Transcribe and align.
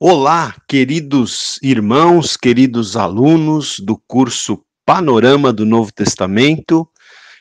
Olá, 0.00 0.54
queridos 0.68 1.58
irmãos, 1.60 2.36
queridos 2.36 2.96
alunos 2.96 3.80
do 3.80 4.00
curso 4.06 4.62
Panorama 4.86 5.52
do 5.52 5.66
Novo 5.66 5.92
Testamento. 5.92 6.88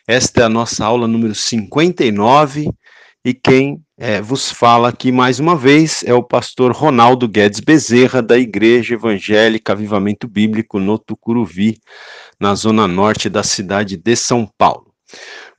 Esta 0.08 0.42
é 0.42 0.44
a 0.46 0.50
nossa 0.50 0.84
aula 0.84 1.08
número 1.08 1.36
59 1.36 2.72
e 3.24 3.34
quem 3.36 3.80
é, 3.96 4.20
vos 4.24 4.52
fala 4.52 4.90
aqui 4.90 5.12
mais 5.12 5.40
uma 5.40 5.56
vez 5.56 6.04
é 6.04 6.16
o 6.16 6.24
pastor 6.24 6.72
Ronaldo 6.72 7.28
Guedes 7.28 7.60
Bezerra, 7.60 8.24
da 8.24 8.40
Igreja 8.40 8.96
Evangélica 8.96 9.74
Avivamento 9.74 10.28
Bíblico 10.28 10.80
no 10.80 10.98
Tucuruvi, 10.98 11.78
na 12.40 12.56
zona 12.56 12.88
norte 12.88 13.30
da 13.30 13.44
cidade 13.44 13.96
de 13.98 14.16
São 14.16 14.50
Paulo. 14.58 14.92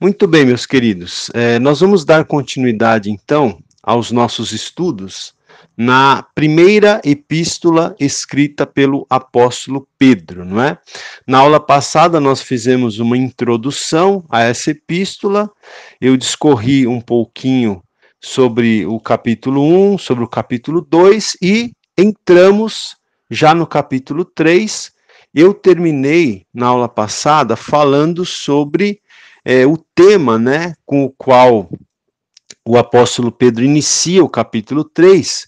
Muito 0.00 0.26
bem, 0.26 0.44
meus 0.44 0.66
queridos, 0.66 1.30
é, 1.32 1.60
nós 1.60 1.78
vamos 1.78 2.04
dar 2.04 2.24
continuidade 2.24 3.08
então 3.08 3.60
aos 3.84 4.10
nossos 4.10 4.50
estudos 4.50 5.37
na 5.78 6.26
primeira 6.34 7.00
epístola 7.04 7.94
escrita 8.00 8.66
pelo 8.66 9.06
apóstolo 9.08 9.86
Pedro, 9.96 10.44
não 10.44 10.60
é? 10.60 10.76
Na 11.24 11.38
aula 11.38 11.60
passada 11.60 12.18
nós 12.18 12.42
fizemos 12.42 12.98
uma 12.98 13.16
introdução 13.16 14.24
a 14.28 14.42
essa 14.42 14.72
epístola, 14.72 15.48
eu 16.00 16.16
discorri 16.16 16.84
um 16.84 17.00
pouquinho 17.00 17.80
sobre 18.20 18.84
o 18.86 18.98
capítulo 18.98 19.62
1, 19.92 19.98
sobre 19.98 20.24
o 20.24 20.28
capítulo 20.28 20.80
2 20.80 21.36
e 21.40 21.70
entramos 21.96 22.96
já 23.30 23.54
no 23.54 23.64
capítulo 23.64 24.24
3. 24.24 24.90
Eu 25.32 25.54
terminei 25.54 26.44
na 26.52 26.66
aula 26.66 26.88
passada 26.88 27.54
falando 27.54 28.24
sobre 28.24 29.00
é, 29.44 29.64
o 29.64 29.76
tema, 29.94 30.40
né, 30.40 30.74
com 30.84 31.04
o 31.04 31.10
qual 31.10 31.70
o 32.66 32.76
apóstolo 32.76 33.30
Pedro 33.30 33.64
inicia 33.64 34.24
o 34.24 34.28
capítulo 34.28 34.82
3, 34.82 35.46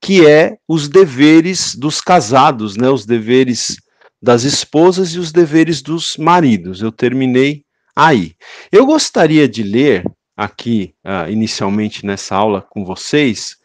que 0.00 0.26
é 0.26 0.56
os 0.68 0.88
deveres 0.88 1.74
dos 1.74 2.00
casados, 2.00 2.76
né, 2.76 2.88
os 2.88 3.06
deveres 3.06 3.76
das 4.20 4.44
esposas 4.44 5.10
e 5.10 5.18
os 5.18 5.32
deveres 5.32 5.82
dos 5.82 6.16
maridos. 6.16 6.82
Eu 6.82 6.92
terminei 6.92 7.64
aí. 7.94 8.34
Eu 8.70 8.86
gostaria 8.86 9.48
de 9.48 9.62
ler 9.62 10.04
aqui, 10.36 10.94
uh, 11.04 11.30
inicialmente 11.30 12.04
nessa 12.04 12.36
aula 12.36 12.60
com 12.60 12.84
vocês, 12.84 13.56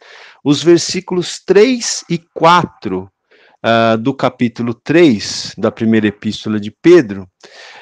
os 0.44 0.64
versículos 0.64 1.42
3 1.45 2.05
e 2.09 2.17
4 2.33 3.02
uh, 3.02 3.09
ah, 3.61 3.95
do 3.95 4.14
capítulo 4.14 4.73
3 4.73 5.53
da 5.58 5.70
primeira 5.70 6.08
epístola 6.08 6.59
de 6.59 6.72
Pedro, 6.72 7.27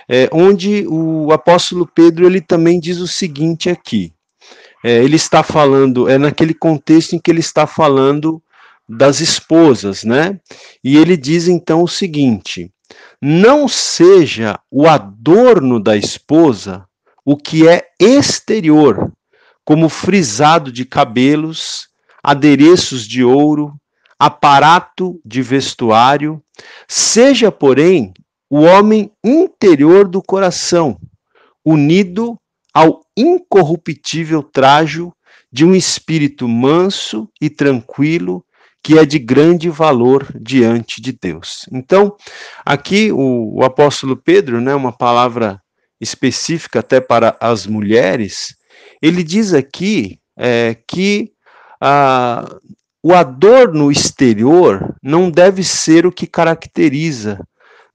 é, 0.09 0.27
onde 0.33 0.85
o 0.87 1.31
apóstolo 1.31 1.87
Pedro 1.87 2.25
ele 2.25 2.41
também 2.41 2.79
diz 2.79 2.97
o 2.97 3.07
seguinte 3.07 3.69
aqui. 3.69 4.11
É, 4.83 5.03
ele 5.03 5.15
está 5.15 5.43
falando, 5.43 6.09
é 6.09 6.17
naquele 6.17 6.53
contexto 6.53 7.13
em 7.13 7.19
que 7.19 7.29
ele 7.29 7.41
está 7.41 7.67
falando 7.67 8.41
das 8.89 9.19
esposas, 9.19 10.03
né? 10.03 10.39
E 10.83 10.97
ele 10.97 11.15
diz 11.15 11.47
então 11.47 11.83
o 11.83 11.87
seguinte: 11.87 12.71
não 13.21 13.67
seja 13.67 14.59
o 14.71 14.87
adorno 14.87 15.79
da 15.79 15.95
esposa 15.95 16.85
o 17.23 17.37
que 17.37 17.67
é 17.67 17.83
exterior, 17.99 19.13
como 19.63 19.87
frisado 19.87 20.71
de 20.71 20.83
cabelos, 20.83 21.87
adereços 22.23 23.07
de 23.07 23.23
ouro, 23.23 23.75
aparato 24.17 25.21
de 25.23 25.43
vestuário, 25.43 26.41
seja, 26.87 27.51
porém, 27.51 28.13
o 28.49 28.61
homem 28.61 29.11
interior 29.23 30.07
do 30.07 30.23
coração, 30.23 30.99
unido 31.63 32.35
ao 32.73 33.01
incorruptível 33.15 34.41
trajo 34.41 35.13
de 35.51 35.63
um 35.63 35.75
espírito 35.75 36.47
manso 36.47 37.29
e 37.39 37.49
tranquilo, 37.49 38.43
que 38.83 38.97
é 38.97 39.05
de 39.05 39.19
grande 39.19 39.69
valor 39.69 40.27
diante 40.39 41.01
de 41.01 41.11
Deus. 41.11 41.67
Então, 41.71 42.15
aqui 42.65 43.11
o, 43.11 43.59
o 43.59 43.63
apóstolo 43.63 44.15
Pedro, 44.15 44.61
né, 44.61 44.73
uma 44.73 44.91
palavra 44.91 45.61
específica 45.99 46.79
até 46.79 47.01
para 47.01 47.37
as 47.41 47.67
mulheres, 47.67 48.55
ele 49.01 49.23
diz 49.23 49.53
aqui 49.53 50.19
é, 50.37 50.75
que 50.87 51.31
ah, 51.81 52.57
o 53.03 53.13
adorno 53.13 53.91
exterior 53.91 54.95
não 55.03 55.29
deve 55.29 55.63
ser 55.63 56.05
o 56.05 56.11
que 56.11 56.25
caracteriza 56.25 57.39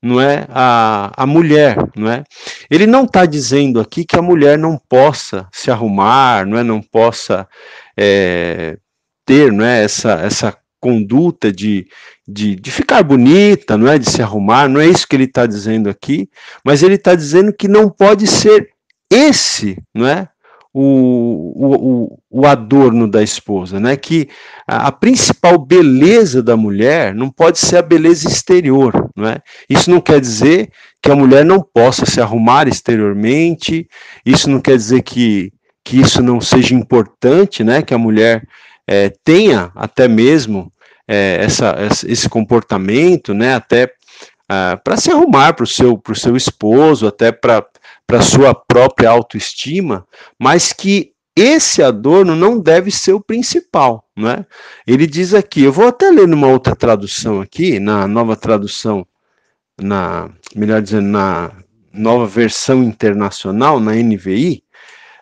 não 0.05 0.21
é 0.21 0.47
a, 0.51 1.11
a 1.17 1.27
mulher, 1.27 1.79
não 1.97 2.11
é? 2.11 2.25
Ele 2.71 2.87
não 2.87 3.05
está 3.05 3.25
dizendo 3.25 3.81
aqui 3.81 4.05
que 4.05 4.17
a 4.17 4.23
mulher 4.23 4.59
não 4.59 4.77
possa 4.77 5.49
se 5.51 5.71
arrumar, 5.71 6.47
não 6.47 6.59
é, 6.59 6.63
não 6.63 6.83
possa 6.83 7.49
é, 7.97 8.77
ter, 9.25 9.51
não 9.51 9.65
é, 9.65 9.83
essa 9.83 10.13
essa 10.21 10.55
conduta 10.85 11.51
de, 11.51 11.87
de, 12.29 12.57
de, 12.57 12.71
ficar 12.71 13.03
bonita, 13.03 13.75
não 13.79 13.89
é, 13.89 13.99
de 13.99 14.11
se 14.11 14.21
arrumar, 14.21 14.69
não 14.69 14.79
é 14.79 14.87
isso 14.87 15.09
que 15.09 15.17
ele 15.17 15.25
está 15.25 15.47
dizendo 15.47 15.89
aqui, 15.89 16.29
mas 16.63 16.83
ele 16.83 16.97
está 16.97 17.15
dizendo 17.15 17.55
que 17.55 17.67
não 17.67 17.89
pode 17.89 18.27
ser 18.27 18.69
esse, 19.11 19.79
não 19.95 20.07
é, 20.07 20.29
o, 20.75 21.55
o, 21.57 22.19
o 22.43 22.47
adorno 22.47 23.09
da 23.09 23.23
esposa, 23.23 23.81
né? 23.81 23.97
Que 23.97 24.29
a, 24.69 24.89
a, 24.89 24.93
principal 24.93 25.57
beleza 25.57 26.43
da 26.43 26.55
mulher 26.55 27.15
não 27.15 27.31
pode 27.31 27.59
ser 27.59 27.79
a 27.79 27.83
beleza 27.83 28.29
exterior, 28.29 29.09
não 29.17 29.27
é? 29.27 29.39
Isso 29.71 29.91
não 29.91 30.03
quer 30.03 30.21
dizer 30.21 30.69
que 31.01 31.11
a 31.11 31.17
mulher 31.17 31.47
não 31.47 31.63
possa 31.63 32.05
se 32.05 32.21
arrumar 32.21 32.69
exteriormente, 32.69 33.89
isso 34.27 34.51
não 34.51 34.61
quer 34.61 34.77
dizer 34.77 35.01
que, 35.03 35.51
que 35.83 35.99
isso 35.99 36.23
não 36.23 36.43
seja 36.43 36.75
importante, 36.75 37.65
né? 37.65 37.81
Que 37.81 37.95
a 37.95 37.99
mulher 37.99 38.47
é, 38.87 39.11
tenha 39.25 39.71
até 39.75 40.09
mesmo 40.09 40.73
é, 41.09 41.39
essa, 41.41 41.75
esse 42.07 42.29
comportamento, 42.29 43.35
né? 43.35 43.55
Até 43.55 43.93
ah, 44.49 44.79
para 44.83 44.97
se 44.97 45.11
arrumar 45.11 45.55
para 45.55 45.65
o 45.65 45.67
seu, 45.67 46.01
seu 46.15 46.37
esposo, 46.37 47.07
até 47.07 47.33
para 47.33 47.65
para 48.07 48.21
sua 48.23 48.55
própria 48.55 49.11
autoestima, 49.11 50.07
mas 50.39 50.73
que 50.73 51.13
esse 51.37 51.83
adorno 51.83 52.37
não 52.37 52.61
deve 52.61 52.91
ser 52.91 53.13
o 53.13 53.21
principal, 53.21 54.07
não 54.17 54.31
é? 54.31 54.47
Ele 54.87 55.07
diz 55.07 55.35
aqui, 55.35 55.63
eu 55.65 55.73
vou 55.73 55.89
até 55.89 56.11
ler 56.11 56.29
numa 56.29 56.47
outra 56.47 56.77
tradução 56.77 57.41
aqui, 57.41 57.81
na 57.81 58.07
nova 58.07 58.37
tradução, 58.37 59.07
na, 59.81 60.31
melhor 60.55 60.81
dizendo, 60.81 61.09
na 61.09 61.51
nova 61.93 62.27
versão 62.27 62.85
internacional, 62.85 63.81
na 63.81 63.95
NVI, 63.95 64.63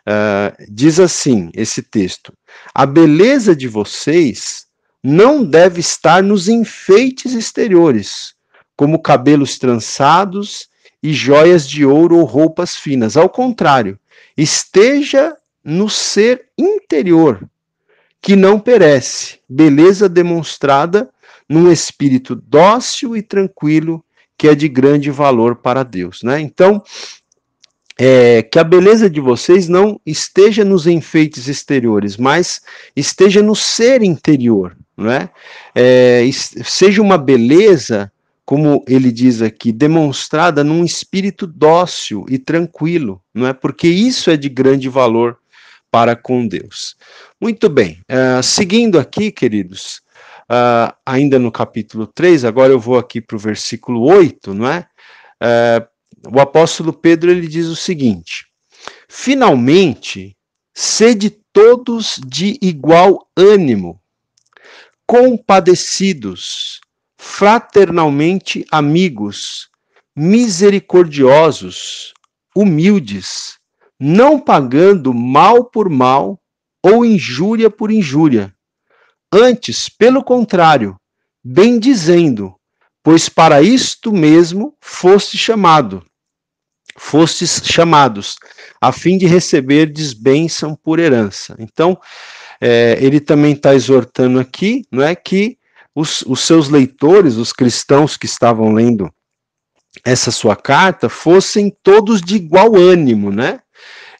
uh, 0.09 0.65
diz 0.69 1.01
assim, 1.01 1.51
esse 1.55 1.83
texto, 1.83 2.33
a 2.75 2.85
beleza 2.85 3.57
de 3.57 3.69
vocês 3.69 4.67
não 5.03 5.45
deve 5.45 5.81
estar 5.81 6.23
nos 6.23 6.49
enfeites 6.49 7.35
exteriores, 7.35 8.35
como 8.77 9.03
cabelos 9.03 9.59
trançados 9.59 10.69
e 11.03 11.13
joias 11.13 11.69
de 11.69 11.85
ouro 11.85 12.19
ou 12.19 12.25
roupas 12.25 12.77
finas. 12.77 13.17
Ao 13.17 13.29
contrário, 13.29 13.99
esteja 14.37 15.37
no 15.65 15.89
ser 15.89 16.47
interior, 16.57 17.49
que 18.21 18.37
não 18.37 18.61
perece, 18.61 19.41
beleza 19.49 20.09
demonstrada 20.09 21.11
num 21.49 21.71
espírito 21.71 22.35
dócil 22.35 23.17
e 23.17 23.23
tranquilo, 23.23 24.05
que 24.39 24.49
é 24.49 24.55
de 24.55 24.69
grande 24.69 25.11
valor 25.11 25.57
para 25.57 25.83
Deus. 25.83 26.23
Né? 26.23 26.41
Então, 26.41 26.83
é, 27.99 28.43
que 28.43 28.59
a 28.59 28.65
beleza 28.65 29.11
de 29.11 29.21
vocês 29.21 29.69
não 29.69 30.01
esteja 30.07 30.65
nos 30.65 30.87
enfeites 30.87 31.49
exteriores, 31.49 32.17
mas 32.17 32.63
esteja 32.97 33.43
no 33.43 33.55
ser 33.55 34.03
interior, 34.03 34.77
não 35.03 35.11
é? 35.11 35.31
é 35.75 36.23
seja 36.33 37.03
uma 37.03 37.19
beleza 37.19 38.11
como 38.45 38.85
ele 38.89 39.13
diz 39.13 39.41
aqui, 39.41 39.73
demonstrada 39.73 40.65
num 40.65 40.85
espírito 40.85 41.47
dócil 41.47 42.27
e 42.29 42.39
tranquilo, 42.39 43.23
não 43.33 43.47
é? 43.47 43.53
Porque 43.53 43.89
isso 43.89 44.31
é 44.31 44.37
de 44.37 44.49
grande 44.49 44.89
valor 44.89 45.39
para 45.91 46.17
com 46.17 46.47
Deus. 46.47 46.97
Muito 47.41 47.69
bem, 47.69 48.01
uh, 48.11 48.43
seguindo 48.43 48.99
aqui, 48.99 49.31
queridos, 49.31 50.03
uh, 50.51 50.93
ainda 51.07 51.39
no 51.39 51.53
capítulo 51.53 52.07
3, 52.07 52.45
agora 52.45 52.73
eu 52.73 52.81
vou 52.81 52.99
aqui 52.99 53.21
para 53.21 53.37
o 53.37 53.39
versículo 53.39 54.03
8, 54.03 54.53
não 54.55 54.67
é? 54.67 54.87
Uh, 55.41 56.37
o 56.37 56.41
apóstolo 56.41 56.93
Pedro 56.93 57.31
ele 57.31 57.47
diz 57.47 57.67
o 57.67 57.77
seguinte: 57.77 58.47
Finalmente, 59.09 60.37
sede 60.75 61.31
todos 61.53 62.21
de 62.27 62.59
igual 62.61 63.29
ânimo, 63.37 64.02
compadecidos, 65.07 66.81
fraternalmente 67.19 68.65
amigos, 68.71 69.69
misericordiosos, 70.15 72.13
humildes, 72.55 73.59
não 73.99 74.39
pagando 74.39 75.15
mal 75.15 75.65
por 75.65 75.89
mal 75.89 76.39
ou 76.83 77.05
injúria 77.05 77.71
por 77.71 77.91
injúria. 77.91 78.55
Antes, 79.33 79.89
pelo 79.89 80.23
contrário, 80.23 80.97
bem 81.43 81.79
dizendo, 81.79 82.55
pois 83.03 83.29
para 83.29 83.63
isto 83.63 84.13
mesmo 84.13 84.77
foste 84.81 85.39
chamado, 85.39 86.05
fostes 86.99 87.63
chamados, 87.65 88.37
a 88.81 88.93
fim 88.93 89.17
de 89.17 89.27
receber 89.27 89.87
bênção 90.13 90.77
por 90.77 90.99
herança. 90.99 91.57
Então, 91.59 91.99
é, 92.65 92.97
ele 93.01 93.19
também 93.19 93.55
está 93.55 93.75
exortando 93.75 94.39
aqui, 94.39 94.85
não 94.89 95.03
é 95.03 95.17
que 95.17 95.59
os, 95.93 96.23
os 96.23 96.43
seus 96.43 96.69
leitores, 96.69 97.35
os 97.35 97.53
cristãos 97.53 98.17
que 98.17 98.25
estavam 98.25 98.73
lendo 98.73 99.13
essa 100.05 100.31
sua 100.31 100.55
carta, 100.55 101.09
fossem 101.09 101.77
todos 101.83 102.23
de 102.23 102.37
igual 102.37 102.77
ânimo, 102.77 103.33
né? 103.33 103.59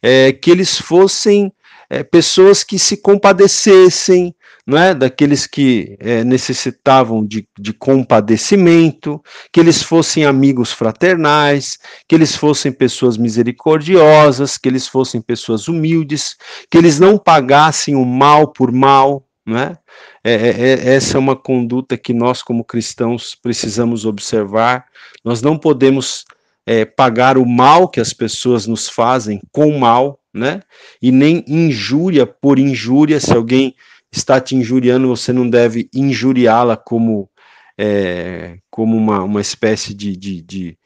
É, 0.03 0.33
que 0.33 0.51
eles 0.51 0.77
fossem 0.77 1.53
é, 1.89 2.03
pessoas 2.03 2.65
que 2.65 2.81
se 2.81 2.97
compadecessem, 2.97 4.35
não 4.67 4.79
é? 4.79 4.95
daqueles 4.95 5.47
que 5.47 5.97
é, 5.99 6.23
necessitavam 6.23 7.25
de, 7.25 7.47
de 7.59 7.73
compadecimento, 7.73 9.23
que 9.53 9.59
eles 9.59 9.83
fossem 9.83 10.25
amigos 10.25 10.73
fraternais, 10.73 11.79
que 12.09 12.15
eles 12.15 12.37
fossem 12.37 12.71
pessoas 12.71 13.17
misericordiosas, 13.17 14.57
que 14.57 14.69
eles 14.69 14.87
fossem 14.87 15.21
pessoas 15.21 15.69
humildes, 15.69 16.37
que 16.71 16.79
eles 16.79 17.01
não 17.01 17.19
pagassem 17.19 17.97
o 17.97 18.05
mal 18.05 18.49
por 18.49 18.71
mal, 18.71 19.27
não 19.45 19.59
é? 19.59 19.77
É, 20.25 20.33
é, 20.33 20.49
é, 20.49 20.95
essa 20.95 21.17
é 21.17 21.21
uma 21.21 21.35
conduta 21.35 21.97
que 21.97 22.15
nós, 22.15 22.43
como 22.43 22.65
cristãos, 22.65 23.35
precisamos 23.35 24.07
observar. 24.07 24.87
Nós 25.25 25.43
não 25.43 25.59
podemos 25.59 26.25
é, 26.65 26.85
pagar 26.85 27.37
o 27.37 27.45
mal 27.45 27.89
que 27.89 28.01
as 28.01 28.13
pessoas 28.13 28.67
nos 28.67 28.89
fazem 28.89 29.41
com 29.51 29.77
mal, 29.79 30.21
né? 30.33 30.63
E 31.01 31.11
nem 31.11 31.45
injúria 31.49 32.25
por 32.25 32.59
injúria. 32.59 33.19
Se 33.19 33.33
alguém 33.33 33.75
está 34.13 34.41
te 34.41 34.55
injuriando, 34.55 35.09
você 35.09 35.33
não 35.33 35.49
deve 35.49 35.89
injuriá-la 35.93 36.77
como, 36.77 37.31
é, 37.79 38.59
como 38.71 38.97
uma, 38.97 39.23
uma 39.23 39.41
espécie 39.41 39.95
de, 39.95 40.17
de, 40.17 40.43
de, 40.43 40.79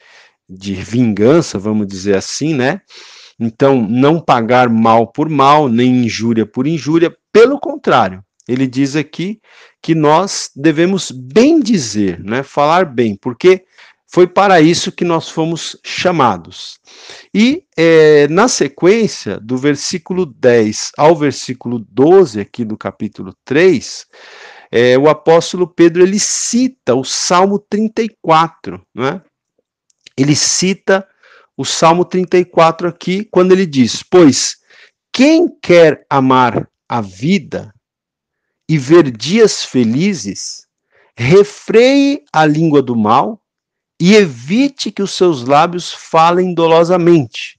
de 0.48 0.74
vingança, 0.74 1.58
vamos 1.58 1.86
dizer 1.86 2.16
assim, 2.16 2.54
né? 2.54 2.80
Então, 3.38 3.86
não 3.86 4.20
pagar 4.20 4.68
mal 4.70 5.08
por 5.08 5.28
mal, 5.28 5.68
nem 5.68 6.04
injúria 6.04 6.46
por 6.46 6.66
injúria, 6.66 7.14
pelo 7.32 7.60
contrário, 7.60 8.24
ele 8.48 8.66
diz 8.66 8.96
aqui 8.96 9.40
que 9.82 9.94
nós 9.94 10.50
devemos 10.54 11.10
bem 11.10 11.60
dizer, 11.60 12.22
né? 12.22 12.42
Falar 12.42 12.86
bem, 12.86 13.16
porque 13.16 13.64
foi 14.08 14.26
para 14.26 14.60
isso 14.60 14.92
que 14.92 15.04
nós 15.04 15.28
fomos 15.28 15.76
chamados. 15.84 16.78
E 17.34 17.64
é, 17.76 18.28
na 18.28 18.48
sequência, 18.48 19.38
do 19.40 19.56
versículo 19.56 20.24
10 20.24 20.92
ao 20.96 21.16
versículo 21.16 21.78
12, 21.78 22.40
aqui 22.40 22.64
do 22.64 22.76
capítulo 22.76 23.34
3, 23.44 24.06
é, 24.70 24.96
o 24.96 25.08
apóstolo 25.08 25.66
Pedro 25.66 26.02
ele 26.02 26.18
cita 26.18 26.94
o 26.94 27.04
Salmo 27.04 27.58
34, 27.58 28.80
né? 28.94 29.20
Ele 30.16 30.34
cita 30.34 31.06
o 31.56 31.64
Salmo 31.64 32.04
34 32.04 32.88
aqui, 32.88 33.24
quando 33.24 33.52
ele 33.52 33.66
diz: 33.66 34.02
Pois 34.02 34.56
quem 35.12 35.48
quer 35.60 36.04
amar 36.08 36.68
a 36.88 37.00
vida 37.00 37.74
e 38.68 38.78
ver 38.78 39.10
dias 39.10 39.64
felizes, 39.64 40.66
refreie 41.16 42.24
a 42.32 42.44
língua 42.44 42.82
do 42.82 42.96
mal 42.96 43.40
e 44.00 44.14
evite 44.14 44.90
que 44.90 45.02
os 45.02 45.12
seus 45.12 45.44
lábios 45.44 45.92
falem 45.92 46.54
dolosamente. 46.54 47.58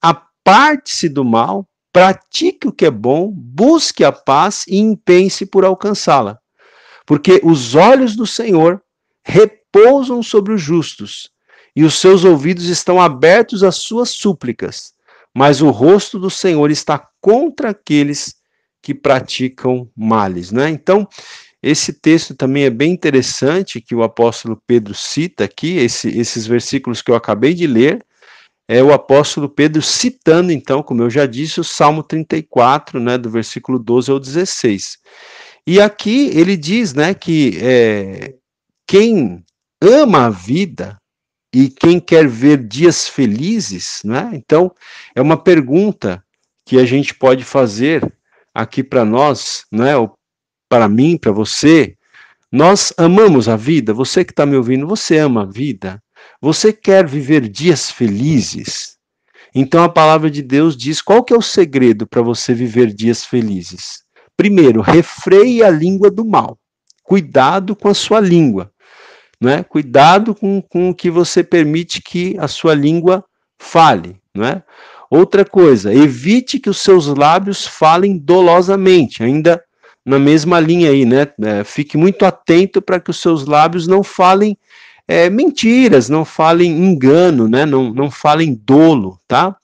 Aparte-se 0.00 1.08
do 1.08 1.24
mal, 1.24 1.68
pratique 1.92 2.68
o 2.68 2.72
que 2.72 2.86
é 2.86 2.90
bom, 2.90 3.30
busque 3.30 4.04
a 4.04 4.12
paz 4.12 4.64
e 4.66 4.78
empenhe-se 4.78 5.44
por 5.46 5.64
alcançá-la. 5.64 6.38
Porque 7.06 7.40
os 7.42 7.74
olhos 7.74 8.14
do 8.16 8.26
Senhor 8.26 8.82
repousam 9.24 10.22
sobre 10.22 10.54
os 10.54 10.60
justos, 10.60 11.30
e 11.76 11.84
os 11.84 11.94
seus 11.94 12.24
ouvidos 12.24 12.64
estão 12.64 13.00
abertos 13.00 13.62
às 13.62 13.76
suas 13.76 14.10
súplicas, 14.10 14.94
mas 15.34 15.60
o 15.60 15.70
rosto 15.70 16.18
do 16.18 16.30
Senhor 16.30 16.70
está 16.70 17.08
contra 17.20 17.70
aqueles 17.70 18.34
que 18.82 18.94
praticam 18.94 19.88
males, 19.96 20.50
né? 20.50 20.70
Então, 20.70 21.06
esse 21.62 21.92
texto 21.92 22.34
também 22.34 22.64
é 22.64 22.70
bem 22.70 22.92
interessante 22.92 23.80
que 23.80 23.94
o 23.94 24.02
apóstolo 24.02 24.60
Pedro 24.66 24.94
cita 24.94 25.44
aqui, 25.44 25.76
esse, 25.78 26.08
esses 26.08 26.46
versículos 26.46 27.02
que 27.02 27.10
eu 27.10 27.16
acabei 27.16 27.52
de 27.52 27.66
ler, 27.66 28.04
é 28.68 28.82
o 28.82 28.92
apóstolo 28.92 29.48
Pedro 29.48 29.80
citando, 29.80 30.52
então, 30.52 30.82
como 30.82 31.02
eu 31.02 31.10
já 31.10 31.26
disse, 31.26 31.58
o 31.58 31.64
Salmo 31.64 32.02
34, 32.02 33.00
né, 33.00 33.16
do 33.16 33.30
versículo 33.30 33.78
12 33.78 34.10
ao 34.10 34.20
16. 34.20 34.98
E 35.66 35.80
aqui 35.80 36.30
ele 36.34 36.56
diz, 36.56 36.92
né, 36.94 37.14
que 37.14 37.58
é, 37.62 38.34
quem 38.86 39.42
ama 39.82 40.26
a 40.26 40.30
vida 40.30 40.98
e 41.52 41.70
quem 41.70 41.98
quer 41.98 42.28
ver 42.28 42.58
dias 42.58 43.08
felizes, 43.08 44.00
né, 44.04 44.30
então, 44.34 44.70
é 45.14 45.20
uma 45.22 45.36
pergunta 45.36 46.22
que 46.64 46.78
a 46.78 46.84
gente 46.84 47.14
pode 47.14 47.44
fazer 47.44 48.06
aqui 48.54 48.84
para 48.84 49.02
nós, 49.02 49.64
né, 49.72 49.94
para 50.68 50.88
mim, 50.88 51.16
para 51.16 51.32
você, 51.32 51.96
nós 52.50 52.92
amamos 52.96 53.48
a 53.48 53.56
vida. 53.56 53.92
Você 53.92 54.24
que 54.24 54.32
está 54.32 54.46
me 54.46 54.56
ouvindo, 54.56 54.86
você 54.86 55.18
ama 55.18 55.42
a 55.42 55.46
vida. 55.46 56.02
Você 56.40 56.72
quer 56.72 57.06
viver 57.06 57.48
dias 57.48 57.90
felizes. 57.90 58.96
Então 59.54 59.82
a 59.82 59.88
palavra 59.88 60.30
de 60.30 60.42
Deus 60.42 60.76
diz 60.76 61.00
qual 61.00 61.24
que 61.24 61.32
é 61.32 61.36
o 61.36 61.42
segredo 61.42 62.06
para 62.06 62.22
você 62.22 62.54
viver 62.54 62.92
dias 62.92 63.24
felizes. 63.24 64.02
Primeiro, 64.36 64.80
refreie 64.80 65.62
a 65.62 65.70
língua 65.70 66.10
do 66.10 66.24
mal. 66.24 66.58
Cuidado 67.02 67.74
com 67.74 67.88
a 67.88 67.94
sua 67.94 68.20
língua. 68.20 68.70
Né? 69.40 69.62
Cuidado 69.62 70.34
com, 70.34 70.60
com 70.60 70.90
o 70.90 70.94
que 70.94 71.10
você 71.10 71.42
permite 71.42 72.02
que 72.02 72.36
a 72.38 72.48
sua 72.48 72.74
língua 72.74 73.24
fale. 73.58 74.16
Né? 74.34 74.62
Outra 75.10 75.44
coisa, 75.44 75.92
evite 75.92 76.58
que 76.58 76.68
os 76.68 76.78
seus 76.78 77.06
lábios 77.06 77.66
falem 77.66 78.18
dolosamente, 78.18 79.22
ainda 79.22 79.62
na 80.08 80.18
mesma 80.18 80.58
linha 80.58 80.90
aí, 80.90 81.04
né? 81.04 81.26
É, 81.42 81.62
fique 81.64 81.98
muito 81.98 82.24
atento 82.24 82.80
para 82.80 82.98
que 82.98 83.10
os 83.10 83.20
seus 83.20 83.44
lábios 83.44 83.86
não 83.86 84.02
falem 84.02 84.56
é, 85.06 85.28
mentiras, 85.28 86.08
não 86.08 86.24
falem 86.24 86.70
engano, 86.70 87.46
né? 87.46 87.66
Não, 87.66 87.92
não 87.92 88.10
falem 88.10 88.54
dolo, 88.54 89.20
tá? 89.28 89.54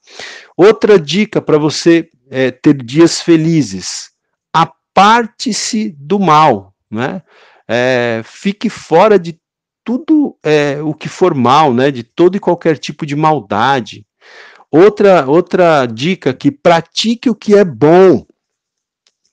Outra 0.55 0.99
dica 0.99 1.41
para 1.41 1.57
você 1.57 2.07
é, 2.29 2.51
ter 2.51 2.75
dias 2.83 3.21
felizes: 3.21 4.11
aparte-se 4.53 5.95
do 5.97 6.19
mal, 6.19 6.73
né? 6.91 7.23
É, 7.67 8.21
fique 8.23 8.69
fora 8.69 9.17
de 9.17 9.39
tudo 9.83 10.37
é, 10.43 10.79
o 10.81 10.93
que 10.93 11.09
for 11.09 11.33
mal, 11.33 11.73
né? 11.73 11.89
De 11.89 12.03
todo 12.03 12.37
e 12.37 12.39
qualquer 12.39 12.77
tipo 12.77 13.03
de 13.03 13.15
maldade. 13.15 14.05
Outra, 14.69 15.25
outra 15.25 15.87
dica 15.87 16.33
que 16.33 16.51
pratique 16.51 17.29
o 17.29 17.35
que 17.35 17.55
é 17.55 17.63
bom, 17.63 18.25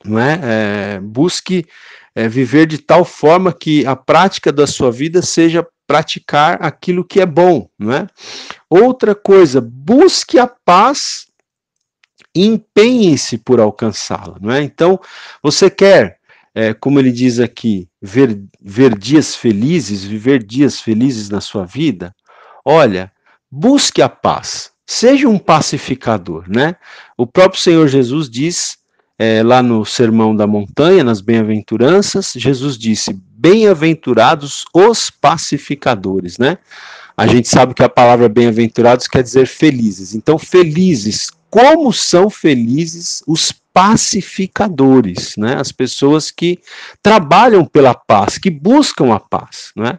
não 0.04 0.18
é? 0.18 0.40
é 0.42 1.00
busque 1.00 1.66
é, 2.14 2.28
viver 2.28 2.66
de 2.66 2.78
tal 2.78 3.04
forma 3.04 3.52
que 3.52 3.86
a 3.86 3.96
prática 3.96 4.52
da 4.52 4.66
sua 4.66 4.90
vida 4.90 5.22
seja 5.22 5.66
praticar 5.86 6.58
aquilo 6.62 7.04
que 7.04 7.20
é 7.20 7.26
bom, 7.26 7.68
não 7.78 7.92
é? 7.92 8.06
Outra 8.68 9.14
coisa, 9.14 9.60
busque 9.60 10.38
a 10.38 10.46
paz 10.46 11.26
e 12.34 12.46
empenhe-se 12.46 13.36
por 13.38 13.60
alcançá-la, 13.60 14.36
não 14.40 14.52
é? 14.52 14.62
Então, 14.62 14.98
você 15.42 15.68
quer, 15.68 16.18
é, 16.54 16.72
como 16.72 16.98
ele 16.98 17.12
diz 17.12 17.40
aqui, 17.40 17.88
ver, 18.00 18.42
ver 18.60 18.96
dias 18.96 19.34
felizes, 19.34 20.04
viver 20.04 20.42
dias 20.42 20.80
felizes 20.80 21.28
na 21.28 21.40
sua 21.40 21.66
vida? 21.66 22.14
Olha, 22.64 23.12
busque 23.50 24.00
a 24.00 24.08
paz, 24.08 24.72
Seja 24.86 25.28
um 25.28 25.38
pacificador, 25.38 26.44
né? 26.48 26.76
O 27.16 27.26
próprio 27.26 27.60
Senhor 27.60 27.86
Jesus 27.88 28.28
diz 28.28 28.76
é, 29.18 29.42
lá 29.42 29.62
no 29.62 29.84
Sermão 29.84 30.34
da 30.34 30.46
Montanha, 30.46 31.04
nas 31.04 31.20
Bem-aventuranças, 31.20 32.32
Jesus 32.36 32.76
disse: 32.76 33.12
Bem-aventurados 33.36 34.64
os 34.74 35.10
pacificadores, 35.10 36.38
né? 36.38 36.58
A 37.16 37.26
gente 37.26 37.48
sabe 37.48 37.74
que 37.74 37.82
a 37.82 37.88
palavra 37.88 38.28
bem-aventurados 38.28 39.06
quer 39.06 39.22
dizer 39.22 39.46
felizes. 39.46 40.14
Então, 40.14 40.38
felizes, 40.38 41.30
como 41.50 41.92
são 41.92 42.30
felizes 42.30 43.22
os 43.26 43.52
pacificadores, 43.72 45.36
né? 45.36 45.56
As 45.58 45.72
pessoas 45.72 46.30
que 46.30 46.58
trabalham 47.02 47.64
pela 47.64 47.94
paz, 47.94 48.36
que 48.38 48.50
buscam 48.50 49.14
a 49.14 49.18
paz, 49.18 49.72
né? 49.74 49.98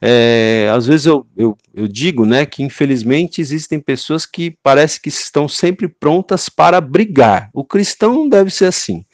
É, 0.00 0.70
às 0.72 0.86
vezes 0.86 1.06
eu, 1.06 1.26
eu, 1.36 1.56
eu 1.74 1.88
digo, 1.88 2.24
né, 2.24 2.46
que 2.46 2.62
infelizmente 2.62 3.40
existem 3.40 3.80
pessoas 3.80 4.24
que 4.24 4.56
parece 4.62 5.00
que 5.00 5.08
estão 5.08 5.48
sempre 5.48 5.88
prontas 5.88 6.48
para 6.48 6.80
brigar. 6.80 7.50
O 7.52 7.64
cristão 7.64 8.14
não 8.14 8.28
deve 8.28 8.50
ser 8.50 8.66
assim. 8.66 9.04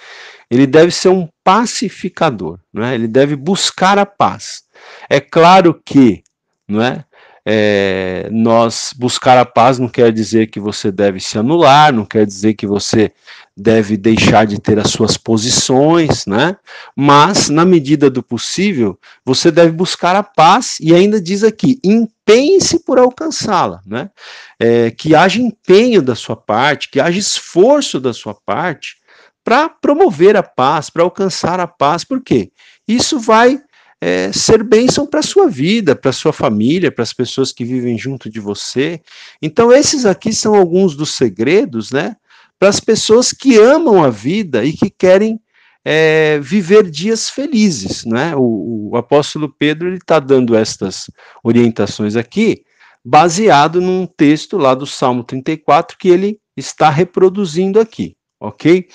Ele 0.51 0.67
deve 0.67 0.91
ser 0.91 1.09
um 1.09 1.29
pacificador, 1.43 2.59
né? 2.73 2.95
Ele 2.95 3.09
deve 3.09 3.35
buscar 3.37 3.99
a 3.99 4.07
paz. 4.07 4.65
É 5.09 5.19
claro 5.19 5.81
que, 5.85 6.23
não 6.69 6.83
é? 6.83 7.05
É, 7.47 8.29
nós 8.33 8.95
buscar 8.97 9.37
a 9.37 9.45
paz 9.45 9.79
não 9.79 9.89
quer 9.89 10.11
dizer 10.11 10.47
que 10.47 10.59
você 10.59 10.91
deve 10.91 11.21
se 11.21 11.39
anular, 11.39 11.93
não 11.93 12.07
quer 12.07 12.25
dizer 12.25 12.55
que 12.55 12.67
você 12.67 13.13
deve 13.57 13.97
deixar 13.97 14.47
de 14.47 14.59
ter 14.59 14.79
as 14.79 14.91
suas 14.91 15.17
posições, 15.17 16.25
né? 16.27 16.57
Mas, 16.97 17.51
na 17.51 17.65
medida 17.65 18.09
do 18.09 18.23
possível, 18.23 18.99
você 19.25 19.51
deve 19.51 19.73
buscar 19.73 20.17
a 20.17 20.23
paz 20.23 20.79
e 20.81 20.95
ainda 20.95 21.21
diz 21.21 21.45
aqui: 21.45 21.79
empenhe-se 21.85 22.81
por 22.81 22.99
alcançá-la, 22.99 23.81
né? 23.87 24.11
É, 24.59 24.91
que 24.91 25.15
haja 25.15 25.41
empenho 25.41 26.01
da 26.01 26.15
sua 26.15 26.37
parte, 26.37 26.89
que 26.89 27.01
haja 27.01 27.19
esforço 27.19 28.01
da 28.01 28.13
sua 28.13 28.35
parte 28.35 28.97
para 29.45 29.69
promover 29.69 30.37
a 30.37 30.43
paz, 30.43 30.89
para 30.89 31.03
alcançar 31.03 31.61
a 31.61 31.67
paz, 31.67 32.03
por 32.03 32.23
quê? 32.23 32.51
Isso 32.89 33.21
vai 33.21 33.61
é, 34.01 34.33
ser 34.33 34.63
bênção 34.63 35.07
para 35.07 35.21
a 35.21 35.23
sua 35.23 35.49
vida, 35.49 35.97
para 35.97 36.11
a 36.11 36.13
sua 36.13 36.33
família, 36.33 36.93
para 36.93 37.03
as 37.03 37.13
pessoas 37.13 37.53
que 37.53 37.65
vivem 37.65 37.97
junto 37.97 38.29
de 38.29 38.41
você. 38.41 39.01
Então, 39.41 39.73
esses 39.73 40.05
aqui 40.05 40.33
são 40.33 40.55
alguns 40.55 40.95
dos 40.95 41.15
segredos, 41.15 41.91
né? 41.91 42.17
Para 42.59 42.69
as 42.69 42.81
pessoas 42.81 43.33
que 43.33 43.57
amam 43.57 44.03
a 44.03 44.11
vida 44.11 44.65
e 44.65 44.73
que 44.73 44.91
querem 44.91 45.41
é, 45.85 46.39
viver 46.41 46.91
dias 46.91 47.29
felizes, 47.29 48.05
né? 48.05 48.35
O, 48.37 48.91
o 48.93 48.97
apóstolo 48.97 49.49
Pedro 49.49 49.89
ele 49.89 49.97
está 49.99 50.19
dando 50.19 50.57
estas 50.57 51.11
orientações 51.43 52.17
aqui, 52.17 52.65
baseado 53.05 53.81
num 53.81 54.07
texto 54.07 54.57
lá 54.57 54.75
do 54.75 54.87
Salmo 54.87 55.23
34 55.23 55.99
que 55.99 56.09
ele 56.09 56.39
está 56.57 56.89
reproduzindo 56.89 57.79
aqui, 57.79 58.17
ok? 58.41 58.89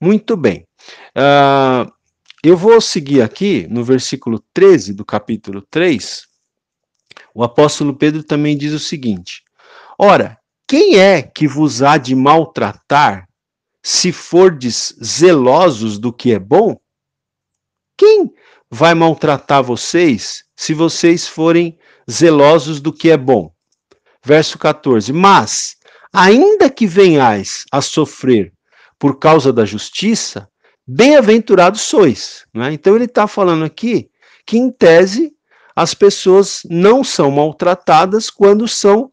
Muito 0.00 0.36
bem. 0.36 0.66
Uh, 1.16 1.90
eu 2.44 2.58
vou 2.58 2.78
seguir 2.78 3.22
aqui 3.22 3.66
no 3.70 3.82
versículo 3.82 4.38
13 4.52 4.92
do 4.92 5.02
capítulo 5.02 5.62
3. 5.62 6.26
O 7.34 7.42
apóstolo 7.42 7.96
Pedro 7.96 8.22
também 8.22 8.54
diz 8.54 8.74
o 8.74 8.78
seguinte: 8.78 9.42
Ora, 9.98 10.38
quem 10.68 10.98
é 10.98 11.22
que 11.22 11.48
vos 11.48 11.82
há 11.82 11.96
de 11.96 12.14
maltratar 12.14 13.26
se 13.82 14.12
fordes 14.12 14.94
zelosos 15.02 15.98
do 15.98 16.12
que 16.12 16.32
é 16.32 16.38
bom? 16.38 16.78
Quem 17.96 18.30
vai 18.70 18.92
maltratar 18.92 19.62
vocês 19.62 20.44
se 20.54 20.74
vocês 20.74 21.26
forem 21.26 21.78
zelosos 22.10 22.78
do 22.78 22.92
que 22.92 23.10
é 23.10 23.16
bom? 23.16 23.54
Verso 24.22 24.58
14: 24.58 25.14
Mas, 25.14 25.76
ainda 26.12 26.68
que 26.68 26.86
venhais 26.86 27.64
a 27.72 27.80
sofrer 27.80 28.52
por 28.98 29.18
causa 29.18 29.50
da 29.50 29.64
justiça, 29.64 30.46
bem-aventurados 30.86 31.82
sois. 31.82 32.44
Né? 32.52 32.72
Então, 32.72 32.94
ele 32.94 33.06
está 33.06 33.26
falando 33.26 33.64
aqui 33.64 34.10
que, 34.46 34.58
em 34.58 34.70
tese, 34.70 35.32
as 35.74 35.94
pessoas 35.94 36.62
não 36.68 37.02
são 37.02 37.30
maltratadas 37.30 38.30
quando 38.30 38.68
são 38.68 39.10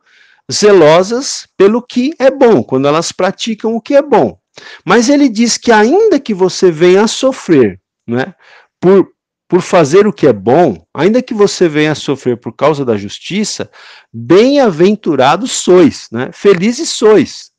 zelosas 0.51 1.47
pelo 1.57 1.81
que 1.81 2.13
é 2.19 2.29
bom, 2.29 2.63
quando 2.63 2.87
elas 2.87 3.11
praticam 3.11 3.75
o 3.75 3.81
que 3.81 3.95
é 3.95 4.01
bom. 4.01 4.37
Mas 4.85 5.09
ele 5.09 5.29
diz 5.29 5.57
que 5.57 5.71
ainda 5.71 6.19
que 6.19 6.33
você 6.33 6.69
venha 6.69 7.03
a 7.03 7.07
sofrer, 7.07 7.79
né, 8.07 8.35
por, 8.79 9.09
por 9.47 9.61
fazer 9.61 10.05
o 10.05 10.13
que 10.13 10.27
é 10.27 10.33
bom, 10.33 10.85
ainda 10.93 11.21
que 11.21 11.33
você 11.33 11.69
venha 11.69 11.93
a 11.93 11.95
sofrer 11.95 12.37
por 12.37 12.53
causa 12.53 12.83
da 12.83 12.97
justiça, 12.97 13.71
bem-aventurados 14.13 15.51
sois, 15.51 16.07
né, 16.11 16.29
felizes 16.33 16.89
sois. 16.89 17.51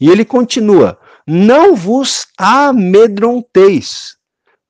E 0.00 0.10
ele 0.10 0.24
continua: 0.24 0.98
não 1.26 1.74
vos 1.74 2.26
amedronteis, 2.38 4.16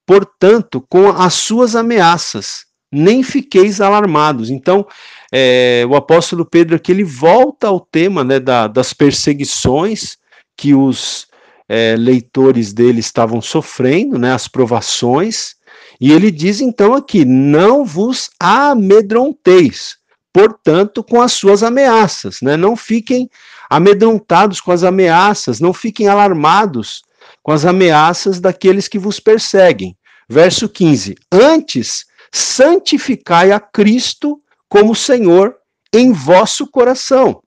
portanto, 0.06 0.84
com 0.88 1.08
as 1.08 1.34
suas 1.34 1.74
ameaças, 1.74 2.64
nem 2.92 3.22
fiqueis 3.22 3.80
alarmados. 3.80 4.50
Então, 4.50 4.86
é, 5.32 5.84
o 5.88 5.96
apóstolo 5.96 6.44
Pedro 6.44 6.76
aqui 6.76 6.92
ele 6.92 7.04
volta 7.04 7.66
ao 7.66 7.80
tema 7.80 8.22
né, 8.22 8.38
da, 8.38 8.68
das 8.68 8.92
perseguições 8.92 10.16
que 10.56 10.74
os 10.74 11.26
é, 11.68 11.96
leitores 11.96 12.72
dele 12.72 13.00
estavam 13.00 13.40
sofrendo, 13.40 14.18
né, 14.18 14.32
as 14.32 14.46
provações, 14.46 15.56
e 16.00 16.12
ele 16.12 16.30
diz 16.30 16.60
então 16.60 16.94
aqui: 16.94 17.24
não 17.24 17.84
vos 17.84 18.30
amedronteis, 18.38 19.96
portanto, 20.32 21.02
com 21.02 21.20
as 21.20 21.32
suas 21.32 21.62
ameaças, 21.62 22.40
né, 22.40 22.56
não 22.56 22.76
fiquem 22.76 23.28
amedrontados 23.76 24.60
com 24.60 24.70
as 24.72 24.82
ameaças, 24.82 25.60
não 25.60 25.72
fiquem 25.72 26.08
alarmados 26.08 27.02
com 27.42 27.52
as 27.52 27.64
ameaças 27.64 28.40
daqueles 28.40 28.88
que 28.88 28.98
vos 28.98 29.18
perseguem. 29.18 29.96
Verso 30.28 30.68
15: 30.68 31.14
Antes, 31.30 32.04
santificai 32.32 33.52
a 33.52 33.60
Cristo 33.60 34.40
como 34.68 34.94
Senhor 34.94 35.56
em 35.92 36.12
vosso 36.12 36.66
coração 36.66 37.40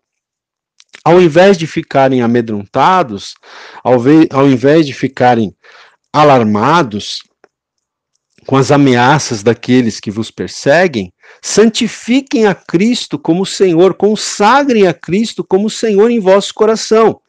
ao 1.07 1.21
invés 1.21 1.57
de 1.57 1.65
ficarem 1.65 2.21
amedrontados, 2.21 3.33
ao, 3.81 3.93
ao 4.31 4.49
invés 4.49 4.85
de 4.85 4.93
ficarem 4.93 5.55
alarmados 6.11 7.23
com 8.45 8.57
as 8.57 8.71
ameaças 8.71 9.41
daqueles 9.41 10.01
que 10.01 10.11
vos 10.11 10.29
perseguem, 10.29 11.13
santifiquem 11.41 12.45
a 12.45 12.55
Cristo 12.55 13.17
como 13.17 13.45
Senhor, 13.45 13.93
consagrem 13.93 14.87
a 14.87 14.93
Cristo 14.93 15.43
como 15.43 15.69
Senhor 15.69 16.09
em 16.09 16.19
vosso 16.19 16.53
coração. 16.53 17.21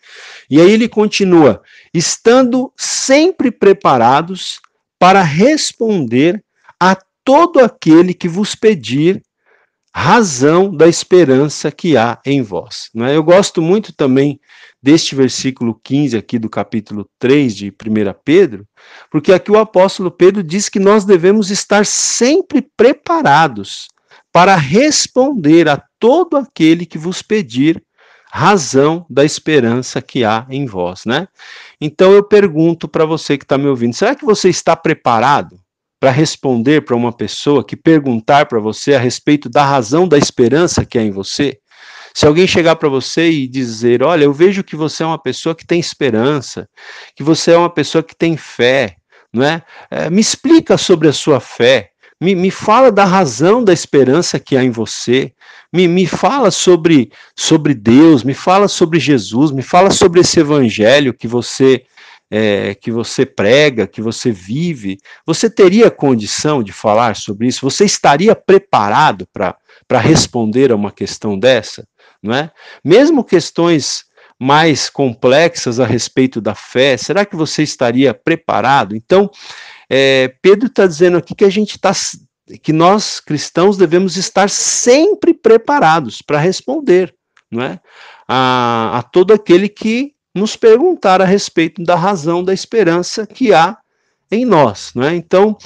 E 0.51 0.61
aí 0.61 0.71
ele 0.71 0.89
continua: 0.89 1.63
estando 1.93 2.73
sempre 2.77 3.51
preparados 3.51 4.61
para 4.99 5.23
responder 5.23 6.43
a 6.81 6.97
todo 7.25 7.61
aquele 7.61 8.15
que 8.15 8.29
vos 8.29 8.55
pedir 8.55 9.23
razão 9.95 10.75
da 10.75 10.87
esperança 10.87 11.71
que 11.71 11.97
há 11.97 12.19
em 12.25 12.43
vós. 12.43 12.91
É? 12.97 13.17
Eu 13.17 13.23
gosto 13.23 13.61
muito 13.61 13.93
também 13.93 14.41
deste 14.83 15.15
versículo 15.15 15.79
15 15.83 16.17
aqui 16.17 16.39
do 16.39 16.49
capítulo 16.49 17.09
3 17.19 17.55
de 17.55 17.69
1 17.69 17.73
Pedro, 18.25 18.67
porque 19.11 19.33
aqui 19.33 19.51
o 19.51 19.59
apóstolo 19.59 20.11
Pedro 20.11 20.43
diz 20.43 20.69
que 20.69 20.79
nós 20.79 21.05
devemos 21.05 21.51
estar 21.51 21.85
sempre 21.85 22.63
preparados 22.77 23.89
para 24.33 24.55
responder 24.57 25.69
a 25.69 25.83
todo 25.99 26.37
aquele 26.37 26.87
que 26.87 26.99
vos 26.99 27.23
pedir 27.23 27.83
razão 28.31 29.07
da 29.09 29.25
esperança 29.25 30.03
que 30.03 30.25
há 30.25 30.47
em 30.51 30.67
vós, 30.67 31.05
né? 31.05 31.27
Então 31.81 32.13
eu 32.13 32.23
pergunto 32.23 32.87
para 32.87 33.05
você 33.05 33.39
que 33.39 33.45
está 33.45 33.57
me 33.57 33.67
ouvindo, 33.67 33.95
será 33.95 34.15
que 34.15 34.25
você 34.25 34.49
está 34.49 34.77
preparado 34.77 35.59
para 35.99 36.11
responder 36.11 36.83
para 36.83 36.95
uma 36.95 37.13
pessoa 37.13 37.65
que 37.65 37.75
perguntar 37.75 38.47
para 38.47 38.61
você 38.61 38.95
a 38.95 38.99
respeito 38.99 39.49
da 39.49 39.65
razão 39.65 40.07
da 40.07 40.17
esperança 40.19 40.85
que 40.85 40.99
há 40.99 41.03
em 41.03 41.11
você? 41.11 41.59
Se 42.19 42.27
alguém 42.27 42.49
chegar 42.49 42.75
para 42.75 42.89
você 42.89 43.31
e 43.31 43.47
dizer: 43.47 44.03
Olha, 44.03 44.25
eu 44.25 44.33
vejo 44.33 44.65
que 44.65 44.75
você 44.75 45.05
é 45.05 45.07
uma 45.07 45.23
pessoa 45.23 45.55
que 45.55 45.65
tem 45.65 45.79
esperança, 45.79 46.69
que 47.15 47.23
você 47.23 47.53
é 47.53 47.57
uma 47.57 47.71
pessoa 47.71 48.03
que 48.03 48.13
tem 48.13 48.37
fé, 48.37 48.97
não 49.33 49.45
é? 49.45 49.63
é 49.89 50.11
me 50.11 50.21
explica 50.21 50.77
sobre 50.77 51.07
a 51.07 51.13
sua 51.13 51.39
fé, 51.39 51.91
me, 52.21 52.35
me 52.35 52.51
fala 52.51 52.91
da 52.91 53.05
razão 53.05 53.63
da 53.63 53.73
esperança 53.73 54.41
que 54.41 54.57
há 54.57 54.65
em 54.65 54.71
você, 54.73 55.33
me, 55.73 55.87
me 55.87 56.09
fala 56.09 56.51
sobre, 56.51 57.13
sobre 57.37 57.73
Deus, 57.73 58.25
me 58.25 58.35
fala 58.35 58.67
sobre 58.67 58.99
Jesus, 58.99 59.53
me 59.53 59.63
fala 59.63 59.93
sobre 59.93 60.19
esse 60.19 60.41
evangelho 60.41 61.15
que 61.15 61.29
você 61.29 61.85
é, 62.29 62.75
que 62.75 62.91
você 62.91 63.25
prega, 63.25 63.87
que 63.87 64.03
você 64.03 64.33
vive, 64.33 64.99
você 65.25 65.49
teria 65.49 65.89
condição 65.89 66.65
de 66.65 66.73
falar 66.73 67.15
sobre 67.15 67.47
isso? 67.47 67.61
Você 67.63 67.85
estaria 67.85 68.35
preparado 68.35 69.25
para 69.33 70.01
responder 70.01 70.73
a 70.73 70.75
uma 70.75 70.91
questão 70.91 71.39
dessa? 71.39 71.87
Não 72.23 72.35
é? 72.35 72.51
Mesmo 72.85 73.25
questões 73.25 74.05
mais 74.39 74.89
complexas 74.89 75.81
a 75.81 75.87
respeito 75.87 76.41
da 76.41 76.55
fé, 76.55 76.97
será 76.97 77.25
que 77.25 77.35
você 77.35 77.63
estaria 77.63 78.15
preparado? 78.15 78.95
Então, 78.95 79.31
é, 79.91 80.33
Pedro 80.41 80.69
está 80.69 80.87
dizendo 80.87 81.17
aqui 81.17 81.35
que 81.35 81.45
a 81.45 81.51
gente 81.51 81.73
está 81.73 81.93
que 82.63 82.73
nós 82.73 83.21
cristãos 83.21 83.77
devemos 83.77 84.17
estar 84.17 84.49
sempre 84.49 85.35
preparados 85.35 86.23
para 86.23 86.39
responder, 86.39 87.15
não 87.51 87.63
é? 87.63 87.79
A, 88.27 88.99
a 88.99 89.03
todo 89.03 89.35
aquele 89.35 89.69
que 89.69 90.15
nos 90.35 90.57
perguntar 90.57 91.21
a 91.21 91.27
respeito 91.27 91.83
da 91.83 91.95
razão 91.95 92.43
da 92.43 92.55
esperança 92.55 93.27
que 93.27 93.53
há 93.53 93.77
em 94.31 94.45
nós. 94.45 94.93
Né? 94.95 95.15
Então, 95.15 95.57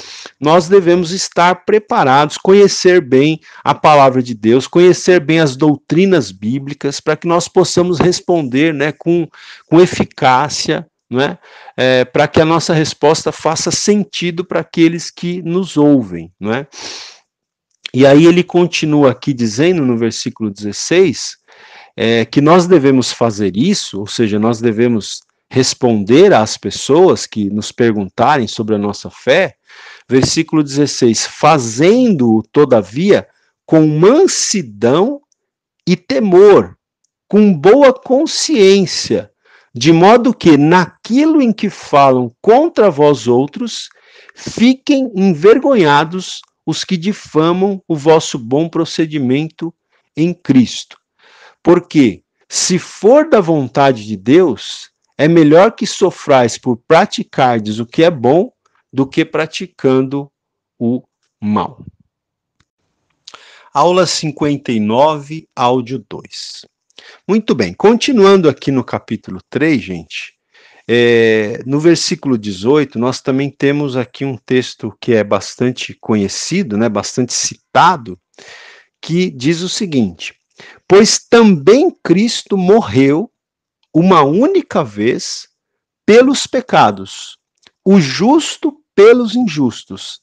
nós 0.41 0.69
devemos 0.69 1.11
estar 1.11 1.65
preparados, 1.65 2.37
conhecer 2.37 3.01
bem 3.01 3.41
a 3.65 3.75
palavra 3.75 4.23
de 4.23 4.35
Deus, 4.35 4.67
conhecer 4.67 5.21
bem 5.21 5.41
as 5.41 5.57
doutrinas 5.57 6.31
bíblicas, 6.31 7.01
para 7.01 7.17
que 7.17 7.27
nós 7.27 7.49
possamos 7.49 7.99
responder 7.99 8.73
né, 8.73 8.93
com, 8.93 9.29
com 9.67 9.81
eficácia, 9.81 10.87
né, 11.11 11.39
é, 11.77 12.05
para 12.05 12.27
que 12.27 12.41
a 12.41 12.45
nossa 12.45 12.73
resposta 12.73 13.31
faça 13.31 13.71
sentido 13.71 14.45
para 14.45 14.61
aqueles 14.61 15.11
que 15.11 15.43
nos 15.43 15.77
ouvem. 15.77 16.33
Né? 16.41 16.67
E 17.93 18.07
aí 18.07 18.25
ele 18.25 18.43
continua 18.43 19.11
aqui 19.11 19.35
dizendo 19.35 19.83
no 19.83 19.99
versículo 19.99 20.51
16 20.51 21.37
é, 21.97 22.25
que 22.25 22.41
nós 22.41 22.67
devemos 22.67 23.13
fazer 23.13 23.57
isso, 23.57 24.01
ou 24.01 24.07
seja, 24.07 24.39
nós 24.39 24.61
devemos 24.61 25.21
responder 25.53 26.33
às 26.33 26.57
pessoas 26.57 27.27
que 27.27 27.51
nos 27.51 27.71
perguntarem 27.71 28.49
sobre 28.49 28.75
a 28.75 28.79
nossa 28.79 29.11
fé, 29.11 29.57
versículo 30.09 30.63
16: 30.63 31.27
fazendo-o, 31.27 32.43
todavia, 32.43 33.29
com 33.67 33.87
mansidão 33.87 35.21
e 35.87 35.95
temor, 35.95 36.75
com 37.29 37.53
boa 37.53 37.93
consciência, 37.93 39.31
de 39.75 39.93
modo 39.93 40.33
que 40.33 40.57
naquilo 40.57 41.43
em 41.43 41.53
que 41.53 41.69
falam 41.69 42.35
contra 42.41 42.91
vós 42.91 43.29
outros, 43.29 43.91
fiquem 44.35 45.13
envergonhados 45.15 46.41
os 46.65 46.83
que 46.83 46.97
difamam 46.97 47.83
o 47.87 47.95
vosso 47.95 48.39
bom 48.39 48.71
procedimento 48.71 49.73
em 50.17 50.33
Cristo. 50.33 50.97
Porque, 51.63 52.23
se 52.49 52.79
for 52.79 53.29
da 53.29 53.41
vontade 53.41 54.07
de 54.07 54.17
Deus, 54.17 54.92
é 55.17 55.29
melhor 55.29 55.73
que 55.73 55.87
sofrais 55.87 56.59
por 56.59 56.77
praticardes 56.77 57.79
o 57.79 57.87
que 57.87 58.03
é 58.03 58.11
bom 58.11 58.53
do 58.93 59.07
que 59.07 59.25
praticando 59.25 60.31
o 60.79 61.03
mal. 61.41 61.85
Aula 63.73 64.07
59, 64.07 65.49
áudio 65.57 66.05
2. 66.09 66.67
Muito 67.27 67.55
bem, 67.55 67.73
continuando 67.73 68.49
aqui 68.49 68.71
no 68.71 68.85
capítulo 68.85 69.41
3, 69.49 69.81
gente, 69.81 70.35
é, 70.87 71.63
no 71.65 71.81
versículo 71.81 72.37
18, 72.37 72.99
nós 72.99 73.21
também 73.21 73.49
temos 73.51 73.97
aqui 73.97 74.25
um 74.25 74.37
texto 74.37 74.95
que 75.01 75.15
é 75.15 75.25
bastante 75.25 75.95
conhecido, 75.95 76.77
né, 76.77 76.89
bastante 76.89 77.33
citado, 77.33 78.19
que 79.01 79.31
diz 79.31 79.63
o 79.63 79.69
seguinte: 79.69 80.35
Pois 80.87 81.19
também 81.19 81.91
Cristo 82.03 82.57
morreu 82.57 83.32
uma 83.95 84.23
única 84.23 84.83
vez 84.83 85.49
pelos 86.07 86.47
pecados, 86.47 87.37
o 87.85 88.01
justo 88.01 88.77
pelos 88.95 89.35
injustos, 89.35 90.21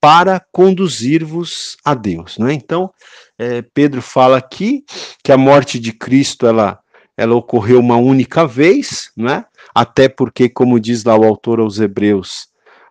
para 0.00 0.44
conduzir-vos 0.50 1.76
a 1.84 1.94
Deus. 1.94 2.36
Né? 2.36 2.52
Então, 2.52 2.92
é, 3.38 3.62
Pedro 3.62 4.02
fala 4.02 4.36
aqui 4.36 4.84
que 5.22 5.30
a 5.30 5.38
morte 5.38 5.78
de 5.78 5.92
Cristo 5.92 6.44
ela, 6.44 6.80
ela 7.16 7.36
ocorreu 7.36 7.78
uma 7.78 7.96
única 7.96 8.44
vez, 8.44 9.12
né? 9.16 9.44
até 9.72 10.08
porque, 10.08 10.48
como 10.48 10.80
diz 10.80 11.04
lá 11.04 11.16
o 11.16 11.24
autor 11.24 11.60
aos 11.60 11.78
Hebreus, 11.78 12.48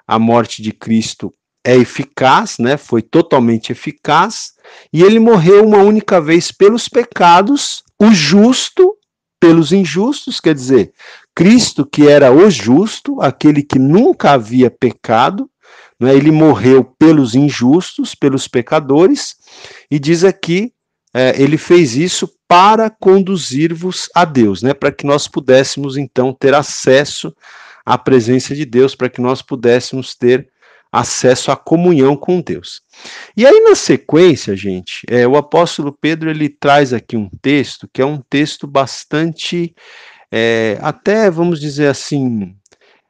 a 0.07 0.17
morte 0.17 0.61
de 0.61 0.71
Cristo 0.71 1.33
é 1.65 1.75
eficaz, 1.75 2.57
né? 2.57 2.77
foi 2.77 3.01
totalmente 3.01 3.73
eficaz, 3.73 4.53
e 4.93 5.03
ele 5.03 5.19
morreu 5.19 5.65
uma 5.65 5.79
única 5.79 6.21
vez 6.21 6.49
pelos 6.49 6.87
pecados, 6.87 7.83
o 7.99 8.11
justo 8.11 8.97
pelos 9.41 9.71
injustos, 9.73 10.39
quer 10.39 10.53
dizer, 10.53 10.93
Cristo, 11.35 11.83
que 11.83 12.07
era 12.07 12.31
o 12.31 12.47
justo, 12.51 13.19
aquele 13.19 13.63
que 13.63 13.79
nunca 13.79 14.33
havia 14.33 14.69
pecado, 14.69 15.49
né, 15.99 16.15
ele 16.15 16.29
morreu 16.29 16.83
pelos 16.83 17.33
injustos, 17.33 18.13
pelos 18.13 18.47
pecadores, 18.47 19.35
e 19.89 19.97
diz 19.97 20.23
aqui, 20.23 20.71
é, 21.11 21.41
ele 21.41 21.57
fez 21.57 21.95
isso 21.95 22.31
para 22.47 22.87
conduzir-vos 22.91 24.09
a 24.13 24.25
Deus, 24.25 24.61
né, 24.61 24.75
para 24.75 24.91
que 24.91 25.07
nós 25.07 25.27
pudéssemos 25.27 25.97
então 25.97 26.31
ter 26.31 26.53
acesso 26.53 27.35
à 27.83 27.97
presença 27.97 28.53
de 28.53 28.63
Deus, 28.63 28.93
para 28.93 29.09
que 29.09 29.19
nós 29.19 29.41
pudéssemos 29.41 30.13
ter 30.13 30.50
acesso 30.91 31.51
à 31.51 31.55
comunhão 31.55 32.17
com 32.17 32.41
Deus. 32.41 32.81
E 33.37 33.45
aí 33.45 33.61
na 33.61 33.75
sequência, 33.75 34.55
gente, 34.55 35.05
é, 35.09 35.25
o 35.25 35.37
apóstolo 35.37 35.95
Pedro 35.99 36.29
ele 36.29 36.49
traz 36.49 36.91
aqui 36.91 37.15
um 37.15 37.29
texto 37.41 37.89
que 37.93 38.01
é 38.01 38.05
um 38.05 38.21
texto 38.29 38.67
bastante, 38.67 39.73
é, 40.31 40.77
até 40.81 41.31
vamos 41.31 41.59
dizer 41.59 41.87
assim, 41.87 42.53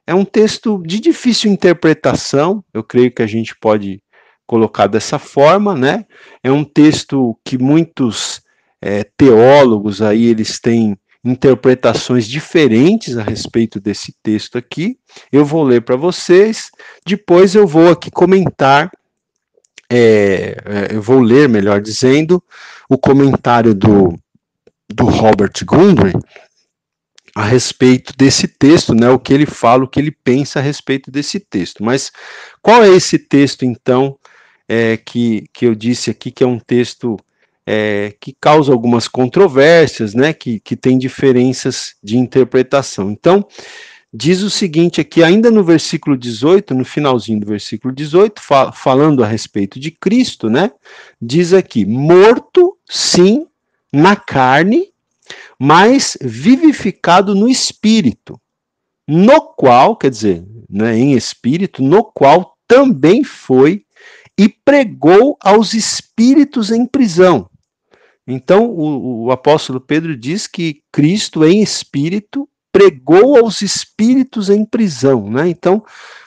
é 0.05 0.13
um 0.13 0.25
texto 0.25 0.83
de 0.85 0.99
difícil 0.99 1.51
interpretação. 1.51 2.63
Eu 2.73 2.83
creio 2.83 3.11
que 3.11 3.21
a 3.21 3.27
gente 3.27 3.55
pode 3.55 4.03
colocar 4.45 4.87
dessa 4.87 5.17
forma, 5.17 5.75
né? 5.75 6.05
É 6.43 6.51
um 6.51 6.63
texto 6.63 7.39
que 7.45 7.57
muitos 7.57 8.41
é, 8.81 9.03
teólogos 9.15 10.01
aí 10.01 10.25
eles 10.25 10.59
têm 10.59 10.97
interpretações 11.23 12.27
diferentes 12.27 13.17
a 13.17 13.23
respeito 13.23 13.79
desse 13.79 14.13
texto 14.23 14.57
aqui. 14.57 14.97
Eu 15.31 15.45
vou 15.45 15.63
ler 15.63 15.81
para 15.81 15.95
vocês, 15.95 16.69
depois 17.05 17.53
eu 17.53 17.67
vou 17.67 17.91
aqui 17.91 18.09
comentar, 18.09 18.91
é, 19.89 20.57
é, 20.65 20.95
eu 20.95 21.01
vou 21.01 21.19
ler, 21.19 21.47
melhor 21.47 21.81
dizendo, 21.81 22.43
o 22.89 22.97
comentário 22.97 23.73
do, 23.75 24.17
do 24.89 25.05
Robert 25.05 25.53
Gundry 25.63 26.13
a 27.35 27.43
respeito 27.43 28.13
desse 28.17 28.47
texto, 28.47 28.93
né, 28.93 29.09
o 29.09 29.19
que 29.19 29.33
ele 29.33 29.45
fala, 29.45 29.83
o 29.83 29.87
que 29.87 29.99
ele 29.99 30.11
pensa 30.11 30.59
a 30.59 30.61
respeito 30.61 31.09
desse 31.09 31.39
texto. 31.39 31.83
Mas 31.83 32.11
qual 32.61 32.83
é 32.83 32.89
esse 32.89 33.17
texto, 33.17 33.63
então, 33.63 34.17
é, 34.67 34.97
que, 34.97 35.45
que 35.53 35.65
eu 35.65 35.75
disse 35.75 36.09
aqui, 36.09 36.31
que 36.31 36.43
é 36.43 36.47
um 36.47 36.59
texto 36.59 37.17
é, 37.73 38.13
que 38.19 38.33
causa 38.33 38.73
algumas 38.73 39.07
controvérsias, 39.07 40.13
né, 40.13 40.33
que, 40.33 40.59
que 40.59 40.75
tem 40.75 40.97
diferenças 40.97 41.95
de 42.03 42.17
interpretação. 42.17 43.09
Então, 43.09 43.47
diz 44.13 44.41
o 44.41 44.49
seguinte 44.49 44.99
aqui, 44.99 45.23
ainda 45.23 45.49
no 45.49 45.63
versículo 45.63 46.17
18, 46.17 46.75
no 46.75 46.83
finalzinho 46.83 47.39
do 47.39 47.47
versículo 47.47 47.93
18, 47.93 48.41
fal 48.41 48.73
falando 48.73 49.23
a 49.23 49.27
respeito 49.27 49.79
de 49.79 49.89
Cristo, 49.89 50.49
né, 50.49 50.69
diz 51.21 51.53
aqui, 51.53 51.85
morto, 51.85 52.77
sim, 52.89 53.47
na 53.93 54.17
carne, 54.17 54.89
mas 55.57 56.17
vivificado 56.19 57.33
no 57.33 57.47
espírito, 57.47 58.37
no 59.07 59.39
qual, 59.39 59.95
quer 59.95 60.09
dizer, 60.09 60.43
né, 60.69 60.97
em 60.97 61.13
espírito, 61.13 61.81
no 61.81 62.03
qual 62.03 62.57
também 62.67 63.23
foi 63.23 63.85
e 64.37 64.49
pregou 64.49 65.37
aos 65.39 65.73
espíritos 65.73 66.69
em 66.69 66.85
prisão, 66.85 67.49
então, 68.27 68.65
o, 68.65 69.25
o 69.25 69.31
apóstolo 69.31 69.79
Pedro 69.79 70.15
diz 70.15 70.47
que 70.47 70.81
Cristo, 70.91 71.43
em 71.43 71.61
espírito, 71.61 72.47
pregou 72.71 73.37
aos 73.37 73.61
espíritos 73.61 74.49
em 74.49 74.63
prisão. 74.63 75.29
Né? 75.29 75.49
Então, 75.49 75.83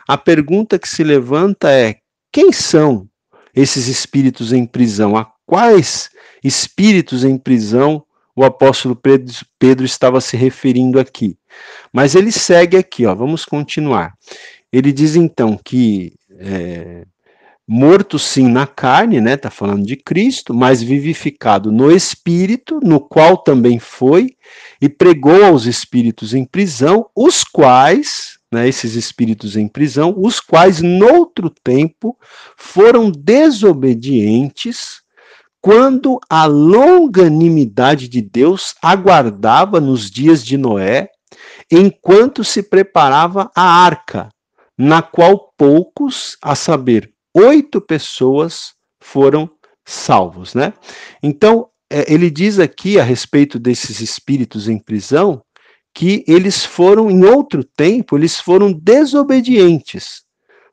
a 0.06 0.18
pergunta 0.18 0.78
que 0.78 0.88
se 0.88 1.02
levanta 1.02 1.70
é: 1.70 1.96
quem 2.32 2.52
são 2.52 3.08
esses 3.54 3.88
espíritos 3.88 4.52
em 4.52 4.66
prisão? 4.66 5.16
A 5.16 5.30
quais 5.46 6.10
espíritos 6.42 7.24
em 7.24 7.38
prisão 7.38 8.04
o 8.36 8.44
apóstolo 8.44 8.96
Pedro, 8.96 9.32
Pedro 9.58 9.84
estava 9.84 10.20
se 10.20 10.36
referindo 10.36 10.98
aqui? 10.98 11.38
Mas 11.92 12.14
ele 12.14 12.32
segue 12.32 12.76
aqui, 12.76 13.06
ó, 13.06 13.14
vamos 13.14 13.44
continuar. 13.44 14.14
Ele 14.72 14.92
diz 14.92 15.14
então 15.14 15.56
que 15.64 16.14
é, 16.38 17.06
morto 17.66 18.18
sim 18.18 18.48
na 18.48 18.66
carne, 18.66 19.20
né? 19.20 19.36
Tá 19.36 19.50
falando 19.50 19.86
de 19.86 19.96
Cristo, 19.96 20.52
mas 20.52 20.82
vivificado 20.82 21.72
no 21.72 21.90
espírito, 21.90 22.78
no 22.82 23.00
qual 23.00 23.38
também 23.38 23.78
foi 23.78 24.36
e 24.80 24.88
pregou 24.88 25.44
aos 25.44 25.64
espíritos 25.64 26.34
em 26.34 26.44
prisão, 26.44 27.06
os 27.16 27.42
quais, 27.42 28.38
né, 28.52 28.68
esses 28.68 28.94
espíritos 28.94 29.56
em 29.56 29.66
prisão, 29.66 30.14
os 30.16 30.40
quais 30.40 30.82
noutro 30.82 31.48
tempo 31.48 32.16
foram 32.56 33.10
desobedientes 33.10 35.02
quando 35.64 36.20
a 36.28 36.44
longanimidade 36.44 38.06
de 38.06 38.20
Deus 38.20 38.74
aguardava 38.82 39.80
nos 39.80 40.10
dias 40.10 40.44
de 40.44 40.58
Noé, 40.58 41.08
enquanto 41.72 42.44
se 42.44 42.62
preparava 42.62 43.50
a 43.56 43.62
arca, 43.62 44.28
na 44.76 45.00
qual 45.00 45.54
poucos, 45.56 46.36
a 46.42 46.54
saber, 46.54 47.13
oito 47.34 47.80
pessoas 47.80 48.74
foram 49.00 49.50
salvos, 49.84 50.54
né? 50.54 50.72
Então, 51.22 51.68
é, 51.90 52.12
ele 52.12 52.30
diz 52.30 52.58
aqui 52.58 52.98
a 52.98 53.04
respeito 53.04 53.58
desses 53.58 54.00
espíritos 54.00 54.68
em 54.68 54.78
prisão 54.78 55.42
que 55.94 56.24
eles 56.26 56.64
foram, 56.64 57.10
em 57.10 57.24
outro 57.24 57.62
tempo, 57.62 58.16
eles 58.16 58.40
foram 58.40 58.72
desobedientes, 58.72 60.22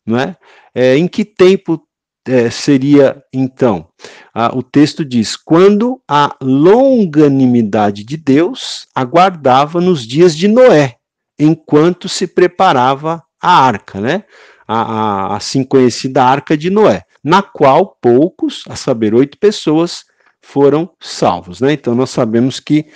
não 0.06 0.18
é? 0.18 0.36
é 0.74 0.98
em 0.98 1.08
que 1.08 1.24
tempo 1.24 1.82
é, 2.28 2.50
seria 2.50 3.22
então? 3.34 3.88
Ah, 4.34 4.52
o 4.56 4.64
texto 4.64 5.04
diz: 5.04 5.36
quando 5.36 6.02
a 6.08 6.36
longanimidade 6.42 8.04
de 8.04 8.18
Deus 8.18 8.88
aguardava 8.96 9.82
nos 9.82 10.06
dias 10.06 10.36
de 10.36 10.48
Noé, 10.48 10.96
enquanto 11.40 12.08
se 12.08 12.28
preparava 12.28 13.24
a 13.42 13.64
arca, 13.64 14.00
né? 14.00 14.24
A, 14.72 15.34
a 15.34 15.36
assim 15.36 15.64
conhecida 15.64 16.24
Arca 16.24 16.58
de 16.58 16.70
Noé, 16.70 17.04
na 17.24 17.42
qual 17.42 17.98
poucos, 18.02 18.64
a 18.70 18.76
saber, 18.76 19.14
oito 19.14 19.38
pessoas, 19.38 20.06
foram 20.42 20.90
salvos. 21.00 21.60
Né? 21.60 21.74
Então 21.74 21.94
nós 21.94 22.10
sabemos 22.10 22.60
que 22.60 22.88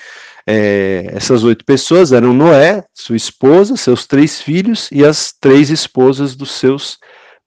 é, 0.47 1.09
essas 1.11 1.43
oito 1.43 1.65
pessoas 1.65 2.11
eram 2.11 2.33
Noé, 2.33 2.85
sua 2.93 3.15
esposa, 3.15 3.75
seus 3.75 4.07
três 4.07 4.41
filhos 4.41 4.89
e 4.91 5.03
as 5.03 5.33
três 5.33 5.69
esposas 5.69 6.35
dos 6.35 6.51
seus, 6.51 6.97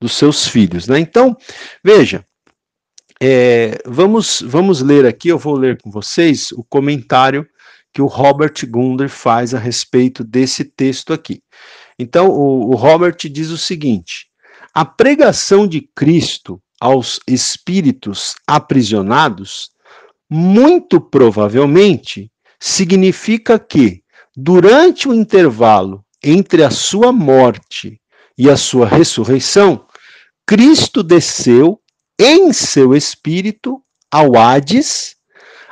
dos 0.01 0.13
seus 0.13 0.47
filhos. 0.47 0.87
Né? 0.87 0.99
Então, 0.99 1.37
veja, 1.83 2.25
é, 3.21 3.79
vamos, 3.87 4.43
vamos 4.47 4.81
ler 4.83 5.07
aqui, 5.07 5.29
eu 5.29 5.39
vou 5.39 5.57
ler 5.57 5.81
com 5.81 5.91
vocês 5.91 6.53
o 6.53 6.63
comentário 6.63 7.47
que 7.93 8.03
o 8.03 8.07
Robert 8.07 8.55
Gunder 8.69 9.09
faz 9.09 9.55
a 9.55 9.59
respeito 9.59 10.23
desse 10.23 10.65
texto 10.65 11.13
aqui. 11.13 11.43
Então, 11.99 12.29
o, 12.29 12.71
o 12.71 12.75
Robert 12.75 13.17
diz 13.17 13.51
o 13.51 13.59
seguinte: 13.59 14.27
a 14.73 14.85
pregação 14.85 15.67
de 15.67 15.81
Cristo 15.95 16.61
aos 16.81 17.19
espíritos 17.27 18.37
aprisionados, 18.47 19.71
muito 20.31 21.01
provavelmente, 21.01 22.31
significa 22.61 23.59
que, 23.59 24.03
durante 24.37 25.09
o 25.09 25.15
intervalo 25.15 26.05
entre 26.23 26.63
a 26.63 26.71
sua 26.71 27.13
morte 27.13 28.01
e 28.37 28.49
a 28.49 28.57
sua 28.57 28.87
ressurreição, 28.87 29.85
Cristo 30.47 31.03
desceu 31.03 31.81
em 32.19 32.53
seu 32.53 32.95
espírito 32.95 33.83
ao 34.11 34.37
Hades, 34.37 35.17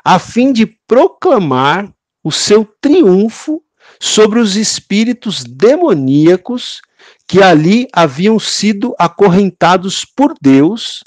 a 0.04 0.18
fim 0.18 0.52
de 0.52 0.66
proclamar 0.86 1.92
o 2.22 2.30
seu 2.30 2.64
triunfo 2.80 3.62
sobre 4.00 4.38
os 4.38 4.56
espíritos 4.56 5.44
demoníacos 5.44 6.80
que 7.26 7.42
ali 7.42 7.88
haviam 7.92 8.38
sido 8.38 8.94
acorrentados 8.98 10.04
por 10.04 10.34
Deus 10.40 11.02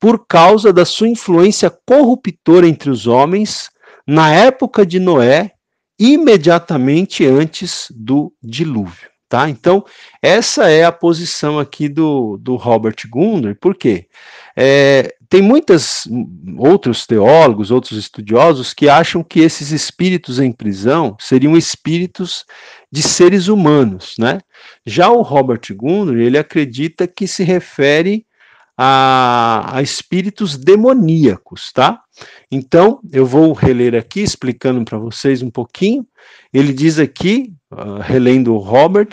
por 0.00 0.26
causa 0.26 0.72
da 0.72 0.84
sua 0.84 1.08
influência 1.08 1.70
corruptora 1.70 2.66
entre 2.66 2.90
os 2.90 3.06
homens 3.06 3.70
na 4.06 4.32
época 4.32 4.86
de 4.86 4.98
Noé, 4.98 5.52
imediatamente 5.98 7.26
antes 7.26 7.88
do 7.90 8.32
dilúvio. 8.42 9.10
Tá? 9.28 9.50
Então, 9.50 9.84
essa 10.22 10.70
é 10.70 10.84
a 10.84 10.92
posição 10.92 11.58
aqui 11.58 11.86
do, 11.86 12.38
do 12.38 12.56
Robert 12.56 12.96
Gundry, 13.10 13.54
por 13.54 13.74
quê? 13.74 14.06
É, 14.56 15.14
tem 15.28 15.42
muitos 15.42 16.08
outros 16.56 17.06
teólogos, 17.06 17.70
outros 17.70 17.98
estudiosos 17.98 18.72
que 18.72 18.88
acham 18.88 19.22
que 19.22 19.40
esses 19.40 19.70
espíritos 19.72 20.40
em 20.40 20.50
prisão 20.50 21.16
seriam 21.20 21.56
espíritos 21.56 22.46
de 22.90 23.02
seres 23.02 23.48
humanos, 23.48 24.14
né? 24.18 24.40
Já 24.86 25.10
o 25.10 25.20
Robert 25.20 25.60
Gundry, 25.74 26.24
ele 26.24 26.38
acredita 26.38 27.06
que 27.06 27.26
se 27.26 27.44
refere 27.44 28.26
a, 28.76 29.76
a 29.76 29.82
espíritos 29.82 30.56
demoníacos, 30.56 31.72
tá? 31.72 32.00
Então, 32.50 33.00
eu 33.12 33.26
vou 33.26 33.52
reler 33.52 33.94
aqui, 33.94 34.20
explicando 34.20 34.82
para 34.84 34.96
vocês 34.96 35.42
um 35.42 35.50
pouquinho. 35.50 36.06
Ele 36.54 36.72
diz 36.72 36.98
aqui, 36.98 37.52
uh, 37.70 38.00
relendo 38.00 38.54
o 38.54 38.58
Robert, 38.58 39.10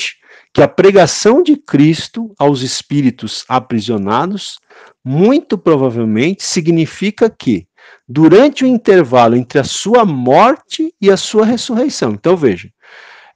que 0.54 0.62
a 0.62 0.68
pregação 0.68 1.44
de 1.44 1.58
Cristo 1.58 2.34
aos 2.38 2.62
espíritos 2.62 3.44
aprisionados 3.50 4.58
muito 5.06 5.56
provavelmente 5.56 6.44
significa 6.44 7.30
que, 7.30 7.68
durante 8.10 8.64
o 8.64 8.68
intervalo 8.68 9.36
entre 9.36 9.60
a 9.60 9.64
sua 9.64 10.04
morte 10.04 10.92
e 11.00 11.12
a 11.12 11.18
sua 11.18 11.46
ressurreição, 11.46 12.14
então 12.14 12.36
veja, 12.36 12.70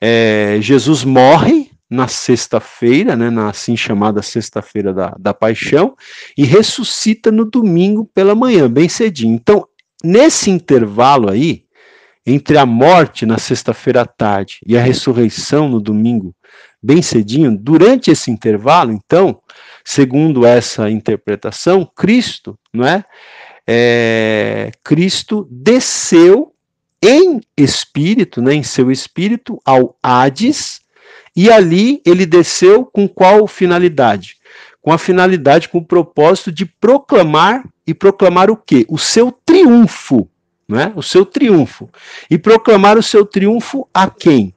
é, 0.02 0.58
Jesus 0.60 1.04
morre 1.04 1.70
na 1.90 2.08
sexta-feira, 2.08 3.16
né, 3.16 3.30
na 3.30 3.50
assim 3.50 3.76
chamada 3.76 4.22
sexta-feira 4.22 4.94
da, 4.94 5.16
da 5.20 5.34
paixão, 5.34 5.96
e 6.38 6.44
ressuscita 6.44 7.32
no 7.32 7.46
domingo 7.46 8.10
pela 8.14 8.36
manhã, 8.36 8.70
bem 8.70 8.88
cedinho. 8.88 9.34
Então, 9.34 9.68
nesse 10.04 10.52
intervalo 10.52 11.30
aí, 11.30 11.64
entre 12.26 12.58
a 12.58 12.66
morte 12.66 13.26
na 13.26 13.40
sexta-feira 13.40 14.02
à 14.02 14.06
tarde 14.06 14.60
e 14.66 14.78
a 14.78 14.82
ressurreição 14.82 15.68
no 15.68 15.82
domingo, 15.82 16.36
bem 16.82 17.02
cedinho, 17.02 17.58
durante 17.58 18.12
esse 18.12 18.30
intervalo, 18.30 18.92
então, 18.92 19.42
segundo 19.90 20.46
essa 20.46 20.88
interpretação, 20.88 21.84
Cristo, 21.84 22.56
não 22.72 22.88
é? 22.88 23.04
é 23.66 24.70
Cristo 24.84 25.48
desceu 25.50 26.54
em 27.02 27.42
espírito, 27.58 28.40
né, 28.40 28.54
em 28.54 28.62
seu 28.62 28.92
espírito, 28.92 29.60
ao 29.66 29.98
Hades, 30.04 30.80
e 31.36 31.50
ali 31.50 32.04
ele 32.06 32.28
desceu 32.28 32.86
com 32.86 33.08
qual 33.08 33.48
finalidade? 33.48 34.38
Com 34.80 34.94
a 34.94 35.00
finalidade, 35.00 35.68
com 35.68 35.80
o 35.80 35.86
propósito 35.86 36.52
de 36.52 36.68
proclamar 36.68 37.68
e 37.88 37.92
proclamar 37.92 38.52
o 38.52 38.56
quê? 38.56 38.86
O 38.88 39.00
seu 39.00 39.32
triunfo, 39.32 40.30
né? 40.68 40.94
O 40.96 41.02
seu 41.02 41.26
triunfo. 41.26 41.90
E 42.30 42.38
proclamar 42.38 42.96
o 42.96 43.04
seu 43.04 43.26
triunfo 43.26 43.90
a 43.92 44.08
quem? 44.08 44.54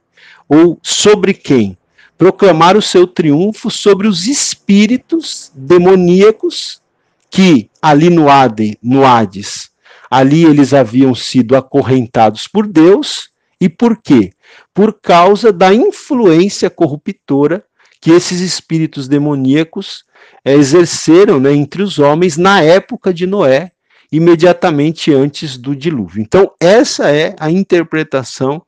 Ou 0.47 0.77
sobre 0.83 1.33
quem? 1.33 1.75
Proclamar 2.17 2.77
o 2.77 2.81
seu 2.81 3.07
triunfo 3.07 3.69
sobre 3.69 4.07
os 4.07 4.27
espíritos 4.27 5.51
demoníacos 5.55 6.81
que 7.29 7.69
ali 7.81 8.09
no, 8.09 8.29
Ade, 8.29 8.77
no 8.81 9.05
Hades, 9.05 9.71
ali 10.09 10.45
eles 10.45 10.73
haviam 10.73 11.15
sido 11.15 11.55
acorrentados 11.55 12.47
por 12.47 12.67
Deus. 12.67 13.31
E 13.59 13.69
por 13.69 13.97
quê? 14.01 14.33
por 14.73 14.99
causa 14.99 15.53
da 15.53 15.73
influência 15.73 16.69
corruptora 16.69 17.63
que 18.01 18.11
esses 18.11 18.41
espíritos 18.41 19.07
demoníacos 19.07 20.03
é, 20.43 20.53
exerceram 20.53 21.39
né, 21.39 21.53
entre 21.53 21.81
os 21.81 21.99
homens 21.99 22.37
na 22.37 22.61
época 22.61 23.13
de 23.13 23.25
Noé, 23.25 23.71
imediatamente 24.11 25.13
antes 25.13 25.57
do 25.57 25.75
dilúvio. 25.75 26.21
Então, 26.21 26.51
essa 26.59 27.09
é 27.09 27.33
a 27.39 27.49
interpretação 27.49 28.61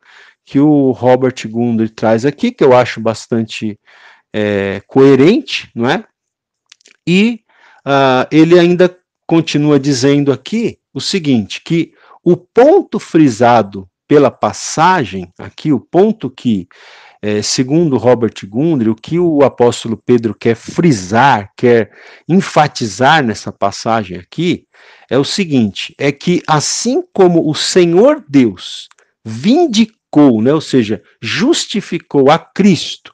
que 0.46 0.60
o 0.60 0.92
Robert 0.92 1.36
Gundry 1.50 1.90
traz 1.90 2.26
aqui, 2.26 2.52
que 2.52 2.64
eu 2.64 2.76
acho 2.76 3.02
bastante 3.02 3.80
é, 4.34 4.82
coerente, 4.88 5.70
não 5.74 5.90
é? 5.90 6.04
E 7.08 7.42
uh, 7.86 8.28
ele 8.32 8.60
ainda 8.60 8.96
continua 9.28 9.80
dizendo 9.80 10.32
aqui 10.32 10.78
o 10.94 11.02
seguinte: 11.02 11.62
que 11.64 11.94
o 12.24 12.38
ponto 12.38 13.00
frisado 13.00 13.90
pela 14.08 14.30
passagem, 14.30 15.32
aqui 15.40 15.72
o 15.72 15.80
ponto 15.80 16.30
que, 16.30 16.68
é, 17.22 17.42
segundo 17.42 17.98
Robert 17.98 18.34
Gundry, 18.48 18.90
o 18.90 18.96
que 18.96 19.18
o 19.18 19.44
apóstolo 19.44 19.98
Pedro 19.98 20.36
quer 20.36 20.56
frisar, 20.56 21.52
quer 21.58 21.92
enfatizar 22.28 23.24
nessa 23.24 23.52
passagem 23.52 24.18
aqui, 24.18 24.68
é 25.10 25.18
o 25.18 25.24
seguinte: 25.24 25.96
é 25.98 26.12
que 26.12 26.42
assim 26.48 27.04
como 27.14 27.50
o 27.50 27.56
Senhor 27.56 28.24
Deus 28.28 28.88
vindicou, 29.24 29.96
né, 30.42 30.54
ou 30.54 30.62
seja, 30.62 31.02
justificou 31.22 32.30
a 32.32 32.40
Cristo 32.40 33.14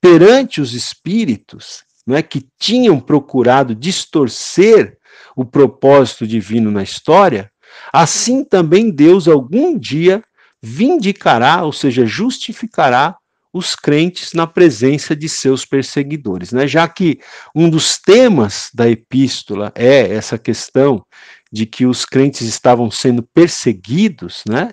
perante 0.00 0.60
os 0.60 0.74
espíritos, 0.74 1.84
é 2.08 2.22
que 2.22 2.46
tinham 2.58 2.98
procurado 2.98 3.74
distorcer 3.74 4.96
o 5.36 5.44
propósito 5.44 6.26
divino 6.26 6.70
na 6.70 6.82
história, 6.82 7.50
assim 7.92 8.44
também 8.44 8.90
Deus 8.90 9.28
algum 9.28 9.78
dia 9.78 10.22
vindicará, 10.62 11.62
ou 11.64 11.72
seja, 11.72 12.04
justificará 12.04 13.16
os 13.52 13.74
crentes 13.74 14.32
na 14.32 14.46
presença 14.46 15.14
de 15.14 15.28
seus 15.28 15.64
perseguidores, 15.64 16.52
né? 16.52 16.66
Já 16.66 16.86
que 16.86 17.18
um 17.54 17.68
dos 17.68 17.98
temas 17.98 18.70
da 18.72 18.88
epístola 18.88 19.72
é 19.74 20.12
essa 20.12 20.38
questão 20.38 21.04
de 21.52 21.66
que 21.66 21.84
os 21.84 22.04
crentes 22.04 22.42
estavam 22.42 22.90
sendo 22.90 23.22
perseguidos, 23.22 24.44
né? 24.48 24.70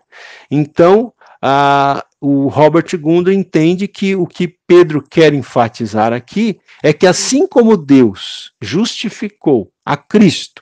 Então, 0.52 1.12
a, 1.42 2.06
o 2.20 2.48
Robert 2.48 2.86
Gundry 3.00 3.36
entende 3.36 3.88
que 3.88 4.16
o 4.16 4.26
que 4.26 4.48
Pedro 4.68 5.02
quer 5.02 5.34
enfatizar 5.34 6.14
aqui 6.14 6.60
é 6.82 6.92
que 6.92 7.06
assim 7.06 7.48
como 7.48 7.78
Deus 7.78 8.52
justificou 8.62 9.72
a 9.86 9.96
Cristo 9.96 10.62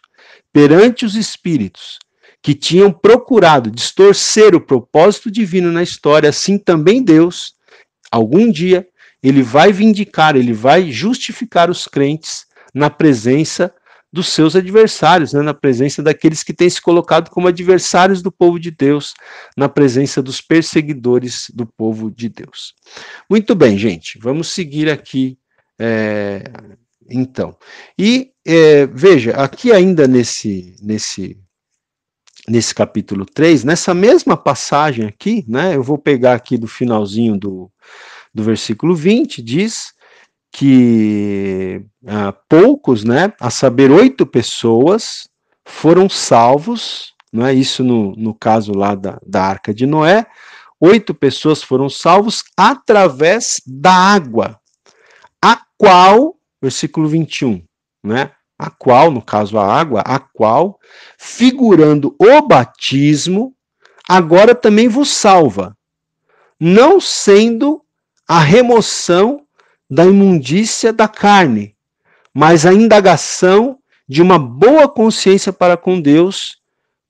perante 0.51 1.05
os 1.05 1.15
espíritos 1.15 1.99
que 2.41 2.53
tinham 2.53 2.91
procurado 2.91 3.71
distorcer 3.71 4.53
o 4.55 4.61
propósito 4.61 5.31
divino 5.31 5.71
na 5.71 5.81
história, 5.81 6.29
assim 6.29 6.57
também 6.57 7.01
Deus, 7.01 7.55
algum 8.11 8.51
dia, 8.51 8.87
ele 9.23 9.41
vai 9.41 9.73
vindicar, 9.73 10.35
ele 10.35 10.53
vai 10.53 10.91
justificar 10.91 11.71
os 11.71 11.87
crentes 11.87 12.45
na 12.73 12.89
presença 12.89 13.73
dos 14.15 14.29
seus 14.29 14.55
adversários, 14.55 15.33
né, 15.33 15.41
na 15.41 15.53
presença 15.53 16.01
daqueles 16.01 16.41
que 16.41 16.53
têm 16.53 16.69
se 16.69 16.81
colocado 16.81 17.29
como 17.29 17.49
adversários 17.49 18.21
do 18.21 18.31
povo 18.31 18.57
de 18.57 18.71
Deus, 18.71 19.13
na 19.57 19.67
presença 19.67 20.23
dos 20.23 20.39
perseguidores 20.39 21.51
do 21.53 21.65
povo 21.65 22.09
de 22.09 22.29
Deus. 22.29 22.73
Muito 23.29 23.53
bem, 23.53 23.77
gente, 23.77 24.17
vamos 24.17 24.47
seguir 24.47 24.89
aqui. 24.89 25.37
É, 25.77 26.43
então, 27.09 27.57
e 27.99 28.31
é, 28.47 28.87
veja, 28.87 29.31
aqui 29.31 29.73
ainda 29.73 30.07
nesse, 30.07 30.77
nesse 30.81 31.37
nesse 32.47 32.73
capítulo 32.73 33.25
3, 33.25 33.65
nessa 33.65 33.93
mesma 33.93 34.37
passagem 34.37 35.07
aqui, 35.07 35.43
né, 35.45 35.75
eu 35.75 35.83
vou 35.83 35.97
pegar 35.97 36.35
aqui 36.35 36.57
do 36.57 36.67
finalzinho 36.67 37.37
do, 37.37 37.69
do 38.33 38.43
versículo 38.43 38.95
20, 38.95 39.41
diz 39.41 39.94
que 40.57 41.85
poucos, 42.47 43.03
né, 43.03 43.33
a 43.41 43.49
saber, 43.49 43.91
oito 43.91 44.25
pessoas 44.25 45.27
foram 45.65 46.07
salvos, 46.07 47.13
não 47.31 47.45
é? 47.45 47.53
Isso 47.53 47.83
no, 47.83 48.15
no 48.15 48.33
caso 48.33 48.71
lá 48.71 48.95
da, 48.95 49.19
da 49.27 49.43
Arca 49.43 49.73
de 49.73 49.85
Noé, 49.85 50.25
oito 50.79 51.13
pessoas 51.13 51.61
foram 51.61 51.89
salvos 51.89 52.41
através 52.55 53.61
da 53.67 53.91
água, 53.91 54.57
a 55.43 55.59
qual, 55.77 56.37
versículo 56.61 57.09
21, 57.09 57.61
né, 58.01 58.31
a 58.57 58.69
qual, 58.69 59.11
no 59.11 59.21
caso 59.21 59.57
a 59.57 59.65
água, 59.65 60.03
a 60.05 60.19
qual, 60.19 60.79
figurando 61.17 62.15
o 62.17 62.41
batismo, 62.47 63.53
agora 64.07 64.55
também 64.55 64.87
vos 64.87 65.09
salva, 65.09 65.75
não 66.57 67.01
sendo 67.01 67.81
a 68.25 68.39
remoção 68.39 69.44
da 69.89 70.05
imundícia 70.05 70.91
da 70.91 71.07
carne, 71.07 71.75
mas 72.33 72.65
a 72.65 72.73
indagação 72.73 73.77
de 74.07 74.21
uma 74.21 74.37
boa 74.37 74.87
consciência 74.87 75.51
para 75.53 75.77
com 75.77 75.99
Deus 75.99 76.57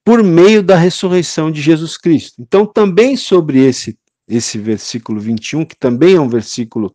por 0.04 0.24
meio 0.24 0.62
da 0.62 0.78
ressurreição 0.78 1.52
de 1.52 1.62
Jesus 1.62 1.98
Cristo. 1.98 2.36
Então, 2.40 2.66
também 2.66 3.18
sobre 3.18 3.60
esse 3.66 3.98
esse 4.28 4.58
versículo 4.58 5.20
21, 5.20 5.66
que 5.66 5.76
também 5.76 6.16
é 6.16 6.20
um 6.20 6.28
versículo 6.28 6.94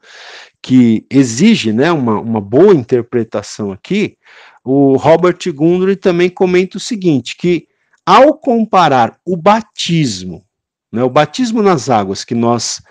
que 0.60 1.06
exige 1.08 1.72
né, 1.72 1.90
uma, 1.92 2.20
uma 2.20 2.40
boa 2.40 2.74
interpretação 2.74 3.70
aqui, 3.70 4.16
o 4.64 4.96
Robert 4.96 5.38
Gundry 5.54 5.96
também 5.96 6.28
comenta 6.28 6.76
o 6.76 6.80
seguinte, 6.80 7.36
que 7.36 7.68
ao 8.04 8.34
comparar 8.34 9.18
o 9.24 9.36
batismo, 9.36 10.44
né, 10.92 11.02
o 11.02 11.10
batismo 11.10 11.62
nas 11.62 11.88
águas 11.88 12.24
que 12.24 12.34
nós 12.34 12.82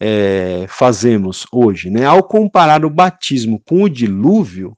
é, 0.00 0.66
fazemos 0.68 1.46
hoje, 1.52 1.90
né, 1.90 2.04
ao 2.04 2.22
comparar 2.22 2.84
o 2.84 2.90
batismo 2.90 3.60
com 3.66 3.82
o 3.82 3.88
dilúvio, 3.88 4.76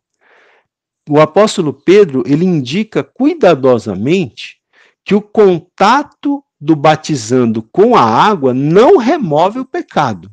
o 1.08 1.20
apóstolo 1.20 1.72
Pedro 1.72 2.22
ele 2.26 2.44
indica 2.44 3.02
cuidadosamente 3.02 4.58
que 5.04 5.14
o 5.14 5.20
contato 5.20 6.42
do 6.60 6.76
batizando 6.76 7.62
com 7.62 7.96
a 7.96 8.02
água 8.02 8.52
não 8.52 8.96
remove 8.96 9.58
o 9.58 9.64
pecado, 9.64 10.30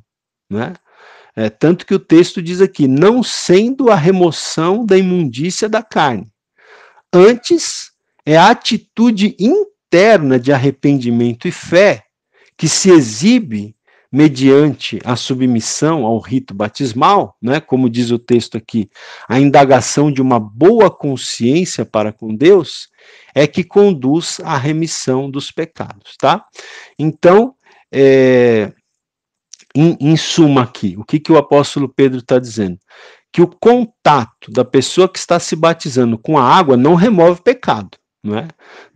né? 0.50 0.74
É, 1.36 1.50
tanto 1.50 1.86
que 1.86 1.94
o 1.94 2.00
texto 2.00 2.42
diz 2.42 2.62
aqui, 2.62 2.88
não 2.88 3.22
sendo 3.22 3.92
a 3.92 3.96
remoção 3.96 4.84
da 4.84 4.98
imundícia 4.98 5.70
da 5.70 5.84
carne. 5.84 6.32
Antes, 7.14 7.92
é 8.26 8.36
a 8.36 8.50
atitude 8.50 9.38
interna 9.40 10.40
de 10.40 10.52
arrependimento 10.52 11.48
e 11.48 11.52
fé 11.52 12.04
que 12.58 12.68
se 12.68 12.90
exibe 12.90 13.77
mediante 14.12 15.00
a 15.04 15.16
submissão 15.16 16.06
ao 16.06 16.20
rito 16.20 16.54
batismal, 16.54 17.36
né, 17.42 17.60
como 17.60 17.90
diz 17.90 18.12
o 18.12 18.20
texto 18.20 18.58
aqui, 18.58 18.90
a 19.28 19.40
indagação 19.40 20.12
de 20.12 20.22
uma 20.22 20.40
boa 20.40 20.90
consciência 20.90 21.86
para 21.86 22.12
com 22.14 22.34
Deus, 22.34 22.90
é 23.36 23.46
que 23.46 23.64
conduz 23.64 24.40
à 24.44 24.58
remissão 24.58 25.30
dos 25.30 25.52
pecados, 25.52 26.16
tá? 26.18 26.46
Então, 26.98 27.54
é, 27.92 28.72
em, 29.76 29.98
em, 30.00 30.18
suma 30.18 30.64
aqui, 30.64 30.96
o 30.98 31.04
que, 31.04 31.20
que 31.20 31.32
o 31.32 31.38
apóstolo 31.38 31.88
Pedro 31.88 32.20
está 32.20 32.40
dizendo? 32.40 32.80
Que 33.32 33.42
o 33.42 33.48
contato 33.48 34.52
da 34.52 34.66
pessoa 34.66 35.08
que 35.08 35.20
está 35.20 35.40
se 35.40 35.56
batizando 35.56 36.18
com 36.18 36.38
a 36.38 36.44
água 36.44 36.76
não 36.76 36.96
remove 36.96 37.42
pecado, 37.42 37.92
não 38.24 38.38
é? 38.38 38.48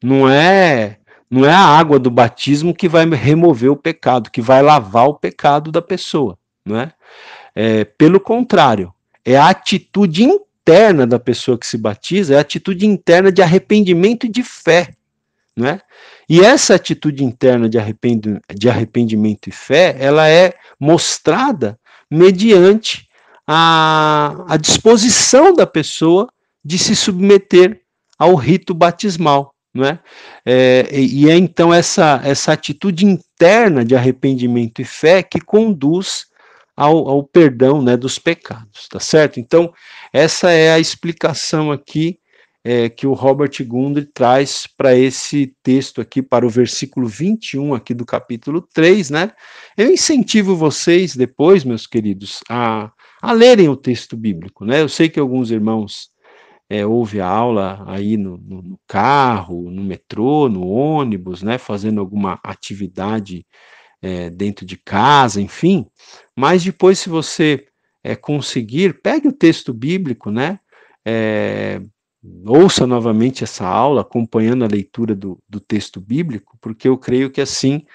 Não 0.01 0.29
é 0.29 0.97
não 1.31 1.45
é 1.45 1.53
a 1.53 1.65
água 1.65 1.97
do 1.97 2.11
batismo 2.11 2.75
que 2.75 2.89
vai 2.89 3.09
remover 3.09 3.71
o 3.71 3.75
pecado, 3.75 4.29
que 4.29 4.41
vai 4.41 4.61
lavar 4.61 5.07
o 5.07 5.13
pecado 5.13 5.71
da 5.71 5.81
pessoa, 5.81 6.37
não 6.65 6.77
é? 6.77 6.91
é 7.55 7.85
pelo 7.85 8.19
contrário, 8.19 8.93
é 9.23 9.37
a 9.37 9.47
atitude 9.47 10.23
interna 10.23 11.07
da 11.07 11.17
pessoa 11.17 11.57
que 11.57 11.65
se 11.65 11.77
batiza, 11.77 12.33
é 12.33 12.37
a 12.37 12.41
atitude 12.41 12.85
interna 12.85 13.31
de 13.31 13.41
arrependimento 13.41 14.25
e 14.25 14.29
de 14.29 14.43
fé, 14.43 14.93
não 15.55 15.67
é? 15.67 15.79
E 16.27 16.41
essa 16.41 16.75
atitude 16.75 17.23
interna 17.23 17.69
de, 17.69 17.77
de 18.53 18.69
arrependimento 18.69 19.47
e 19.47 19.51
fé, 19.51 19.95
ela 19.99 20.27
é 20.27 20.53
mostrada 20.77 21.79
mediante 22.09 23.07
a, 23.47 24.45
a 24.49 24.57
disposição 24.57 25.53
da 25.53 25.65
pessoa 25.65 26.27
de 26.63 26.77
se 26.77 26.95
submeter 26.95 27.81
ao 28.17 28.35
rito 28.35 28.73
batismal 28.73 29.53
não 29.73 29.85
é? 29.85 29.99
é? 30.45 30.87
e 30.91 31.29
é 31.29 31.35
então 31.35 31.73
essa, 31.73 32.21
essa 32.23 32.53
atitude 32.53 33.05
interna 33.05 33.85
de 33.85 33.95
arrependimento 33.95 34.81
e 34.81 34.85
fé 34.85 35.23
que 35.23 35.39
conduz 35.39 36.25
ao, 36.75 37.07
ao 37.07 37.23
perdão 37.23 37.81
né, 37.81 37.95
dos 37.95 38.17
pecados, 38.17 38.87
tá 38.89 38.99
certo? 38.99 39.39
Então, 39.39 39.71
essa 40.11 40.51
é 40.51 40.71
a 40.71 40.79
explicação 40.79 41.71
aqui 41.71 42.19
é, 42.63 42.89
que 42.89 43.07
o 43.07 43.13
Robert 43.13 43.51
Gundry 43.65 44.05
traz 44.05 44.67
para 44.77 44.95
esse 44.95 45.55
texto 45.63 45.99
aqui, 45.99 46.21
para 46.21 46.45
o 46.45 46.49
versículo 46.49 47.07
21 47.07 47.73
aqui 47.73 47.93
do 47.93 48.05
capítulo 48.05 48.61
3, 48.73 49.09
né? 49.09 49.31
Eu 49.75 49.91
incentivo 49.91 50.55
vocês 50.55 51.15
depois, 51.15 51.63
meus 51.63 51.87
queridos, 51.87 52.39
a, 52.49 52.91
a 53.21 53.31
lerem 53.31 53.67
o 53.67 53.75
texto 53.75 54.15
bíblico, 54.15 54.63
né? 54.63 54.81
Eu 54.81 54.89
sei 54.89 55.09
que 55.09 55.19
alguns 55.19 55.49
irmãos 55.49 56.10
é, 56.71 56.85
ouve 56.85 57.19
a 57.19 57.27
aula 57.27 57.83
aí 57.85 58.15
no, 58.15 58.37
no, 58.37 58.61
no, 58.61 58.79
carro, 58.87 59.69
no 59.69 59.83
metrô, 59.83 60.47
no 60.47 60.65
ônibus, 60.65 61.43
né, 61.43 61.57
fazendo 61.57 61.99
alguma 61.99 62.39
atividade 62.41 63.45
é, 64.01 64.29
dentro 64.29 64.65
de 64.65 64.77
casa, 64.77 65.41
enfim. 65.41 65.85
Mas 66.33 66.63
depois, 66.63 66.97
se 66.97 67.09
você 67.09 67.65
é, 68.01 68.15
conseguir, 68.15 69.01
pegue 69.01 69.27
o 69.27 69.33
texto 69.33 69.73
bíblico, 69.73 70.31
né, 70.31 70.61
é, 71.05 71.81
ouça 72.47 72.87
novamente 72.87 73.43
essa 73.43 73.67
aula, 73.67 73.99
acompanhando 73.99 74.63
a 74.63 74.69
leitura 74.69 75.13
do, 75.13 75.43
do 75.49 75.59
texto 75.59 75.99
bíblico, 75.99 76.57
porque 76.61 76.87
eu 76.87 76.97
creio 76.97 77.29
que 77.29 77.41
assim 77.41 77.85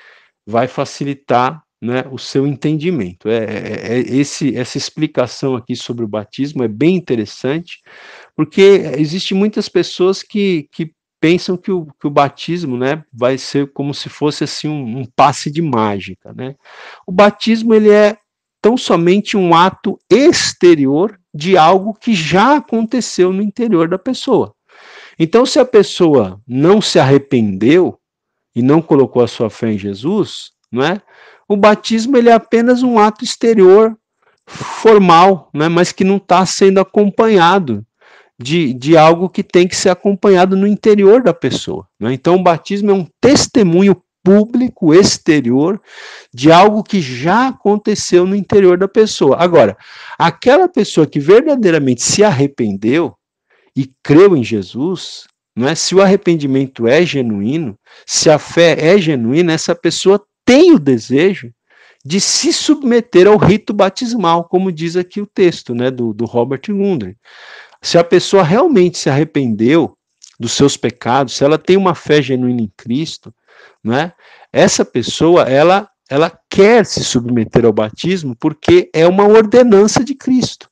vai 0.47 0.69
facilitar 0.69 1.67
né, 1.81 2.05
o 2.11 2.19
seu 2.19 2.47
entendimento. 2.47 3.29
É, 3.29 3.45
é, 3.45 3.95
é, 3.95 3.99
esse, 4.01 4.57
essa 4.57 4.79
explicação 4.79 5.55
aqui 5.55 5.77
sobre 5.77 6.05
o 6.05 6.09
batismo 6.09 6.63
é 6.63 6.69
bem 6.69 6.97
interessante, 6.97 7.81
porque 8.37 8.93
existem 8.99 9.37
muitas 9.37 9.69
pessoas 9.69 10.23
que, 10.23 10.69
que 10.71 10.93
pensam 11.19 11.57
que 11.57 11.73
o, 11.73 11.87
que 11.99 12.07
o 12.07 12.11
batismo 12.11 12.77
né, 12.77 13.03
vai 13.11 13.39
ser 13.39 13.73
como 13.73 13.95
se 13.95 14.11
fosse 14.11 14.45
assim 14.45 14.69
um, 14.69 15.01
um 15.01 15.05
passe 15.17 15.51
de 15.51 15.63
mágica. 15.63 16.33
Né? 16.35 16.55
O 17.07 17.11
batismo 17.11 17.73
ele 17.73 17.91
é 17.91 18.19
tão 18.61 18.77
somente 18.77 19.37
um 19.37 19.55
ato 19.55 19.99
exterior 20.11 21.19
de 21.35 21.57
algo 21.57 21.95
que 21.95 22.15
já 22.15 22.57
aconteceu 22.57 23.33
no 23.33 23.43
interior 23.43 23.89
da 23.89 23.99
pessoa. 23.99 24.55
Então, 25.19 25.47
se 25.47 25.59
a 25.59 25.65
pessoa 25.65 26.41
não 26.47 26.83
se 26.83 26.99
arrependeu 26.99 27.99
e 28.55 28.61
não 28.61 28.83
colocou 28.83 29.23
a 29.23 29.29
sua 29.29 29.49
fé 29.49 29.73
em 29.73 29.79
Jesus, 29.79 30.51
não 30.71 30.85
é? 30.85 31.01
O 31.49 31.57
batismo 31.57 32.17
ele 32.17 32.29
é 32.29 32.33
apenas 32.33 32.83
um 32.83 32.99
ato 32.99 33.25
exterior 33.25 33.97
formal, 34.47 35.49
né, 35.55 35.69
mas 35.69 35.93
que 35.93 36.05
não 36.05 36.17
está 36.17 36.45
sendo 36.45 36.81
acompanhado 36.81 37.87
de, 38.39 38.73
de 38.73 38.97
algo 38.97 39.29
que 39.29 39.43
tem 39.43 39.67
que 39.67 39.77
ser 39.77 39.89
acompanhado 39.89 40.57
no 40.57 40.67
interior 40.67 41.23
da 41.23 41.33
pessoa. 41.33 41.87
Né? 41.99 42.13
Então, 42.13 42.37
o 42.37 42.43
batismo 42.43 42.91
é 42.91 42.95
um 42.95 43.07
testemunho 43.21 44.01
público, 44.23 44.93
exterior, 44.93 45.81
de 46.35 46.51
algo 46.51 46.83
que 46.83 47.01
já 47.01 47.49
aconteceu 47.49 48.27
no 48.27 48.35
interior 48.35 48.77
da 48.77 48.89
pessoa. 48.89 49.37
Agora, 49.39 49.77
aquela 50.19 50.69
pessoa 50.69 51.07
que 51.07 51.21
verdadeiramente 51.21 52.03
se 52.03 52.25
arrependeu 52.25 53.15
e 53.75 53.89
creu 54.03 54.37
em 54.37 54.43
Jesus, 54.43 55.29
não 55.55 55.69
é? 55.69 55.77
se 55.77 55.95
o 55.95 56.03
arrependimento 56.03 56.89
é 56.89 57.07
genuíno, 57.07 57.79
se 58.05 58.29
a 58.29 58.39
fé 58.39 58.77
é 58.79 58.99
genuína, 58.99 59.53
essa 59.53 59.77
pessoa 59.77 60.21
tem 60.45 60.73
o 60.73 60.79
desejo 60.79 61.53
de 62.05 62.21
se 62.21 62.53
submeter 62.53 63.27
ao 63.27 63.37
rito 63.37 63.73
batismal, 63.73 64.45
como 64.45 64.71
diz 64.71 64.97
aqui 64.97 65.21
o 65.21 65.27
texto 65.27 65.75
né, 65.75 65.91
do, 65.91 66.13
do 66.13 66.25
Robert 66.25 66.63
Gundry. 66.69 67.17
Se 67.87 67.97
a 67.97 68.03
pessoa 68.03 68.43
realmente 68.43 68.99
se 68.99 69.09
arrependeu 69.09 69.97
dos 70.41 70.51
seus 70.51 70.77
pecados, 70.77 71.37
se 71.37 71.45
ela 71.45 71.57
tem 71.57 71.77
uma 71.77 71.95
fé 71.95 72.21
genuína 72.21 72.63
em 72.63 72.73
Cristo, 72.77 73.33
né, 73.83 74.13
essa 74.53 74.85
pessoa 74.85 75.45
ela, 75.45 75.89
ela 76.11 76.37
quer 76.51 76.85
se 76.85 77.05
submeter 77.05 77.65
ao 77.65 77.73
batismo 77.73 78.35
porque 78.41 78.91
é 78.93 79.07
uma 79.07 79.23
ordenança 79.23 80.03
de 80.03 80.17
Cristo. 80.17 80.66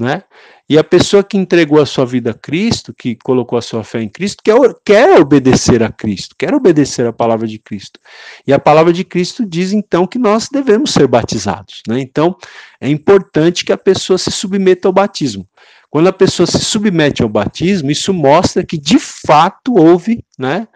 Né? 0.00 0.22
E 0.66 0.78
a 0.78 0.84
pessoa 0.84 1.22
que 1.22 1.36
entregou 1.36 1.78
a 1.78 1.84
sua 1.84 2.06
vida 2.06 2.30
a 2.30 2.34
Cristo, 2.34 2.94
que 2.94 3.14
colocou 3.16 3.58
a 3.58 3.62
sua 3.62 3.84
fé 3.84 4.00
em 4.00 4.08
Cristo, 4.08 4.42
quer, 4.42 4.56
quer 4.82 5.20
obedecer 5.20 5.82
a 5.82 5.92
Cristo, 5.92 6.34
quer 6.38 6.54
obedecer 6.54 7.06
a 7.06 7.12
palavra 7.12 7.46
de 7.46 7.58
Cristo. 7.58 8.00
E 8.46 8.52
a 8.52 8.58
palavra 8.58 8.94
de 8.94 9.04
Cristo 9.04 9.44
diz 9.44 9.74
então 9.74 10.06
que 10.06 10.18
nós 10.18 10.48
devemos 10.50 10.92
ser 10.92 11.06
batizados. 11.06 11.82
Né? 11.86 12.00
Então, 12.00 12.34
é 12.80 12.88
importante 12.88 13.62
que 13.62 13.74
a 13.74 13.76
pessoa 13.76 14.16
se 14.16 14.30
submeta 14.30 14.88
ao 14.88 14.92
batismo. 14.92 15.46
Quando 15.90 16.06
a 16.06 16.14
pessoa 16.14 16.46
se 16.46 16.60
submete 16.60 17.22
ao 17.22 17.28
batismo, 17.28 17.90
isso 17.90 18.14
mostra 18.14 18.64
que 18.64 18.78
de 18.78 18.98
fato 18.98 19.74
houve 19.74 20.24
né, 20.38 20.66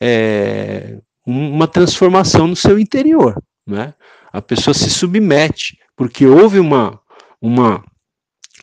é, 0.00 0.98
uma 1.26 1.66
transformação 1.66 2.46
no 2.46 2.54
seu 2.54 2.78
interior. 2.78 3.42
Né? 3.66 3.92
A 4.32 4.40
pessoa 4.40 4.72
se 4.72 4.88
submete, 4.88 5.78
porque 5.96 6.26
houve 6.26 6.60
uma, 6.60 7.00
uma 7.42 7.82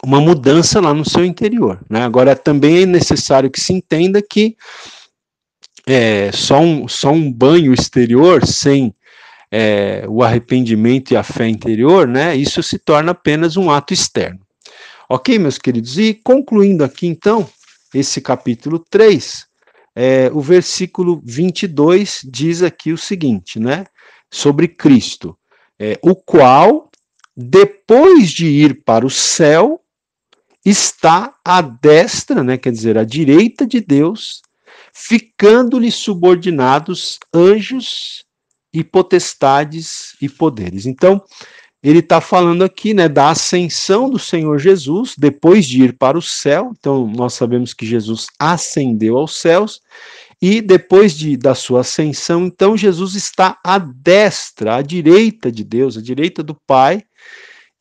uma 0.05 0.21
mudança 0.21 0.79
lá 0.79 0.93
no 0.93 1.03
seu 1.03 1.25
interior. 1.25 1.79
Né? 1.89 2.03
Agora, 2.03 2.35
também 2.35 2.83
é 2.83 2.85
necessário 2.85 3.49
que 3.49 3.59
se 3.59 3.73
entenda 3.73 4.21
que 4.21 4.55
é, 5.87 6.31
só, 6.31 6.59
um, 6.59 6.87
só 6.87 7.11
um 7.11 7.31
banho 7.31 7.73
exterior 7.73 8.45
sem 8.45 8.93
é, 9.51 10.05
o 10.07 10.23
arrependimento 10.23 11.11
e 11.11 11.17
a 11.17 11.23
fé 11.23 11.47
interior, 11.47 12.07
né, 12.07 12.35
isso 12.35 12.61
se 12.61 12.77
torna 12.77 13.11
apenas 13.11 13.57
um 13.57 13.71
ato 13.71 13.93
externo. 13.93 14.39
Ok, 15.09 15.37
meus 15.39 15.57
queridos? 15.57 15.97
E 15.97 16.13
concluindo 16.13 16.83
aqui, 16.83 17.07
então, 17.07 17.47
esse 17.93 18.19
capítulo 18.21 18.79
3, 18.79 19.45
é, 19.95 20.29
o 20.33 20.41
versículo 20.41 21.21
22 21.23 22.21
diz 22.25 22.61
aqui 22.61 22.91
o 22.91 22.97
seguinte, 22.97 23.59
né, 23.59 23.85
sobre 24.31 24.67
Cristo, 24.67 25.37
é, 25.79 25.97
o 26.01 26.15
qual, 26.15 26.89
depois 27.35 28.31
de 28.31 28.47
ir 28.47 28.83
para 28.83 29.05
o 29.05 29.09
céu, 29.09 29.81
está 30.65 31.36
à 31.45 31.62
destra, 31.62 32.43
né, 32.43 32.58
quer 32.58 32.71
dizer, 32.71 32.97
à 32.97 33.04
direita 33.04 33.67
de 33.67 33.80
Deus, 33.80 34.41
ficando-lhe 34.91 35.91
subordinados 35.91 37.19
anjos 37.34 38.25
e 38.73 38.84
potestades 38.84 40.15
e 40.21 40.28
poderes. 40.28 40.86
Então, 40.86 41.23
ele 41.84 41.99
está 41.99 42.19
falando 42.19 42.63
aqui 42.63 42.95
né, 42.95 43.08
da 43.08 43.30
ascensão 43.30 44.10
do 44.10 44.17
Senhor 44.17 44.58
Jesus, 44.58 45.13
depois 45.15 45.67
de 45.67 45.84
ir 45.84 45.93
para 45.93 46.17
o 46.17 46.21
céu. 46.21 46.73
Então, 46.78 47.08
nós 47.08 47.36
sabemos 47.36 47.75
que 47.75 47.86
Jesus 47.86 48.25
ascendeu 48.39 49.17
aos 49.17 49.36
céus, 49.36 49.82
e 50.41 50.62
depois 50.62 51.15
de, 51.15 51.38
da 51.38 51.54
sua 51.54 51.82
ascensão, 51.82 52.45
então, 52.45 52.75
Jesus 52.75 53.15
está 53.15 53.58
à 53.63 53.78
destra, 53.78 54.78
à 54.78 54.82
direita 54.82 55.51
de 55.51 55.63
Deus, 55.63 55.97
à 55.97 56.01
direita 56.01 56.41
do 56.41 56.56
Pai, 56.67 57.04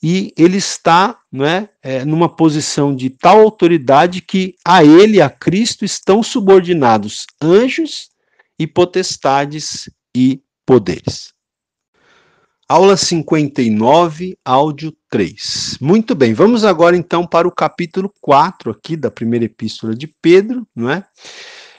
e 0.06 0.34
ele 0.36 0.58
está 0.58 1.18
né, 1.32 1.66
é, 1.82 2.04
numa 2.04 2.28
posição 2.28 2.94
de 2.94 3.08
tal 3.08 3.40
autoridade 3.40 4.20
que 4.20 4.54
a 4.62 4.84
ele, 4.84 5.18
a 5.18 5.30
Cristo, 5.30 5.82
estão 5.82 6.22
subordinados 6.22 7.26
anjos 7.42 8.10
e 8.58 8.66
potestades 8.66 9.88
e 10.14 10.42
poderes. 10.66 11.32
Aula 12.68 12.98
59, 12.98 14.36
áudio 14.44 14.94
3. 15.08 15.78
Muito 15.80 16.14
bem, 16.14 16.34
vamos 16.34 16.66
agora 16.66 16.94
então 16.94 17.26
para 17.26 17.48
o 17.48 17.54
capítulo 17.54 18.12
4 18.20 18.72
aqui 18.72 18.98
da 18.98 19.10
primeira 19.10 19.46
epístola 19.46 19.94
de 19.94 20.06
Pedro, 20.06 20.68
não 20.76 20.90
é? 20.90 21.06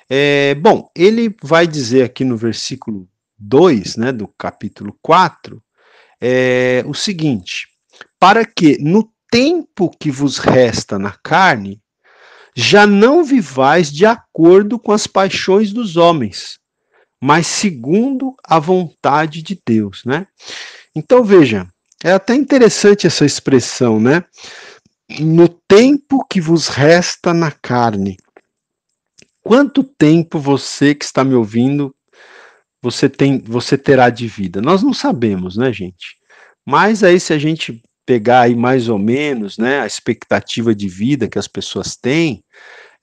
é 0.10 0.56
bom, 0.56 0.90
ele 0.96 1.36
vai 1.44 1.68
dizer 1.68 2.02
aqui 2.02 2.24
no 2.24 2.36
versículo 2.36 3.08
2, 3.38 3.98
né, 3.98 4.12
do 4.12 4.28
capítulo 4.28 4.98
4, 5.00 5.62
é, 6.20 6.84
o 6.88 6.94
seguinte: 6.96 7.75
para 8.26 8.44
que 8.44 8.80
no 8.80 9.08
tempo 9.30 9.88
que 10.00 10.10
vos 10.10 10.40
resta 10.40 10.98
na 10.98 11.12
carne, 11.12 11.80
já 12.56 12.88
não 12.88 13.24
vivais 13.24 13.92
de 13.92 14.04
acordo 14.04 14.80
com 14.80 14.92
as 14.92 15.06
paixões 15.06 15.72
dos 15.72 15.96
homens, 15.96 16.58
mas 17.22 17.46
segundo 17.46 18.36
a 18.44 18.58
vontade 18.58 19.44
de 19.44 19.62
Deus, 19.64 20.02
né? 20.06 20.26
Então 20.96 21.24
veja, 21.24 21.68
é 22.04 22.14
até 22.14 22.34
interessante 22.34 23.06
essa 23.06 23.28
expressão, 23.28 24.00
né? 24.00 24.24
No 25.20 25.48
tempo 25.48 26.26
que 26.28 26.42
vos 26.42 26.68
resta 26.68 27.32
na 27.32 27.52
carne. 27.52 28.18
Quanto 29.44 29.84
tempo 29.84 30.40
você 30.40 30.96
que 30.96 31.06
está 31.06 31.24
me 31.24 31.36
ouvindo 31.36 31.96
você 32.82 33.08
tem 33.08 33.38
você 33.38 33.78
terá 33.78 34.10
de 34.10 34.28
vida? 34.28 34.64
Nós 34.64 34.82
não 34.82 34.96
sabemos, 34.96 35.58
né, 35.58 35.72
gente? 35.72 36.18
Mas 36.66 37.04
aí 37.04 37.20
se 37.20 37.32
a 37.32 37.38
gente 37.38 37.84
pegar 38.06 38.42
aí 38.42 38.56
mais 38.56 38.88
ou 38.88 39.00
menos, 39.00 39.58
né, 39.58 39.82
a 39.82 39.88
expectativa 39.88 40.76
de 40.76 40.88
vida 40.88 41.28
que 41.28 41.40
as 41.40 41.48
pessoas 41.48 41.96
têm, 41.96 42.44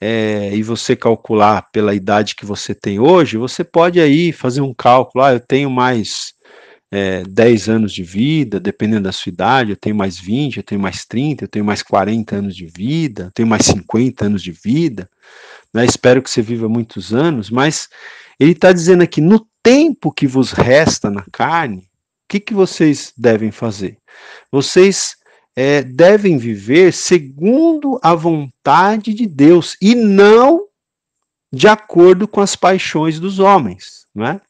é, 0.01 0.51
e 0.55 0.63
você 0.63 0.97
calcular 0.97 1.71
pela 1.71 1.95
idade 1.95 2.35
que 2.35 2.45
você 2.45 2.75
tem 2.75 2.99
hoje, 2.99 3.37
você 3.37 3.63
pode 3.63 4.01
aí 4.01 4.33
fazer 4.33 4.61
um 4.61 4.75
cálculo, 4.75 5.25
ah, 5.25 5.33
eu 5.33 5.41
tenho 5.41 5.71
mais 5.71 6.35
é, 6.91 7.23
10 7.23 7.69
anos 7.69 7.93
de 7.93 8.03
vida, 8.03 8.59
dependendo 8.59 9.05
da 9.05 9.13
sua 9.13 9.31
idade, 9.31 9.71
eu 9.71 9.77
tenho 9.77 9.95
mais 9.95 10.19
20, 10.19 10.57
eu 10.57 10.63
tenho 10.63 10.81
mais 10.81 11.05
30, 11.07 11.45
eu 11.45 11.49
tenho 11.49 11.65
mais 11.65 11.83
40 11.83 12.37
anos 12.37 12.57
de 12.57 12.67
vida, 12.67 13.25
eu 13.25 13.31
tenho 13.31 13.49
mais 13.49 13.65
50 13.65 14.27
anos 14.27 14.43
de 14.43 14.53
vida, 14.53 15.09
né, 15.73 15.85
espero 15.85 16.21
que 16.21 16.31
você 16.31 16.43
viva 16.43 16.69
muitos 16.69 17.15
anos, 17.15 17.49
mas 17.49 17.89
ele 18.41 18.53
está 18.53 18.73
dizendo 18.73 19.03
aqui, 19.03 19.21
no 19.21 19.47
tempo 19.63 20.13
que 20.13 20.27
vos 20.27 20.51
resta 20.51 21.09
na 21.11 21.25
carne, 21.31 21.89
que, 22.33 22.41
que 22.41 22.55
vocês 22.55 23.13
devem 23.15 23.51
fazer? 23.51 23.99
Vocês 24.51 25.17
é, 25.55 25.83
devem 25.83 26.39
viver 26.39 26.91
segundo 26.91 28.01
a 28.03 28.15
vontade 28.15 29.13
de 29.13 29.27
Deus 29.27 29.77
e 29.83 29.95
não 29.95 30.67
de 31.53 31.69
acordo 31.69 32.27
com 32.27 32.41
as 32.41 32.57
paixões 32.57 33.21
dos 33.21 33.39
homens. 33.39 34.07
Não 34.15 34.25
é? 34.25 34.41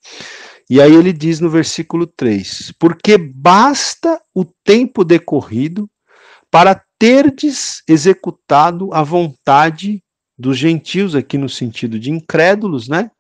E 0.71 0.81
aí 0.81 0.95
ele 0.95 1.13
diz 1.13 1.41
no 1.41 1.51
versículo 1.51 2.07
3: 2.07 2.73
Porque 2.79 3.19
basta 3.19 4.23
o 4.33 4.45
tempo 4.45 5.03
decorrido 5.03 5.91
para 6.53 6.81
terdes 6.97 7.83
executado 7.89 8.95
a 8.95 9.03
vontade 9.03 10.01
dos 10.39 10.57
gentios, 10.57 11.17
aqui 11.17 11.37
no 11.37 11.49
sentido 11.49 11.99
de 11.99 12.13
incrédulos, 12.13 12.87
né? 12.87 13.11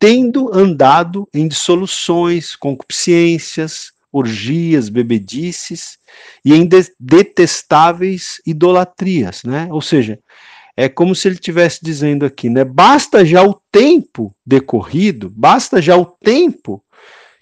Tendo 0.00 0.52
andado 0.52 1.28
em 1.32 1.46
dissoluções, 1.46 2.56
concupiscências, 2.56 3.92
orgias, 4.10 4.88
bebedices 4.88 5.98
e 6.44 6.54
em 6.54 6.66
de 6.66 6.90
detestáveis 6.98 8.40
idolatrias, 8.46 9.44
né? 9.44 9.68
Ou 9.70 9.82
seja, 9.82 10.18
é 10.74 10.88
como 10.88 11.14
se 11.14 11.28
ele 11.28 11.34
estivesse 11.34 11.80
dizendo 11.82 12.24
aqui, 12.24 12.48
né? 12.48 12.64
Basta 12.64 13.24
já 13.24 13.44
o 13.44 13.60
tempo 13.70 14.34
decorrido, 14.44 15.30
basta 15.30 15.82
já 15.82 15.96
o 15.96 16.06
tempo 16.06 16.82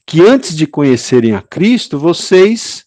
que 0.05 0.21
antes 0.21 0.57
de 0.57 0.67
conhecerem 0.67 1.35
a 1.35 1.41
Cristo, 1.41 1.99
vocês 1.99 2.85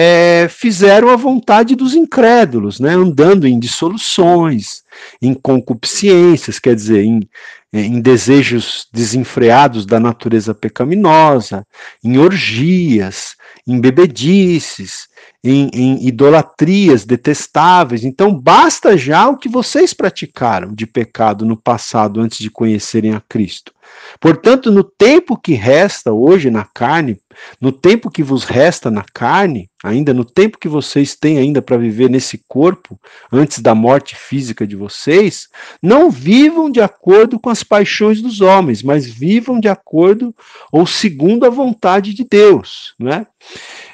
é, 0.00 0.46
fizeram 0.48 1.08
a 1.08 1.16
vontade 1.16 1.74
dos 1.74 1.92
incrédulos, 1.92 2.78
né? 2.78 2.90
Andando 2.90 3.48
em 3.48 3.58
dissoluções, 3.58 4.84
em 5.20 5.34
concupiscências, 5.34 6.60
quer 6.60 6.76
dizer, 6.76 7.02
em, 7.02 7.28
em 7.72 8.00
desejos 8.00 8.86
desenfreados 8.92 9.84
da 9.84 9.98
natureza 9.98 10.54
pecaminosa, 10.54 11.66
em 12.04 12.16
orgias, 12.16 13.34
em 13.66 13.80
bebedices, 13.80 15.08
em, 15.42 15.68
em, 15.74 16.06
idolatrias 16.06 17.04
detestáveis. 17.04 18.04
Então, 18.04 18.32
basta 18.32 18.96
já 18.96 19.28
o 19.28 19.36
que 19.36 19.48
vocês 19.48 19.92
praticaram 19.92 20.72
de 20.72 20.86
pecado 20.86 21.44
no 21.44 21.56
passado 21.56 22.20
antes 22.20 22.38
de 22.38 22.50
conhecerem 22.50 23.14
a 23.14 23.22
Cristo. 23.28 23.72
Portanto, 24.20 24.70
no 24.70 24.84
tempo 24.84 25.36
que 25.36 25.54
resta 25.54 26.12
hoje 26.12 26.52
na 26.52 26.64
carne, 26.64 27.18
no 27.60 27.72
tempo 27.72 28.10
que 28.10 28.22
vos 28.22 28.44
resta 28.44 28.90
na 28.90 29.04
carne, 29.12 29.70
ainda 29.82 30.12
no 30.14 30.24
tempo 30.24 30.58
que 30.58 30.68
vocês 30.68 31.14
têm 31.14 31.38
ainda 31.38 31.60
para 31.62 31.76
viver 31.76 32.08
nesse 32.10 32.42
corpo, 32.48 32.98
antes 33.32 33.60
da 33.60 33.74
morte 33.74 34.14
física 34.16 34.66
de 34.66 34.76
vocês, 34.76 35.48
não 35.82 36.10
vivam 36.10 36.70
de 36.70 36.80
acordo 36.80 37.38
com 37.38 37.50
as 37.50 37.62
paixões 37.62 38.20
dos 38.20 38.40
homens, 38.40 38.82
mas 38.82 39.06
vivam 39.06 39.60
de 39.60 39.68
acordo 39.68 40.34
ou 40.72 40.86
segundo 40.86 41.46
a 41.46 41.50
vontade 41.50 42.14
de 42.14 42.24
Deus. 42.24 42.94
Né? 42.98 43.26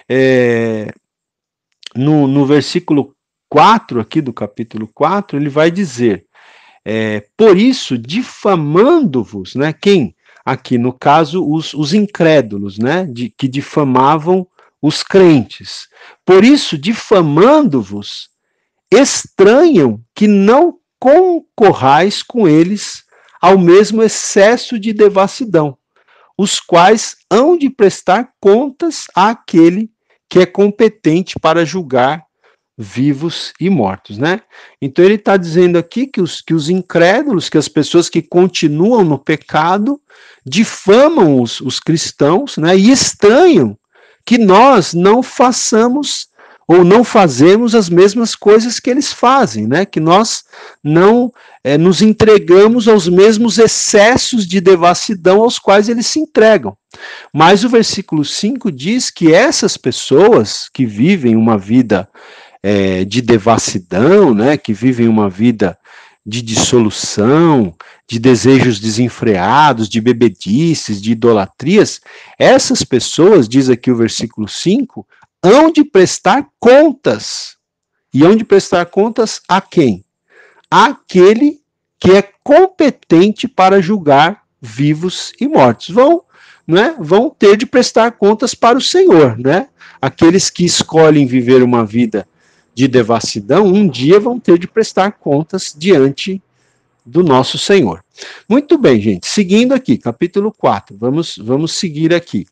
É, 0.09 0.92
no, 1.94 2.26
no 2.26 2.44
versículo 2.44 3.14
4 3.48 4.00
aqui 4.00 4.20
do 4.20 4.33
capítulo 4.33 4.88
4, 4.92 5.38
ele 5.38 5.48
vai 5.48 5.70
dizer: 5.70 6.26
é, 6.85 7.24
por 7.37 7.57
isso, 7.57 7.96
difamando-vos, 7.96 9.54
né? 9.54 9.72
Quem? 9.72 10.14
Aqui, 10.44 10.76
no 10.76 10.92
caso, 10.92 11.46
os, 11.48 11.72
os 11.72 11.94
incrédulos, 11.94 12.78
né? 12.78 13.07
De, 13.07 13.30
que 13.30 13.48
difamavam 13.48 14.46
os 14.83 15.02
crentes. 15.02 15.88
Por 16.24 16.44
isso, 16.44 16.76
difamando-vos, 16.76 18.28
estranham 18.92 20.00
que 20.14 20.26
não 20.28 20.78
concorrais 20.98 22.22
com 22.22 22.46
eles 22.46 23.04
ao 23.40 23.59
mesmo 23.59 24.02
excesso 24.02 24.78
de 24.78 24.92
devassidão, 24.92 25.76
os 26.37 26.61
quais 26.61 27.16
hão 27.30 27.57
de 27.57 27.68
prestar 27.68 28.30
contas 28.40 29.04
àquele 29.14 29.90
que 30.28 30.38
é 30.38 30.46
competente 30.46 31.38
para 31.38 31.64
julgar 31.64 32.23
vivos 32.76 33.52
e 33.60 33.70
mortos, 33.70 34.18
né? 34.18 34.40
Então 34.82 35.04
ele 35.04 35.14
está 35.14 35.37
dizendo 35.37 35.78
aqui 35.78 36.06
que 36.06 36.20
os, 36.20 36.40
que 36.40 36.52
os 36.52 36.68
incrédulos, 36.68 37.48
que 37.48 37.58
as 37.58 37.68
pessoas 37.68 38.08
que 38.08 38.20
continuam 38.20 39.04
no 39.04 39.18
pecado, 39.18 40.00
difamam 40.44 41.40
os, 41.40 41.60
os 41.60 41.78
cristãos, 41.78 42.56
né? 42.56 42.76
E 42.76 42.90
estranham 42.90 43.78
que 44.24 44.38
nós 44.38 44.94
não 44.94 45.22
façamos 45.22 46.28
ou 46.66 46.82
não 46.82 47.04
fazemos 47.04 47.74
as 47.74 47.90
mesmas 47.90 48.34
coisas 48.34 48.80
que 48.80 48.88
eles 48.88 49.12
fazem, 49.12 49.66
né? 49.66 49.84
Que 49.84 50.00
nós 50.00 50.44
não 50.82 51.32
é, 51.62 51.76
nos 51.76 52.00
entregamos 52.00 52.88
aos 52.88 53.06
mesmos 53.06 53.58
excessos 53.58 54.46
de 54.46 54.60
devassidão 54.60 55.42
aos 55.42 55.58
quais 55.58 55.88
eles 55.88 56.06
se 56.06 56.18
entregam. 56.18 56.76
Mas 57.32 57.64
o 57.64 57.68
versículo 57.68 58.24
5 58.24 58.72
diz 58.72 59.10
que 59.10 59.32
essas 59.32 59.76
pessoas 59.76 60.68
que 60.72 60.87
vivem 60.87 61.37
uma 61.37 61.58
vida 61.58 62.08
é, 62.66 63.05
de 63.05 63.20
devassidão, 63.20 64.33
né, 64.33 64.57
que 64.57 64.72
vivem 64.72 65.07
uma 65.07 65.29
vida 65.29 65.79
de 66.24 66.40
dissolução, 66.40 67.74
de 68.09 68.18
desejos 68.18 68.81
desenfreados, 68.81 69.87
de 69.87 70.00
bebedices, 70.00 71.03
de 71.03 71.12
idolatrias, 71.12 72.00
essas 72.38 72.83
pessoas, 72.83 73.46
diz 73.46 73.68
aqui 73.68 73.90
o 73.90 73.96
versículo 73.96 74.48
5, 74.48 75.07
hão 75.42 75.70
de 75.70 75.85
prestar 75.85 76.49
contas. 76.59 77.57
E 78.14 78.22
hão 78.22 78.34
de 78.34 78.45
prestar 78.45 78.86
contas 78.86 79.43
a 79.47 79.61
quem? 79.61 80.03
Aquele 80.70 81.61
que 82.01 82.12
é 82.12 82.22
competente 82.43 83.47
para 83.47 83.82
julgar 83.82 84.43
vivos 84.59 85.34
e 85.38 85.47
mortos. 85.47 85.91
Vão, 85.91 86.22
né, 86.66 86.97
vão 86.99 87.28
ter 87.28 87.59
de 87.59 87.66
prestar 87.66 88.12
contas 88.12 88.55
para 88.55 88.78
o 88.78 88.80
Senhor, 88.80 89.36
né? 89.38 89.68
Aqueles 90.01 90.49
que 90.49 90.64
escolhem 90.64 91.26
viver 91.26 91.62
uma 91.62 91.84
vida 91.84 92.26
de 92.75 92.89
devassidão, 92.89 93.66
um 93.66 93.89
dia 93.89 94.18
vão 94.18 94.39
ter 94.41 94.59
de 94.59 94.66
prestar 94.66 95.12
contas 95.12 95.75
diante 95.77 96.43
do 97.05 97.22
nosso 97.22 97.59
Senhor. 97.59 98.03
Muito 98.49 98.77
bem, 98.79 99.01
gente. 99.01 99.27
Seguindo 99.27 99.72
aqui, 99.72 99.97
capítulo 99.97 100.53
4. 100.53 100.97
Vamos, 100.97 101.37
vamos 101.37 101.72
seguir 101.72 102.12
aqui. 102.14 102.47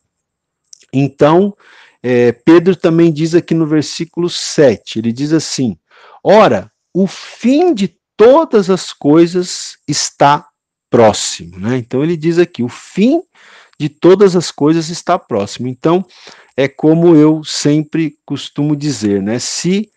Então, 0.93 1.57
é, 2.03 2.33
Pedro 2.33 2.77
também 2.77 3.13
diz 3.13 3.35
aqui 3.35 3.55
no 3.55 3.67
versículo 3.67 4.29
7, 4.29 4.99
ele 4.99 5.13
diz 5.13 5.33
assim: 5.33 5.77
Ora, 6.23 6.71
o 6.93 7.07
fim 7.07 7.73
de 7.73 7.97
todas 8.17 8.69
as 8.69 8.93
coisas 8.93 9.79
está 9.89 10.47
próximo. 10.91 11.59
Né? 11.59 11.79
Então 11.79 12.03
ele 12.03 12.17
diz 12.17 12.39
aqui: 12.39 12.63
o 12.63 12.69
fim 12.69 13.23
de 13.79 13.89
todas 13.89 14.37
as 14.37 14.51
coisas 14.51 14.91
está 14.91 15.19
próximo. 15.19 15.67
Então, 15.69 16.05
é 16.57 16.69
como 16.69 17.17
eu 17.17 17.43
sempre 17.43 18.17
costumo 18.25 18.77
dizer, 18.77 19.23
né? 19.23 19.39
Se 19.39 19.91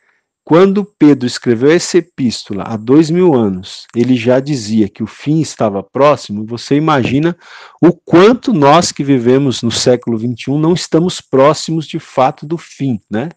quando 0.46 0.86
Pedro 0.86 1.26
escreveu 1.26 1.72
essa 1.72 1.98
epístola 1.98 2.66
há 2.68 2.78
dois 2.78 3.10
mil 3.10 3.34
anos, 3.34 3.88
ele 3.96 4.16
já 4.16 4.40
dizia 4.40 4.88
que 4.88 5.02
o 5.02 5.08
fim 5.08 5.42
estava 5.42 5.82
próximo, 5.82 6.46
você 6.46 6.76
imagina 6.76 7.36
o 7.82 7.92
quanto 7.92 8.54
nós 8.54 8.92
que 8.92 9.04
vivemos 9.04 9.64
no 9.64 9.72
século 9.72 10.20
XXI 10.20 10.52
não 10.52 10.74
estamos 10.74 11.20
próximos 11.20 11.88
de 11.88 11.98
fato 11.98 12.46
do 12.46 12.60
fim, 12.60 13.02
né? 13.10 13.30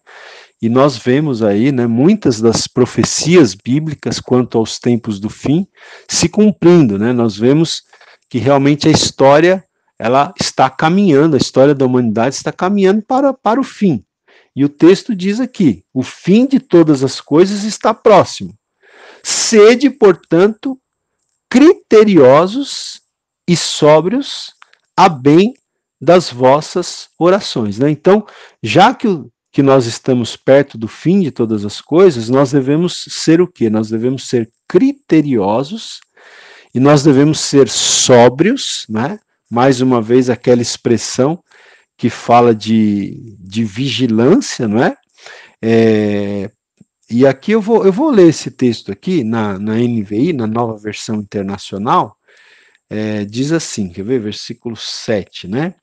E 0.61 0.69
nós 0.69 0.97
vemos 0.97 1.41
aí, 1.41 1.71
né, 1.71 1.87
muitas 1.87 2.39
das 2.39 2.67
profecias 2.67 3.55
bíblicas 3.55 4.19
quanto 4.19 4.59
aos 4.59 4.77
tempos 4.77 5.19
do 5.19 5.31
fim 5.31 5.65
se 6.07 6.29
cumprindo, 6.29 6.99
né? 6.99 7.11
Nós 7.11 7.35
vemos 7.35 7.81
que 8.29 8.37
realmente 8.37 8.87
a 8.87 8.91
história 8.91 9.65
ela 9.97 10.31
está 10.39 10.69
caminhando, 10.69 11.35
a 11.35 11.39
história 11.39 11.73
da 11.73 11.87
humanidade 11.87 12.35
está 12.35 12.51
caminhando 12.51 13.01
para, 13.01 13.33
para 13.33 13.59
o 13.59 13.63
fim. 13.63 14.05
E 14.59 14.65
o 14.65 14.67
texto 14.67 15.15
diz 15.15 15.39
aqui: 15.39 15.85
o 15.93 16.03
fim 16.03 16.45
de 16.45 16.59
todas 16.59 17.01
as 17.01 17.21
coisas 17.21 17.63
está 17.63 17.93
próximo. 17.93 18.53
Sede, 19.23 19.89
portanto, 19.89 20.77
criteriosos 21.49 22.99
e 23.47 23.55
sóbrios 23.55 24.53
a 24.97 25.07
bem 25.07 25.53
das 25.99 26.29
vossas 26.29 27.07
orações. 27.17 27.79
Né? 27.79 27.89
Então, 27.89 28.27
já 28.61 28.93
que 28.93 29.07
o, 29.07 29.31
que 29.49 29.63
nós 29.63 29.85
estamos 29.85 30.35
perto 30.35 30.77
do 30.77 30.89
fim 30.89 31.21
de 31.21 31.31
todas 31.31 31.63
as 31.63 31.79
coisas, 31.79 32.27
nós 32.27 32.51
devemos 32.51 33.05
ser 33.07 33.39
o 33.39 33.47
quê? 33.47 33.69
Nós 33.69 33.87
devemos 33.87 34.27
ser 34.27 34.51
criteriosos 34.67 36.01
e 36.75 36.81
nós 36.81 37.01
devemos 37.01 37.39
ser 37.39 37.69
sóbrios, 37.69 38.85
né? 38.89 39.21
Mais 39.49 39.79
uma 39.79 40.01
vez 40.01 40.29
aquela 40.29 40.61
expressão 40.61 41.41
que 41.99 42.09
fala 42.09 42.55
de, 42.55 43.35
de 43.37 43.65
vigilância, 43.65 44.69
não 44.69 44.81
é? 44.81 44.95
é? 45.61 46.49
E 47.11 47.27
aqui 47.27 47.51
eu 47.51 47.61
vou, 47.61 47.85
eu 47.85 47.91
vou 47.91 48.09
ler 48.09 48.29
esse 48.29 48.49
texto 48.49 48.89
aqui 48.89 49.21
na, 49.21 49.59
na 49.59 49.75
NVI, 49.75 50.31
na 50.31 50.47
nova 50.47 50.77
versão 50.77 51.17
internacional, 51.17 52.15
é, 52.89 53.25
diz 53.25 53.51
assim, 53.51 53.89
quer 53.89 54.03
ver? 54.03 54.21
Versículo 54.21 54.77
7, 54.77 55.49
né? 55.49 55.75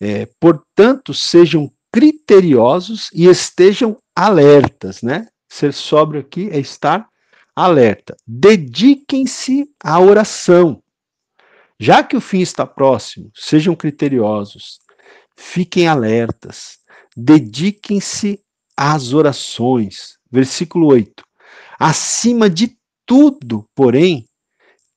É, 0.00 0.26
Portanto, 0.40 1.14
sejam 1.14 1.70
criteriosos 1.92 3.08
e 3.14 3.26
estejam 3.26 3.96
alertas, 4.16 5.02
né? 5.02 5.28
Ser 5.48 5.72
sóbrio 5.72 6.20
aqui 6.20 6.48
é 6.50 6.58
estar 6.58 7.06
alerta. 7.54 8.16
Dediquem-se 8.26 9.70
à 9.80 10.00
oração. 10.00 10.82
Já 11.78 12.02
que 12.02 12.16
o 12.16 12.20
fim 12.20 12.40
está 12.40 12.66
próximo, 12.66 13.30
sejam 13.34 13.76
criteriosos, 13.76 14.78
fiquem 15.36 15.88
alertas, 15.88 16.78
dediquem-se 17.16 18.40
às 18.76 19.12
orações. 19.12 20.18
Versículo 20.30 20.88
8. 20.88 21.24
Acima 21.78 22.50
de 22.50 22.76
tudo, 23.06 23.68
porém, 23.74 24.26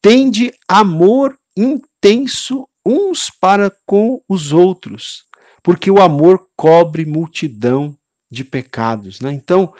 tende 0.02 0.54
amor 0.68 1.38
intenso 1.56 2.68
uns 2.86 3.30
para 3.30 3.72
com 3.86 4.22
os 4.30 4.54
outros, 4.54 5.26
porque 5.62 5.92
o 5.92 6.02
amor 6.02 6.48
cobre 6.56 7.06
multidão 7.06 7.98
de 8.32 8.44
pecados. 8.44 9.20
Né? 9.20 9.34
Então, 9.34 9.74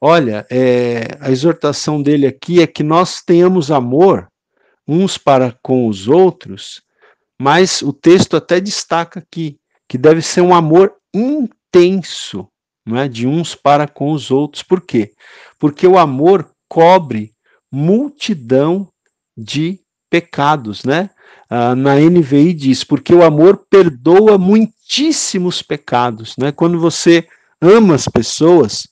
olha, 0.00 0.46
é, 0.50 1.06
a 1.20 1.30
exortação 1.30 2.02
dele 2.02 2.26
aqui 2.26 2.62
é 2.62 2.66
que 2.66 2.82
nós 2.82 3.20
tenhamos 3.20 3.70
amor 3.70 4.28
uns 4.86 5.18
para 5.18 5.56
com 5.62 5.86
os 5.88 6.08
outros, 6.08 6.82
mas 7.38 7.82
o 7.82 7.92
texto 7.92 8.36
até 8.36 8.60
destaca 8.60 9.20
aqui 9.20 9.58
que 9.88 9.98
deve 9.98 10.22
ser 10.22 10.40
um 10.40 10.54
amor 10.54 10.94
intenso, 11.14 12.48
não 12.86 12.98
é, 12.98 13.08
de 13.08 13.26
uns 13.26 13.54
para 13.54 13.86
com 13.86 14.12
os 14.12 14.30
outros. 14.30 14.62
Por 14.62 14.80
quê? 14.80 15.12
Porque 15.58 15.86
o 15.86 15.98
amor 15.98 16.50
cobre 16.68 17.32
multidão 17.70 18.88
de 19.36 19.80
pecados, 20.10 20.84
né? 20.84 21.10
Ah, 21.50 21.74
na 21.74 21.96
NVI 21.96 22.52
diz, 22.52 22.84
porque 22.84 23.14
o 23.14 23.22
amor 23.22 23.66
perdoa 23.68 24.38
muitíssimos 24.38 25.62
pecados, 25.62 26.36
né? 26.38 26.52
Quando 26.52 26.78
você 26.78 27.26
ama 27.60 27.94
as 27.94 28.08
pessoas, 28.08 28.86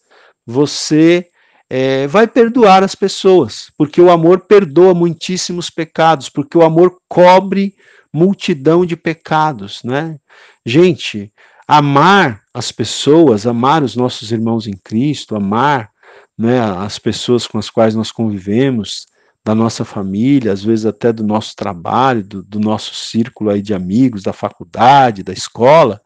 você 0.47 1.28
é, 1.70 2.07
vai 2.07 2.26
perdoar 2.26 2.82
as 2.82 2.95
pessoas, 2.95 3.70
porque 3.78 4.01
o 4.01 4.11
amor 4.11 4.40
perdoa 4.40 4.95
muitíssimos 4.95 5.70
pecados, 5.70 6.28
porque 6.28 6.59
o 6.59 6.62
amor 6.62 6.99
cobre 7.09 7.74
multidão 8.12 8.84
de 8.84 8.97
pecados, 8.97 9.82
né? 9.82 10.18
Gente, 10.64 11.32
amar 11.66 12.42
as 12.54 12.70
pessoas, 12.70 13.46
amar 13.46 13.82
os 13.82 13.96
nossos 13.96 14.30
irmãos 14.30 14.66
em 14.66 14.76
Cristo, 14.76 15.34
amar 15.34 15.90
né, 16.38 16.60
as 16.60 16.98
pessoas 16.98 17.46
com 17.46 17.58
as 17.58 17.68
quais 17.68 17.94
nós 17.94 18.12
convivemos, 18.12 19.06
da 19.44 19.54
nossa 19.54 19.84
família, 19.84 20.52
às 20.52 20.62
vezes 20.62 20.86
até 20.86 21.12
do 21.12 21.24
nosso 21.24 21.56
trabalho, 21.56 22.22
do, 22.22 22.42
do 22.42 22.60
nosso 22.60 22.94
círculo 22.94 23.50
aí 23.50 23.60
de 23.60 23.74
amigos, 23.74 24.22
da 24.22 24.32
faculdade, 24.32 25.24
da 25.24 25.32
escola. 25.32 26.00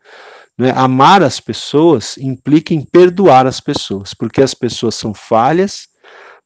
Né? 0.56 0.72
Amar 0.74 1.22
as 1.22 1.38
pessoas 1.38 2.16
implica 2.16 2.72
em 2.72 2.82
perdoar 2.82 3.46
as 3.46 3.60
pessoas, 3.60 4.14
porque 4.14 4.40
as 4.40 4.54
pessoas 4.54 4.94
são 4.94 5.12
falhas, 5.12 5.88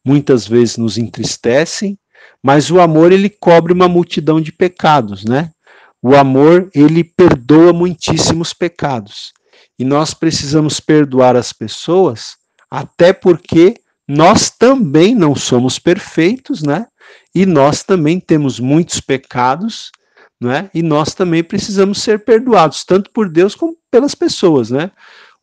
muitas 0.05 0.49
vezes 0.49 0.77
nos 0.77 0.99
entristecem, 0.99 1.97
mas 2.43 2.71
o 2.71 2.81
amor 2.81 3.13
ele 3.13 3.29
cobre 3.29 3.73
uma 3.73 3.89
multidão 3.89 4.41
de 4.41 4.51
pecados, 4.51 5.25
né? 5.25 5.51
O 6.03 6.15
amor 6.15 6.71
ele 6.75 7.05
perdoa 7.05 7.73
muitíssimos 7.73 8.55
pecados. 8.55 9.33
E 9.79 9.85
nós 9.85 10.15
precisamos 10.15 10.81
perdoar 10.81 11.37
as 11.37 11.53
pessoas, 11.53 12.37
até 12.71 13.13
porque 13.13 13.75
nós 14.09 14.51
também 14.51 15.15
não 15.15 15.35
somos 15.35 15.79
perfeitos, 15.79 16.63
né? 16.63 16.87
E 17.35 17.47
nós 17.47 17.83
também 17.83 18.19
temos 18.21 18.59
muitos 18.61 19.01
pecados, 19.01 19.91
né? 20.41 20.71
E 20.75 20.83
nós 20.83 21.15
também 21.15 21.45
precisamos 21.45 22.03
ser 22.03 22.25
perdoados, 22.25 22.85
tanto 22.85 23.11
por 23.11 23.29
Deus 23.29 23.55
como 23.55 23.77
pelas 23.91 24.15
pessoas, 24.15 24.71
né? 24.71 24.91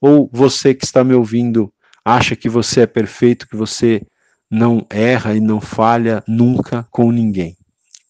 Ou 0.02 0.30
você 0.32 0.74
que 0.74 0.86
está 0.86 1.04
me 1.04 1.14
ouvindo 1.14 1.72
acha 2.06 2.36
que 2.36 2.48
você 2.48 2.82
é 2.82 2.88
perfeito, 2.88 3.48
que 3.48 3.56
você 3.56 4.02
não 4.50 4.86
erra 4.90 5.36
e 5.36 5.40
não 5.40 5.60
falha 5.60 6.24
nunca 6.28 6.88
com 6.90 7.12
ninguém. 7.12 7.57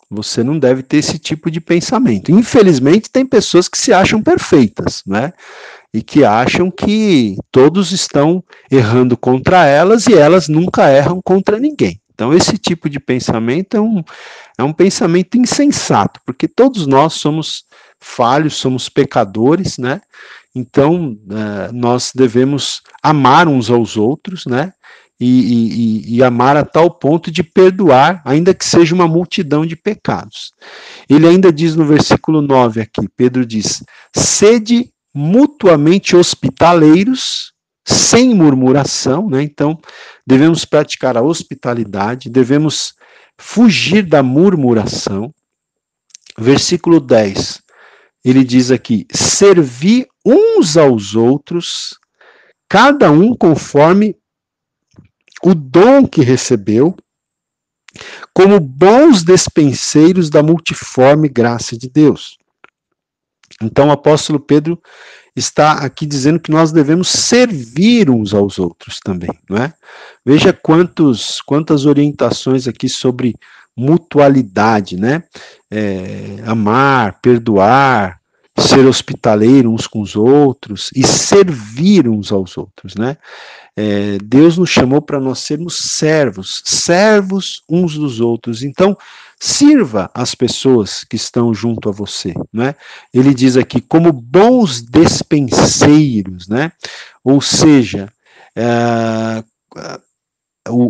Você 0.09 0.43
não 0.43 0.57
deve 0.57 0.83
ter 0.83 0.97
esse 0.97 1.19
tipo 1.19 1.51
de 1.51 1.59
pensamento. 1.59 2.31
Infelizmente, 2.31 3.09
tem 3.09 3.25
pessoas 3.25 3.67
que 3.67 3.77
se 3.77 3.91
acham 3.91 4.21
perfeitas, 4.21 5.03
né? 5.05 5.33
e 5.93 6.01
que 6.01 6.23
acham 6.23 6.69
que 6.69 7.37
todos 7.51 7.91
estão 7.91 8.43
errando 8.69 9.17
contra 9.17 9.65
elas 9.65 10.05
e 10.07 10.13
elas 10.13 10.47
nunca 10.47 10.89
erram 10.89 11.21
contra 11.23 11.59
ninguém. 11.59 11.99
Então, 12.13 12.33
esse 12.33 12.57
tipo 12.57 12.89
de 12.89 12.99
pensamento 12.99 13.77
é 13.77 13.81
um, 13.81 14.03
é 14.57 14.63
um 14.63 14.73
pensamento 14.73 15.37
insensato, 15.37 16.19
porque 16.25 16.47
todos 16.47 16.87
nós 16.87 17.13
somos 17.13 17.65
falhos, 17.99 18.55
somos 18.55 18.89
pecadores, 18.89 19.77
né? 19.77 20.01
Então, 20.55 21.17
uh, 21.25 21.71
nós 21.71 22.11
devemos 22.13 22.81
amar 23.03 23.47
uns 23.47 23.69
aos 23.69 23.97
outros, 23.97 24.45
né? 24.47 24.73
E, 25.19 25.25
e, 25.25 26.15
e, 26.17 26.23
amar 26.23 26.55
a 26.55 26.63
tal 26.63 26.91
ponto 26.91 27.31
de 27.31 27.41
perdoar, 27.41 28.21
ainda 28.23 28.53
que 28.53 28.63
seja 28.63 28.93
uma 28.93 29.07
multidão 29.07 29.65
de 29.65 29.75
pecados. 29.75 30.51
Ele 31.09 31.27
ainda 31.27 31.51
diz 31.51 31.75
no 31.75 31.85
versículo 31.85 32.39
9 32.39 32.81
aqui, 32.81 33.07
Pedro 33.15 33.43
diz: 33.43 33.83
sede 34.15 34.91
mutuamente 35.11 36.15
hospitaleiros, 36.15 37.51
sem 37.83 38.35
murmuração, 38.35 39.27
né? 39.27 39.41
Então, 39.41 39.79
devemos 40.25 40.65
praticar 40.65 41.17
a 41.17 41.23
hospitalidade, 41.23 42.29
devemos 42.29 42.93
fugir 43.39 44.03
da 44.05 44.21
murmuração. 44.21 45.33
Versículo 46.37 46.99
10, 46.99 47.61
ele 48.23 48.43
diz 48.43 48.69
aqui: 48.69 49.07
servir 49.11 50.05
uns 50.25 50.77
aos 50.77 51.15
outros, 51.15 51.97
cada 52.69 53.09
um 53.09 53.35
conforme 53.35 54.15
o 55.43 55.53
dom 55.53 56.07
que 56.07 56.21
recebeu, 56.21 56.95
como 58.33 58.59
bons 58.59 59.23
despenseiros 59.23 60.29
da 60.29 60.43
multiforme 60.43 61.27
graça 61.27 61.77
de 61.77 61.89
Deus. 61.89 62.37
Então 63.61 63.87
o 63.87 63.91
apóstolo 63.91 64.39
Pedro 64.39 64.79
está 65.35 65.73
aqui 65.73 66.05
dizendo 66.05 66.39
que 66.39 66.51
nós 66.51 66.71
devemos 66.71 67.07
servir 67.09 68.09
uns 68.09 68.33
aos 68.33 68.59
outros 68.59 68.99
também, 68.99 69.29
não 69.49 69.57
é? 69.57 69.73
Veja 70.25 70.51
quantos, 70.51 71.41
quantas 71.41 71.85
orientações 71.85 72.67
aqui 72.67 72.89
sobre 72.89 73.35
mutualidade, 73.75 74.97
né? 74.97 75.23
É, 75.69 76.37
amar, 76.45 77.19
perdoar, 77.21 78.19
ser 78.57 78.85
hospitaleiro 78.87 79.71
uns 79.71 79.85
com 79.85 80.01
os 80.01 80.15
outros 80.15 80.89
e 80.95 81.05
servir 81.05 82.07
uns 82.07 82.31
aos 82.31 82.57
outros, 82.57 82.95
né? 82.95 83.17
É, 83.79 84.17
Deus 84.23 84.57
nos 84.57 84.71
chamou 84.71 84.99
para 84.99 85.19
nós 85.19 85.37
sermos 85.37 85.77
servos, 85.77 86.63
servos 86.65 87.61
uns 87.69 87.93
dos 87.93 88.19
outros. 88.19 88.63
Então, 88.63 88.97
sirva 89.39 90.09
as 90.15 90.33
pessoas 90.33 91.03
que 91.03 91.15
estão 91.15 91.53
junto 91.53 91.87
a 91.87 91.91
você, 91.91 92.33
né? 92.51 92.73
Ele 93.13 93.35
diz 93.35 93.55
aqui 93.55 93.79
como 93.79 94.11
bons 94.11 94.81
despenseiros, 94.81 96.47
né? 96.47 96.71
Ou 97.23 97.39
seja, 97.39 98.11
é, 98.55 99.43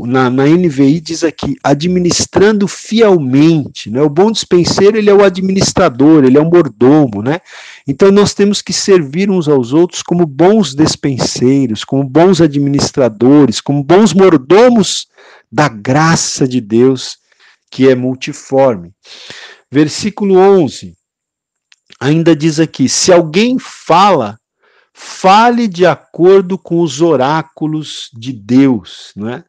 na, 0.05 0.29
na, 0.29 0.45
NVI 0.45 0.99
diz 0.99 1.23
aqui, 1.23 1.55
administrando 1.63 2.67
fielmente, 2.67 3.89
né? 3.89 4.01
O 4.01 4.09
bom 4.09 4.31
dispenseiro, 4.31 4.97
ele 4.97 5.09
é 5.09 5.13
o 5.13 5.23
administrador, 5.23 6.23
ele 6.23 6.37
é 6.37 6.41
o 6.41 6.49
mordomo, 6.49 7.21
né? 7.21 7.39
Então 7.87 8.11
nós 8.11 8.33
temos 8.33 8.61
que 8.61 8.73
servir 8.73 9.29
uns 9.29 9.47
aos 9.47 9.73
outros 9.73 10.01
como 10.01 10.25
bons 10.25 10.73
despenseiros, 10.73 11.83
como 11.83 12.03
bons 12.03 12.41
administradores, 12.41 13.61
como 13.61 13.83
bons 13.83 14.13
mordomos 14.13 15.07
da 15.51 15.67
graça 15.67 16.47
de 16.47 16.61
Deus, 16.61 17.17
que 17.71 17.89
é 17.89 17.95
multiforme. 17.95 18.91
Versículo 19.71 20.37
11, 20.37 20.93
ainda 21.99 22.35
diz 22.35 22.59
aqui, 22.59 22.87
se 22.87 23.11
alguém 23.11 23.57
fala 23.59 24.39
fale 24.99 25.67
de 25.67 25.85
acordo 25.85 26.57
com 26.57 26.81
os 26.81 27.01
oráculos 27.01 28.09
de 28.17 28.33
Deus. 28.33 29.11
Né? 29.15 29.43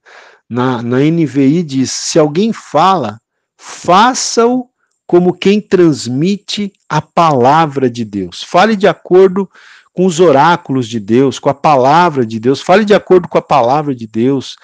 Na, 0.48 0.82
na 0.82 0.98
NVI 0.98 1.62
diz: 1.62 1.90
se 1.90 2.18
alguém 2.18 2.52
fala, 2.52 3.18
faça-o 3.56 4.68
como 5.06 5.32
quem 5.32 5.58
transmite 5.58 6.70
a 6.86 7.00
palavra 7.00 7.88
de 7.88 8.04
Deus. 8.04 8.42
Fale 8.42 8.76
de 8.76 8.86
acordo 8.86 9.48
com 9.94 10.04
os 10.04 10.20
oráculos 10.20 10.86
de 10.86 11.00
Deus, 11.00 11.38
com 11.38 11.48
a 11.48 11.54
palavra 11.54 12.26
de 12.26 12.38
Deus. 12.38 12.60
Fale 12.60 12.84
de 12.84 12.92
acordo 12.92 13.26
com 13.26 13.38
a 13.38 13.42
palavra 13.42 13.94
de 13.94 14.06
Deus, 14.06 14.54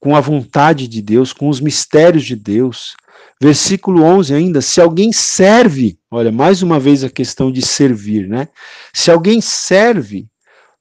com 0.00 0.16
a 0.16 0.20
vontade 0.20 0.88
de 0.88 1.00
Deus, 1.00 1.32
com 1.32 1.48
os 1.48 1.60
mistérios 1.60 2.24
de 2.24 2.34
Deus. 2.34 2.96
Versículo 3.40 4.02
11 4.02 4.34
ainda, 4.34 4.60
se 4.60 4.80
alguém 4.80 5.12
serve, 5.12 5.96
olha, 6.10 6.32
mais 6.32 6.62
uma 6.62 6.80
vez 6.80 7.04
a 7.04 7.10
questão 7.10 7.52
de 7.52 7.62
servir, 7.62 8.28
né? 8.28 8.48
Se 8.92 9.10
alguém 9.10 9.40
serve, 9.40 10.28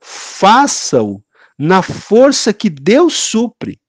faça-o 0.02 1.24
na 1.58 1.82
força 1.82 2.52
que 2.52 2.70
Deus 2.70 3.14
supre, 3.14 3.80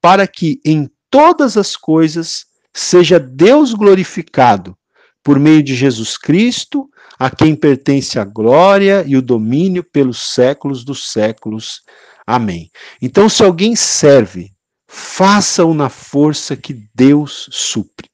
para 0.00 0.26
que 0.26 0.60
em 0.64 0.90
todas 1.10 1.56
as 1.56 1.76
coisas 1.76 2.46
seja 2.72 3.20
Deus 3.20 3.74
glorificado 3.74 4.76
por 5.22 5.38
meio 5.38 5.62
de 5.62 5.74
Jesus 5.74 6.16
Cristo, 6.16 6.88
a 7.18 7.30
quem 7.30 7.54
pertence 7.54 8.18
a 8.18 8.24
glória 8.24 9.04
e 9.06 9.16
o 9.16 9.22
domínio 9.22 9.84
pelos 9.84 10.32
séculos 10.34 10.84
dos 10.84 11.12
séculos. 11.12 11.82
Amém. 12.26 12.70
Então, 13.00 13.28
se 13.28 13.44
alguém 13.44 13.76
serve, 13.76 14.50
faça-o 14.88 15.74
na 15.74 15.88
força 15.88 16.56
que 16.56 16.88
Deus 16.94 17.48
supre. 17.52 18.08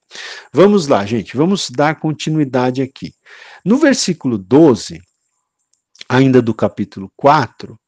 Vamos 0.53 0.87
lá, 0.87 1.05
gente, 1.07 1.37
vamos 1.37 1.71
dar 1.71 1.99
continuidade 2.01 2.83
aqui. 2.83 3.13
No 3.65 3.79
versículo 3.79 4.39
12, 4.39 5.01
ainda 6.09 6.41
do 6.41 6.55
capítulo 6.55 7.13
4, 7.17 7.79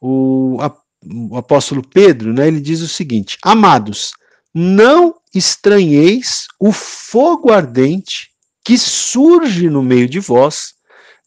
o, 0.00 0.58
o 1.04 1.36
apóstolo 1.36 1.82
Pedro, 1.82 2.32
né, 2.32 2.46
ele 2.46 2.60
diz 2.60 2.80
o 2.80 2.88
seguinte: 2.88 3.38
Amados, 3.42 4.12
não 4.54 5.16
estranheis 5.34 6.46
o 6.58 6.72
fogo 6.72 7.52
ardente 7.52 8.30
que 8.64 8.78
surge 8.78 9.68
no 9.68 9.82
meio 9.82 10.08
de 10.08 10.18
vós, 10.18 10.74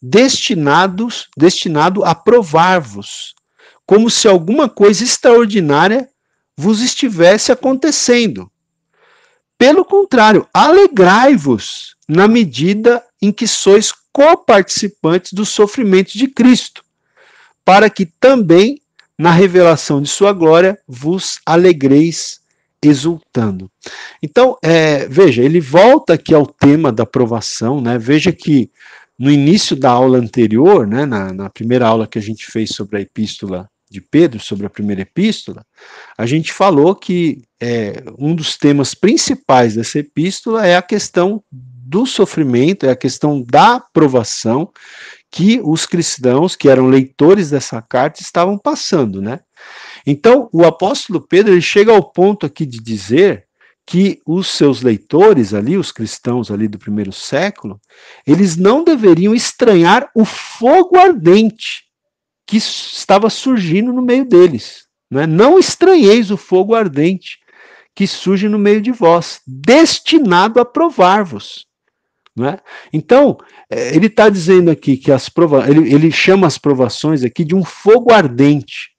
destinados, 0.01 1.27
destinado 1.37 2.03
a 2.03 2.15
provar-vos, 2.15 3.33
como 3.85 4.09
se 4.09 4.27
alguma 4.27 4.69
coisa 4.69 5.03
extraordinária 5.03 6.09
vos 6.57 6.81
estivesse 6.81 7.51
acontecendo. 7.51 8.51
Pelo 9.57 9.83
contrário, 9.85 10.47
alegrai-vos 10.53 11.95
na 12.07 12.27
medida 12.27 13.03
em 13.21 13.31
que 13.31 13.47
sois 13.47 13.91
coparticipantes 14.19 15.31
dos 15.31 15.47
sofrimentos 15.47 16.11
de 16.11 16.27
Cristo, 16.27 16.83
para 17.63 17.89
que 17.89 18.05
também 18.05 18.81
na 19.17 19.31
revelação 19.31 20.01
de 20.01 20.09
sua 20.09 20.33
glória 20.33 20.77
vos 20.85 21.39
alegreis 21.45 22.41
exultando. 22.83 23.71
Então, 24.21 24.57
é, 24.61 25.07
veja, 25.07 25.41
ele 25.41 25.61
volta 25.61 26.15
aqui 26.15 26.33
ao 26.33 26.45
tema 26.45 26.91
da 26.91 27.03
aprovação, 27.03 27.79
né? 27.79 27.97
Veja 27.97 28.33
que 28.33 28.69
no 29.17 29.31
início 29.31 29.73
da 29.73 29.89
aula 29.89 30.17
anterior, 30.17 30.85
né, 30.85 31.05
na, 31.05 31.31
na 31.31 31.49
primeira 31.49 31.87
aula 31.87 32.05
que 32.05 32.19
a 32.19 32.21
gente 32.21 32.45
fez 32.45 32.71
sobre 32.71 32.97
a 32.97 33.01
epístola 33.01 33.69
de 33.89 34.01
Pedro, 34.01 34.41
sobre 34.41 34.65
a 34.65 34.69
primeira 34.69 35.03
epístola, 35.03 35.65
a 36.17 36.25
gente 36.25 36.51
falou 36.51 36.93
que 36.93 37.41
é, 37.57 38.03
um 38.17 38.35
dos 38.35 38.57
temas 38.57 38.93
principais 38.93 39.75
dessa 39.75 39.99
epístola 39.99 40.67
é 40.67 40.75
a 40.75 40.81
questão 40.81 41.41
do 41.89 42.05
sofrimento, 42.05 42.85
é 42.85 42.91
a 42.91 42.95
questão 42.95 43.41
da 43.41 43.79
provação 43.79 44.71
que 45.31 45.59
os 45.63 45.87
cristãos, 45.87 46.55
que 46.55 46.69
eram 46.69 46.87
leitores 46.87 47.49
dessa 47.49 47.81
carta, 47.81 48.21
estavam 48.21 48.57
passando, 48.57 49.21
né? 49.21 49.39
Então, 50.05 50.49
o 50.53 50.63
apóstolo 50.63 51.19
Pedro 51.19 51.53
ele 51.53 51.61
chega 51.61 51.91
ao 51.91 52.03
ponto 52.03 52.45
aqui 52.45 52.65
de 52.65 52.79
dizer 52.79 53.45
que 53.85 54.21
os 54.23 54.47
seus 54.47 54.83
leitores 54.83 55.51
ali, 55.51 55.75
os 55.75 55.91
cristãos 55.91 56.51
ali 56.51 56.67
do 56.67 56.77
primeiro 56.77 57.11
século, 57.11 57.81
eles 58.25 58.55
não 58.55 58.83
deveriam 58.83 59.33
estranhar 59.33 60.11
o 60.15 60.23
fogo 60.23 60.95
ardente 60.95 61.85
que 62.45 62.57
estava 62.57 63.31
surgindo 63.31 63.91
no 63.91 64.01
meio 64.03 64.25
deles. 64.25 64.85
Né? 65.09 65.25
Não 65.25 65.57
estranheis 65.57 66.29
o 66.29 66.37
fogo 66.37 66.75
ardente 66.75 67.39
que 67.95 68.05
surge 68.05 68.47
no 68.47 68.59
meio 68.59 68.79
de 68.79 68.91
vós, 68.91 69.41
destinado 69.45 70.59
a 70.59 70.65
provar-vos. 70.65 71.68
É? 72.47 72.59
Então, 72.93 73.37
é, 73.69 73.95
ele 73.95 74.07
está 74.07 74.29
dizendo 74.29 74.69
aqui 74.69 74.97
que 74.97 75.11
as 75.11 75.29
ele, 75.67 75.93
ele 75.93 76.11
chama 76.11 76.47
as 76.47 76.57
provações 76.57 77.23
aqui 77.23 77.43
de 77.43 77.55
um 77.55 77.63
fogo 77.63 78.13
ardente 78.13 78.91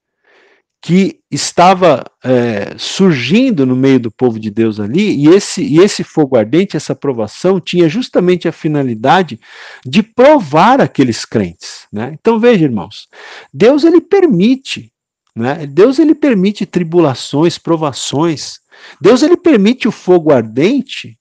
que 0.82 1.20
estava 1.30 2.05
é, 2.24 2.74
surgindo 2.78 3.66
no 3.66 3.76
meio 3.76 4.01
do 4.01 4.11
povo 4.11 4.41
de 4.41 4.51
Deus 4.51 4.80
ali, 4.80 5.14
e 5.14 5.28
esse, 5.28 5.62
e 5.62 5.78
esse 5.78 6.03
fogo 6.03 6.36
ardente, 6.36 6.76
essa 6.76 6.95
provação, 6.95 7.61
tinha 7.61 7.88
justamente 7.88 8.49
a 8.49 8.53
finalidade 8.53 9.38
de 9.84 10.03
provar 10.03 10.80
aqueles 10.80 11.24
crentes. 11.26 11.86
Né? 11.93 12.16
Então 12.18 12.41
veja, 12.41 12.64
irmãos, 12.64 13.09
Deus 13.53 13.84
ele 13.84 14.01
permite, 14.01 14.91
né? 15.36 15.66
Deus 15.66 15.99
ele 15.99 16.14
permite 16.14 16.64
tribulações, 16.64 17.59
provações, 17.59 18.59
Deus 19.01 19.22
ele 19.22 19.36
permite 19.36 19.86
o 19.86 19.93
fogo 19.93 20.32
ardente 20.32 21.20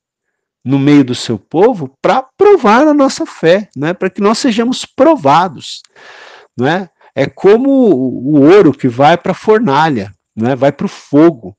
no 0.64 0.78
meio 0.78 1.04
do 1.04 1.16
seu 1.16 1.38
povo 1.38 1.92
para 2.02 2.24
provar 2.38 2.88
a 2.88 2.94
nossa 2.94 3.26
fé, 3.26 3.70
né? 3.76 3.94
para 3.94 4.10
que 4.10 4.22
nós 4.22 4.38
sejamos 4.38 4.86
provados. 4.86 5.82
Né? 6.58 6.90
É 7.16 7.26
como 7.26 7.70
o 7.70 8.42
ouro 8.42 8.72
que 8.74 8.88
vai 8.88 9.18
para 9.18 9.32
a 9.32 9.36
fornalha, 9.36 10.14
né? 10.36 10.56
vai 10.56 10.72
para 10.72 10.86
o 10.86 10.90
fogo. 10.90 11.56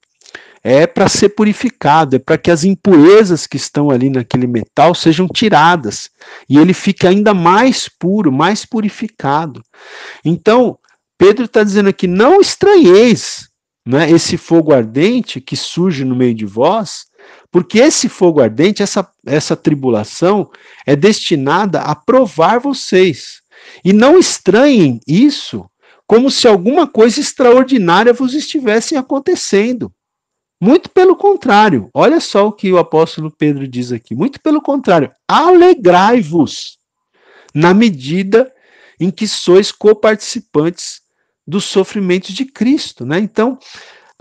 É 0.63 0.87
para 0.87 1.09
ser 1.09 1.31
purificado, 1.31 2.17
é 2.17 2.19
para 2.19 2.37
que 2.37 2.51
as 2.51 2.65
impurezas 2.65 3.47
que 3.47 3.57
estão 3.57 3.91
ali 3.91 4.11
naquele 4.11 4.47
metal 4.47 4.95
sejam 4.95 5.27
tiradas 5.27 6.11
e 6.47 6.59
ele 6.59 6.75
fique 6.75 7.07
ainda 7.07 7.33
mais 7.33 7.89
puro, 7.89 8.31
mais 8.31 8.67
purificado. 8.67 9.63
Então, 10.23 10.79
Pedro 11.17 11.47
está 11.47 11.65
dizendo 11.65 11.89
aqui: 11.89 12.07
não 12.07 12.43
estranheis 12.43 13.49
né, 13.87 14.11
esse 14.11 14.37
fogo 14.37 14.75
ardente 14.75 15.41
que 15.41 15.57
surge 15.57 16.05
no 16.05 16.15
meio 16.15 16.35
de 16.35 16.47
vós, 16.47 17.07
porque 17.51 17.79
esse 17.79 18.09
fogo 18.09 18.41
ardente, 18.41 18.83
essa, 18.83 19.09
essa 19.27 19.57
tribulação, 19.57 20.51
é 20.87 20.95
destinada 20.95 21.81
a 21.81 21.95
provar 21.95 22.61
vocês. 22.61 23.43
E 23.85 23.93
não 23.93 24.19
estranhem 24.19 25.01
isso 25.07 25.69
como 26.07 26.31
se 26.31 26.49
alguma 26.49 26.87
coisa 26.87 27.21
extraordinária 27.21 28.13
vos 28.13 28.35
estivesse 28.35 28.97
acontecendo. 28.97 29.93
Muito 30.61 30.91
pelo 30.91 31.17
contrário, 31.17 31.89
olha 31.95 32.21
só 32.21 32.49
o 32.49 32.53
que 32.53 32.71
o 32.71 32.79
apóstolo 32.79 33.31
Pedro 33.31 33.67
diz 33.67 33.93
aqui. 33.93 34.15
Muito 34.15 34.41
pelo 34.41 34.61
contrário, 34.61 35.11
alegrai-vos 35.27 36.79
na 37.55 37.73
medida 37.73 38.53
em 38.99 39.11
que 39.11 39.27
sois 39.27 39.73
coparticipantes 39.73 41.01
dos 41.47 41.65
sofrimentos 41.65 42.35
de 42.35 42.45
Cristo. 42.45 43.07
Né? 43.07 43.19
Então, 43.19 43.59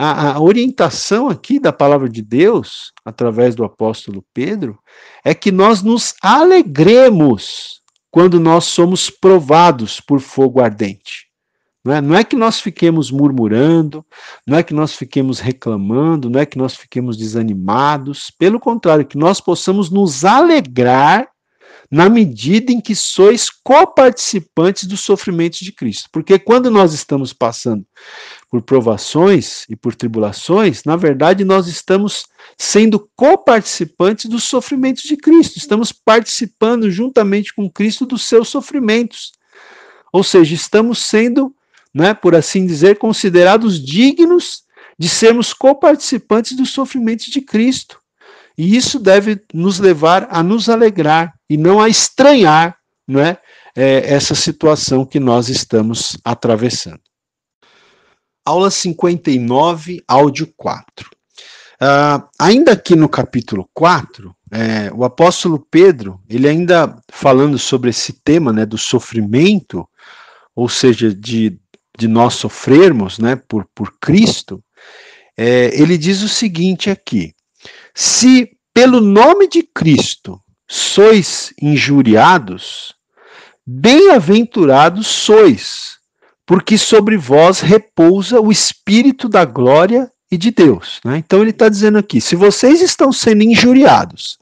a, 0.01 0.31
a, 0.31 0.39
orientação 0.39 1.27
aqui 1.27 1.59
da 1.59 1.73
palavra 1.73 2.07
de 2.07 2.21
Deus, 2.21 2.93
através 3.03 3.53
do 3.53 3.65
apóstolo 3.65 4.23
Pedro, 4.33 4.79
é 5.25 5.33
que 5.33 5.51
nós 5.51 5.83
nos 5.83 6.15
alegremos 6.23 7.81
quando 8.09 8.39
nós 8.39 8.63
somos 8.63 9.09
provados 9.09 9.99
por 9.99 10.21
fogo 10.21 10.61
ardente. 10.61 11.27
Não 11.83 11.93
é, 11.93 11.99
não 11.99 12.15
é 12.15 12.23
que 12.23 12.37
nós 12.37 12.61
fiquemos 12.61 13.11
murmurando, 13.11 14.05
não 14.47 14.57
é 14.57 14.63
que 14.63 14.73
nós 14.73 14.93
fiquemos 14.93 15.41
reclamando, 15.41 16.29
não 16.29 16.39
é 16.39 16.45
que 16.45 16.57
nós 16.57 16.75
fiquemos 16.75 17.17
desanimados, 17.17 18.31
pelo 18.31 18.57
contrário, 18.57 19.05
que 19.05 19.17
nós 19.17 19.41
possamos 19.41 19.89
nos 19.89 20.23
alegrar 20.23 21.27
na 21.91 22.07
medida 22.07 22.71
em 22.71 22.79
que 22.79 22.93
sois 22.93 23.49
coparticipantes 23.49 24.85
dos 24.85 24.99
sofrimentos 24.99 25.59
de 25.59 25.71
Cristo. 25.71 26.07
Porque 26.11 26.37
quando 26.37 26.69
nós 26.69 26.93
estamos 26.93 27.33
passando 27.33 27.83
por 28.49 28.61
provações 28.61 29.65
e 29.67 29.75
por 29.75 29.95
tribulações, 29.95 30.83
na 30.83 30.95
verdade 30.95 31.43
nós 31.43 31.67
estamos 31.67 32.27
sendo 32.57 33.09
coparticipantes 33.15 34.29
dos 34.29 34.43
sofrimentos 34.43 35.03
de 35.03 35.17
Cristo, 35.17 35.57
estamos 35.57 35.91
participando 35.91 36.91
juntamente 36.91 37.53
com 37.53 37.69
Cristo 37.69 38.05
dos 38.05 38.23
seus 38.23 38.49
sofrimentos. 38.49 39.31
Ou 40.13 40.23
seja, 40.23 40.53
estamos 40.53 40.99
sendo, 40.99 41.53
né, 41.93 42.13
por 42.13 42.35
assim 42.35 42.67
dizer, 42.67 42.97
considerados 42.97 43.83
dignos 43.83 44.63
de 44.97 45.09
sermos 45.09 45.53
coparticipantes 45.53 46.55
dos 46.55 46.69
sofrimentos 46.69 47.27
de 47.27 47.41
Cristo. 47.41 47.99
E 48.57 48.75
isso 48.75 48.99
deve 48.99 49.41
nos 49.53 49.79
levar 49.79 50.27
a 50.29 50.43
nos 50.43 50.67
alegrar 50.67 51.38
e 51.49 51.57
não 51.57 51.81
a 51.81 51.89
estranhar 51.89 52.77
né, 53.07 53.37
é, 53.75 54.13
essa 54.13 54.35
situação 54.35 55.05
que 55.05 55.19
nós 55.19 55.49
estamos 55.49 56.17
atravessando. 56.23 57.01
Aula 58.45 58.69
59, 58.69 60.03
áudio 60.07 60.51
4. 60.55 61.07
Uh, 61.07 61.85
ah, 61.85 62.29
ainda 62.37 62.73
aqui 62.73 62.93
no 62.95 63.07
capítulo 63.07 63.69
4, 63.73 64.35
é, 64.51 64.91
o 64.93 65.05
apóstolo 65.05 65.65
Pedro, 65.71 66.19
ele 66.29 66.47
ainda 66.47 67.01
falando 67.09 67.57
sobre 67.57 67.89
esse 67.89 68.11
tema 68.11 68.51
né, 68.51 68.65
do 68.65 68.77
sofrimento, 68.77 69.87
ou 70.55 70.67
seja, 70.67 71.13
de, 71.13 71.57
de 71.97 72.07
nós 72.07 72.33
sofrermos 72.33 73.17
né, 73.17 73.35
por, 73.35 73.65
por 73.73 73.97
Cristo, 73.99 74.61
é, 75.37 75.69
ele 75.79 75.97
diz 75.97 76.21
o 76.21 76.27
seguinte 76.27 76.89
aqui: 76.89 77.33
se 77.95 78.57
pelo 78.73 78.99
nome 78.99 79.47
de 79.47 79.63
Cristo 79.63 80.41
sois 80.71 81.51
injuriados, 81.59 82.93
bem-aventurados 83.65 85.07
sois, 85.07 85.97
porque 86.45 86.77
sobre 86.77 87.17
vós 87.17 87.59
repousa 87.59 88.39
o 88.39 88.51
Espírito 88.51 89.27
da 89.27 89.45
glória 89.45 90.11
e 90.31 90.37
de 90.37 90.51
Deus. 90.51 90.99
Né? 91.03 91.17
Então 91.17 91.41
ele 91.41 91.49
está 91.49 91.67
dizendo 91.67 91.97
aqui: 91.97 92.21
se 92.21 92.35
vocês 92.35 92.81
estão 92.81 93.11
sendo 93.11 93.41
injuriados, 93.41 94.37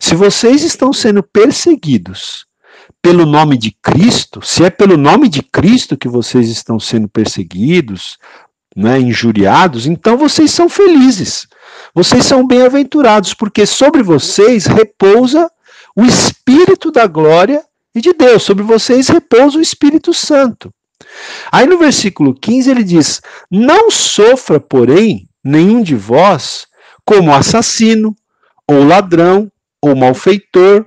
se 0.00 0.16
vocês 0.16 0.64
estão 0.64 0.92
sendo 0.92 1.22
perseguidos 1.22 2.46
pelo 3.00 3.24
nome 3.24 3.56
de 3.56 3.70
Cristo, 3.80 4.44
se 4.44 4.64
é 4.64 4.70
pelo 4.70 4.96
nome 4.96 5.28
de 5.28 5.40
Cristo 5.40 5.96
que 5.96 6.08
vocês 6.08 6.48
estão 6.48 6.80
sendo 6.80 7.08
perseguidos, 7.08 8.18
né, 8.74 8.98
injuriados, 8.98 9.86
então 9.86 10.16
vocês 10.16 10.50
são 10.50 10.68
felizes. 10.68 11.46
Vocês 11.94 12.24
são 12.24 12.46
bem-aventurados, 12.46 13.34
porque 13.34 13.64
sobre 13.66 14.02
vocês 14.02 14.66
repousa 14.66 15.50
o 16.00 16.04
Espírito 16.06 16.90
da 16.90 17.06
glória 17.06 17.62
e 17.94 18.00
de 18.00 18.14
Deus, 18.14 18.42
sobre 18.42 18.62
vocês 18.62 19.08
repousa 19.08 19.58
o 19.58 19.60
Espírito 19.60 20.14
Santo. 20.14 20.72
Aí 21.52 21.66
no 21.66 21.76
versículo 21.76 22.34
15 22.34 22.70
ele 22.70 22.82
diz: 22.82 23.20
Não 23.50 23.90
sofra, 23.90 24.58
porém, 24.58 25.28
nenhum 25.44 25.82
de 25.82 25.94
vós 25.94 26.66
como 27.04 27.34
assassino, 27.34 28.16
ou 28.66 28.82
ladrão, 28.82 29.52
ou 29.82 29.94
malfeitor, 29.94 30.86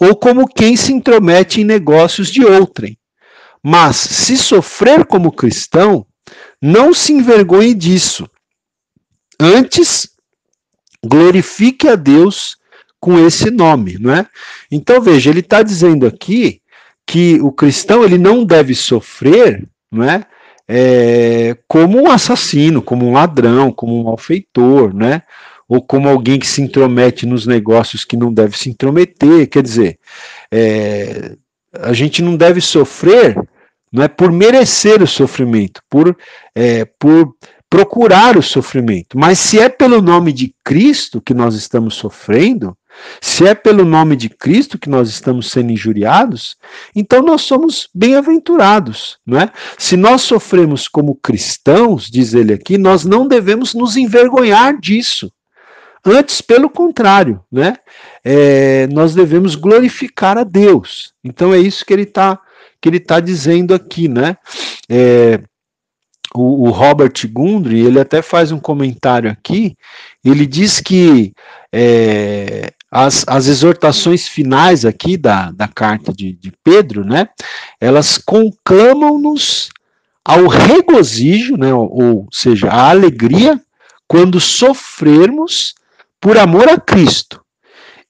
ou 0.00 0.16
como 0.16 0.48
quem 0.48 0.76
se 0.76 0.94
intromete 0.94 1.60
em 1.60 1.64
negócios 1.64 2.30
de 2.30 2.42
outrem. 2.42 2.98
Mas 3.62 3.96
se 3.96 4.38
sofrer 4.38 5.04
como 5.04 5.32
cristão, 5.32 6.06
não 6.62 6.94
se 6.94 7.12
envergonhe 7.12 7.74
disso. 7.74 8.26
Antes, 9.38 10.08
glorifique 11.04 11.86
a 11.86 11.96
Deus 11.96 12.57
com 13.00 13.18
esse 13.18 13.50
nome, 13.50 13.96
não 13.98 14.12
é? 14.12 14.26
Então 14.70 15.00
veja, 15.00 15.30
ele 15.30 15.40
está 15.40 15.62
dizendo 15.62 16.06
aqui 16.06 16.60
que 17.06 17.40
o 17.40 17.52
cristão 17.52 18.04
ele 18.04 18.18
não 18.18 18.44
deve 18.44 18.74
sofrer, 18.74 19.66
não 19.90 20.04
é? 20.04 20.26
é? 20.68 21.56
como 21.66 21.98
um 22.00 22.10
assassino, 22.10 22.82
como 22.82 23.06
um 23.06 23.12
ladrão, 23.12 23.72
como 23.72 23.98
um 23.98 24.04
malfeitor, 24.04 24.94
né? 24.94 25.22
Ou 25.68 25.82
como 25.82 26.08
alguém 26.08 26.38
que 26.38 26.46
se 26.46 26.62
intromete 26.62 27.26
nos 27.26 27.46
negócios 27.46 28.04
que 28.04 28.16
não 28.16 28.32
deve 28.32 28.56
se 28.56 28.70
intrometer. 28.70 29.48
Quer 29.48 29.62
dizer, 29.62 29.98
é, 30.50 31.36
a 31.74 31.92
gente 31.92 32.22
não 32.22 32.36
deve 32.36 32.60
sofrer 32.60 33.36
não 33.92 34.02
é 34.02 34.08
por 34.08 34.30
merecer 34.30 35.02
o 35.02 35.06
sofrimento, 35.06 35.82
por, 35.88 36.16
é, 36.54 36.84
por 36.84 37.34
procurar 37.68 38.36
o 38.36 38.42
sofrimento. 38.42 39.18
Mas 39.18 39.38
se 39.38 39.58
é 39.58 39.68
pelo 39.68 40.00
nome 40.00 40.32
de 40.32 40.54
Cristo 40.64 41.20
que 41.20 41.34
nós 41.34 41.54
estamos 41.54 41.94
sofrendo, 41.94 42.76
se 43.20 43.46
é 43.46 43.54
pelo 43.54 43.84
nome 43.84 44.16
de 44.16 44.28
Cristo 44.28 44.78
que 44.78 44.88
nós 44.88 45.08
estamos 45.08 45.50
sendo 45.50 45.72
injuriados, 45.72 46.56
então 46.94 47.22
nós 47.22 47.42
somos 47.42 47.88
bem-aventurados, 47.94 49.18
não 49.26 49.40
é? 49.40 49.50
Se 49.76 49.96
nós 49.96 50.22
sofremos 50.22 50.88
como 50.88 51.14
cristãos, 51.14 52.10
diz 52.10 52.34
ele 52.34 52.52
aqui, 52.52 52.78
nós 52.78 53.04
não 53.04 53.26
devemos 53.26 53.74
nos 53.74 53.96
envergonhar 53.96 54.78
disso. 54.78 55.30
Antes, 56.04 56.40
pelo 56.40 56.70
contrário, 56.70 57.42
né? 57.50 57.74
É, 58.24 58.86
nós 58.88 59.14
devemos 59.14 59.54
glorificar 59.54 60.38
a 60.38 60.44
Deus. 60.44 61.12
Então 61.24 61.52
é 61.52 61.58
isso 61.58 61.84
que 61.84 61.92
ele 61.92 62.02
está 62.02 62.40
que 62.80 62.88
ele 62.88 62.98
está 62.98 63.18
dizendo 63.18 63.74
aqui, 63.74 64.08
né? 64.08 64.36
É, 64.88 65.40
o, 66.34 66.68
o, 66.68 66.70
Robert 66.70 67.12
Gundry, 67.30 67.80
ele 67.80 67.98
até 67.98 68.22
faz 68.22 68.52
um 68.52 68.60
comentário 68.60 69.30
aqui, 69.30 69.74
ele 70.24 70.46
diz 70.46 70.80
que 70.80 71.32
é, 71.72 72.70
as, 72.90 73.24
as 73.26 73.46
exortações 73.46 74.26
finais 74.26 74.84
aqui 74.84 75.16
da, 75.16 75.50
da 75.50 75.68
carta 75.68 76.12
de, 76.12 76.32
de 76.32 76.52
Pedro, 76.64 77.04
né, 77.04 77.28
elas 77.80 78.18
conclamam-nos 78.18 79.68
ao 80.24 80.46
regozijo, 80.46 81.56
né, 81.56 81.72
ou, 81.72 81.90
ou 81.90 82.28
seja, 82.32 82.68
a 82.68 82.90
alegria, 82.90 83.60
quando 84.06 84.40
sofrermos 84.40 85.74
por 86.20 86.38
amor 86.38 86.68
a 86.68 86.78
Cristo, 86.78 87.42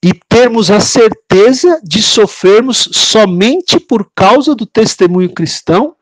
e 0.03 0.13
termos 0.29 0.71
a 0.71 0.79
certeza 0.79 1.79
de 1.83 2.01
sofrermos 2.01 2.89
somente 2.93 3.79
por 3.79 4.09
causa 4.15 4.55
do 4.55 4.65
testemunho 4.65 5.33
cristão 5.33 5.93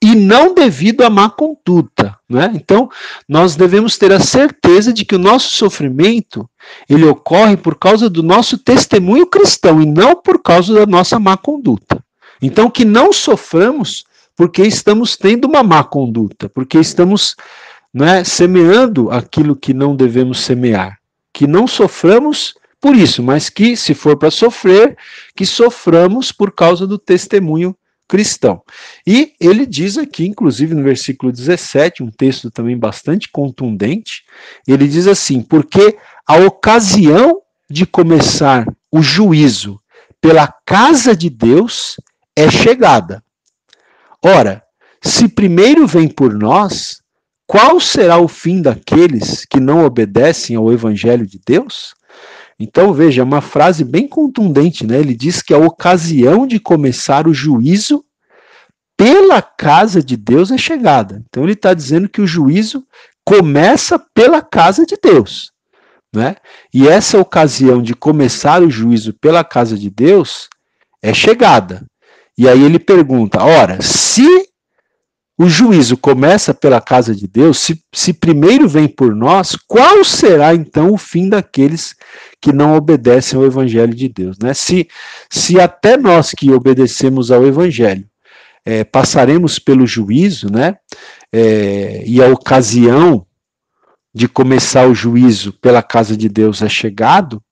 e 0.00 0.14
não 0.14 0.54
devido 0.54 1.02
à 1.02 1.10
má 1.10 1.28
conduta. 1.28 2.16
Né? 2.28 2.50
Então, 2.54 2.88
nós 3.28 3.54
devemos 3.54 3.98
ter 3.98 4.10
a 4.12 4.20
certeza 4.20 4.92
de 4.92 5.04
que 5.04 5.14
o 5.14 5.18
nosso 5.18 5.50
sofrimento 5.50 6.48
ele 6.88 7.04
ocorre 7.04 7.56
por 7.56 7.76
causa 7.76 8.08
do 8.08 8.22
nosso 8.22 8.58
testemunho 8.58 9.26
cristão 9.26 9.80
e 9.80 9.86
não 9.86 10.16
por 10.16 10.42
causa 10.42 10.74
da 10.74 10.86
nossa 10.86 11.18
má 11.18 11.36
conduta. 11.36 12.02
Então, 12.40 12.70
que 12.70 12.84
não 12.84 13.12
soframos 13.12 14.04
porque 14.36 14.62
estamos 14.62 15.16
tendo 15.16 15.46
uma 15.46 15.62
má 15.62 15.84
conduta, 15.84 16.48
porque 16.48 16.78
estamos 16.78 17.36
né, 17.92 18.24
semeando 18.24 19.10
aquilo 19.10 19.54
que 19.54 19.74
não 19.74 19.94
devemos 19.94 20.40
semear. 20.40 20.98
Que 21.32 21.46
não 21.46 21.66
soframos 21.66 22.54
por 22.80 22.96
isso, 22.96 23.22
mas 23.22 23.48
que, 23.48 23.76
se 23.76 23.94
for 23.94 24.16
para 24.16 24.30
sofrer, 24.30 24.96
que 25.36 25.46
soframos 25.46 26.32
por 26.32 26.52
causa 26.52 26.86
do 26.86 26.98
testemunho 26.98 27.76
cristão. 28.08 28.60
E 29.06 29.32
ele 29.40 29.64
diz 29.64 29.96
aqui, 29.96 30.26
inclusive 30.26 30.74
no 30.74 30.82
versículo 30.82 31.32
17, 31.32 32.02
um 32.02 32.10
texto 32.10 32.50
também 32.50 32.76
bastante 32.76 33.30
contundente, 33.30 34.24
ele 34.66 34.86
diz 34.86 35.06
assim: 35.06 35.40
porque 35.40 35.96
a 36.26 36.36
ocasião 36.36 37.40
de 37.68 37.86
começar 37.86 38.66
o 38.90 39.02
juízo 39.02 39.80
pela 40.20 40.46
casa 40.64 41.16
de 41.16 41.28
Deus 41.28 41.96
é 42.36 42.50
chegada. 42.50 43.22
Ora, 44.24 44.62
se 45.02 45.28
primeiro 45.28 45.86
vem 45.86 46.08
por 46.08 46.32
nós, 46.32 47.02
qual 47.46 47.80
será 47.80 48.18
o 48.18 48.28
fim 48.28 48.62
daqueles 48.62 49.44
que 49.44 49.58
não 49.58 49.84
obedecem 49.84 50.56
ao 50.56 50.72
evangelho 50.72 51.26
de 51.26 51.40
Deus? 51.44 51.94
Então, 52.58 52.94
veja, 52.94 53.20
é 53.20 53.24
uma 53.24 53.40
frase 53.40 53.84
bem 53.84 54.06
contundente, 54.06 54.86
né? 54.86 55.00
Ele 55.00 55.14
diz 55.14 55.42
que 55.42 55.52
a 55.52 55.58
ocasião 55.58 56.46
de 56.46 56.60
começar 56.60 57.26
o 57.26 57.34
juízo 57.34 58.04
pela 58.96 59.42
casa 59.42 60.02
de 60.02 60.16
Deus 60.16 60.50
é 60.50 60.56
chegada. 60.56 61.22
Então, 61.28 61.42
ele 61.42 61.54
está 61.54 61.74
dizendo 61.74 62.08
que 62.08 62.20
o 62.20 62.26
juízo 62.26 62.86
começa 63.24 63.98
pela 63.98 64.40
casa 64.40 64.86
de 64.86 64.96
Deus. 65.02 65.51
Né? 66.14 66.36
E 66.72 66.86
essa 66.86 67.18
ocasião 67.18 67.82
de 67.82 67.94
começar 67.94 68.62
o 68.62 68.70
juízo 68.70 69.14
pela 69.14 69.42
casa 69.42 69.78
de 69.78 69.88
Deus 69.88 70.48
é 71.02 71.14
chegada. 71.14 71.86
E 72.36 72.48
aí 72.48 72.62
ele 72.62 72.78
pergunta: 72.78 73.42
ora, 73.42 73.80
se 73.80 74.26
o 75.38 75.48
juízo 75.48 75.96
começa 75.96 76.52
pela 76.52 76.80
casa 76.80 77.14
de 77.14 77.26
Deus, 77.26 77.58
se, 77.58 77.82
se 77.92 78.12
primeiro 78.12 78.68
vem 78.68 78.86
por 78.86 79.14
nós, 79.14 79.56
qual 79.66 80.04
será 80.04 80.54
então 80.54 80.92
o 80.92 80.98
fim 80.98 81.28
daqueles 81.28 81.94
que 82.40 82.52
não 82.52 82.76
obedecem 82.76 83.38
ao 83.38 83.46
Evangelho 83.46 83.94
de 83.94 84.08
Deus? 84.08 84.38
Né? 84.38 84.52
Se, 84.54 84.86
se 85.30 85.58
até 85.58 85.96
nós 85.96 86.32
que 86.32 86.52
obedecemos 86.52 87.30
ao 87.30 87.46
Evangelho 87.46 88.06
é, 88.64 88.84
passaremos 88.84 89.58
pelo 89.58 89.86
juízo, 89.86 90.50
né? 90.50 90.76
É, 91.32 92.02
e 92.06 92.22
a 92.22 92.28
ocasião 92.28 93.26
de 94.14 94.28
começar 94.28 94.86
o 94.86 94.94
juízo 94.94 95.52
pela 95.54 95.82
casa 95.82 96.16
de 96.16 96.28
Deus 96.28 96.62
é 96.62 96.68
chegado, 96.68 97.42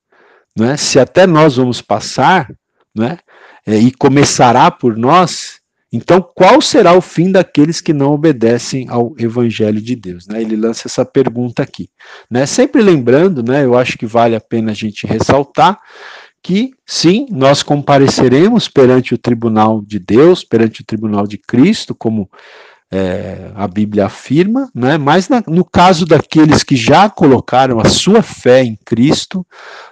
né? 0.57 0.77
se 0.77 0.99
até 0.99 1.27
nós 1.27 1.57
vamos 1.57 1.81
passar, 1.81 2.51
né? 2.95 3.19
E 3.67 3.93
começará 3.93 4.71
por 4.71 4.97
nós, 4.97 5.61
então 5.93 6.21
qual 6.21 6.61
será 6.61 6.93
o 6.93 7.01
fim 7.01 7.31
daqueles 7.31 7.81
que 7.81 7.93
não 7.93 8.13
obedecem 8.13 8.89
ao 8.89 9.15
evangelho 9.19 9.81
de 9.81 9.95
Deus? 9.95 10.27
Né? 10.27 10.41
Ele 10.41 10.57
lança 10.57 10.89
essa 10.89 11.05
pergunta 11.05 11.63
aqui, 11.63 11.89
né? 12.31 12.47
Sempre 12.47 12.83
lembrando, 12.83 13.43
né? 13.43 13.65
Eu 13.65 13.77
acho 13.77 13.99
que 13.99 14.07
vale 14.07 14.35
a 14.35 14.41
pena 14.41 14.73
a 14.73 14.75
gente 14.75 15.07
ressaltar 15.07 15.79
que 16.43 16.73
sim, 16.87 17.27
nós 17.31 17.63
compareceremos 17.63 18.67
perante 18.67 19.15
o 19.15 19.19
tribunal 19.19 19.83
de 19.83 19.99
Deus, 19.99 20.43
perante 20.43 20.81
o 20.81 20.85
tribunal 20.85 21.27
de 21.27 21.37
Cristo, 21.37 21.95
como 21.95 22.31
é, 22.93 23.53
a 23.55 23.69
Bíblia 23.69 24.07
afirma, 24.07 24.69
né? 24.75 24.99
mas 24.99 25.29
na, 25.29 25.43
no 25.47 25.65
caso 25.65 26.05
daqueles 26.05 26.65
que 26.65 26.75
já 26.75 27.09
colocaram 27.09 27.79
a 27.79 27.85
sua 27.89 28.23
fé 28.23 28.63
em 28.65 28.77
Cristo, 28.85 29.47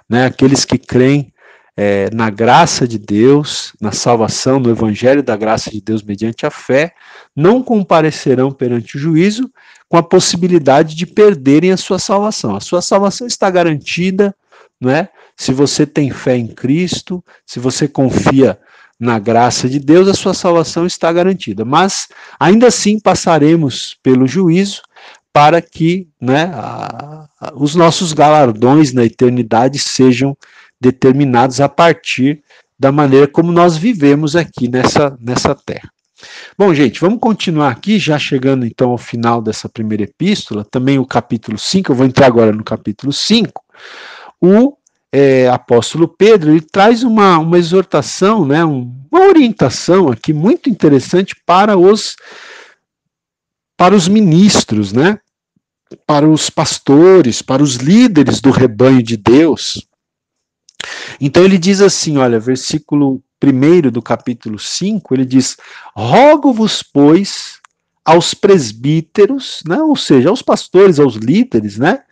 né? 0.08 0.26
aqueles 0.26 0.64
que 0.64 0.76
creem 0.76 1.32
é, 1.76 2.10
na 2.12 2.28
graça 2.28 2.88
de 2.88 2.98
Deus, 2.98 3.72
na 3.80 3.92
salvação, 3.92 4.58
no 4.58 4.68
Evangelho 4.68 5.22
da 5.22 5.36
graça 5.36 5.70
de 5.70 5.80
Deus 5.80 6.02
mediante 6.02 6.44
a 6.44 6.50
fé, 6.50 6.92
não 7.36 7.62
comparecerão 7.62 8.50
perante 8.50 8.96
o 8.96 9.00
juízo 9.00 9.48
com 9.88 9.96
a 9.96 10.02
possibilidade 10.02 10.96
de 10.96 11.06
perderem 11.06 11.70
a 11.70 11.76
sua 11.76 12.00
salvação. 12.00 12.56
A 12.56 12.60
sua 12.60 12.82
salvação 12.82 13.28
está 13.28 13.48
garantida, 13.48 14.34
né? 14.80 15.08
Se 15.36 15.52
você 15.52 15.86
tem 15.86 16.10
fé 16.10 16.36
em 16.36 16.48
Cristo, 16.48 17.24
se 17.46 17.60
você 17.60 17.86
confia 17.86 18.58
na 18.98 19.18
graça 19.18 19.68
de 19.68 19.78
Deus, 19.78 20.08
a 20.08 20.14
sua 20.14 20.34
salvação 20.34 20.84
está 20.86 21.12
garantida. 21.12 21.64
Mas 21.64 22.08
ainda 22.38 22.66
assim 22.66 22.98
passaremos 22.98 23.96
pelo 24.02 24.26
juízo 24.26 24.82
para 25.32 25.62
que 25.62 26.08
né, 26.20 26.50
a, 26.54 27.28
a, 27.40 27.52
os 27.54 27.74
nossos 27.74 28.12
galardões 28.12 28.92
na 28.92 29.04
eternidade 29.04 29.78
sejam 29.78 30.36
determinados 30.80 31.60
a 31.60 31.68
partir 31.68 32.42
da 32.78 32.90
maneira 32.90 33.26
como 33.26 33.52
nós 33.52 33.76
vivemos 33.76 34.34
aqui 34.34 34.68
nessa, 34.68 35.16
nessa 35.20 35.54
terra. 35.54 35.90
Bom, 36.56 36.74
gente, 36.74 37.00
vamos 37.00 37.20
continuar 37.20 37.70
aqui, 37.70 37.98
já 37.98 38.18
chegando 38.18 38.66
então 38.66 38.90
ao 38.90 38.98
final 38.98 39.40
dessa 39.40 39.68
primeira 39.68 40.04
epístola, 40.04 40.64
também 40.64 40.98
o 40.98 41.06
capítulo 41.06 41.56
5, 41.56 41.92
eu 41.92 41.96
vou 41.96 42.06
entrar 42.06 42.26
agora 42.26 42.52
no 42.52 42.64
capítulo 42.64 43.12
5. 43.12 43.62
O 44.40 44.76
é, 45.12 45.48
apóstolo 45.48 46.06
Pedro, 46.06 46.50
ele 46.50 46.60
traz 46.60 47.02
uma, 47.02 47.38
uma 47.38 47.58
exortação, 47.58 48.44
né, 48.44 48.64
uma 48.64 49.20
orientação 49.28 50.08
aqui 50.08 50.32
muito 50.32 50.68
interessante 50.68 51.34
para 51.46 51.76
os 51.76 52.16
para 53.76 53.94
os 53.94 54.08
ministros, 54.08 54.92
né, 54.92 55.20
para 56.04 56.28
os 56.28 56.50
pastores, 56.50 57.40
para 57.40 57.62
os 57.62 57.76
líderes 57.76 58.40
do 58.40 58.50
rebanho 58.50 59.02
de 59.02 59.16
Deus. 59.16 59.86
Então 61.20 61.44
ele 61.44 61.58
diz 61.58 61.80
assim, 61.80 62.18
olha, 62.18 62.40
versículo 62.40 63.22
1 63.42 63.90
do 63.90 64.02
capítulo 64.02 64.58
5, 64.58 65.14
ele 65.14 65.24
diz: 65.24 65.56
Rogo-vos, 65.94 66.82
pois, 66.82 67.60
aos 68.04 68.34
presbíteros, 68.34 69.62
né, 69.66 69.80
ou 69.80 69.96
seja, 69.96 70.28
aos 70.28 70.42
pastores, 70.42 70.98
aos 70.98 71.14
líderes, 71.14 71.78
né, 71.78 72.02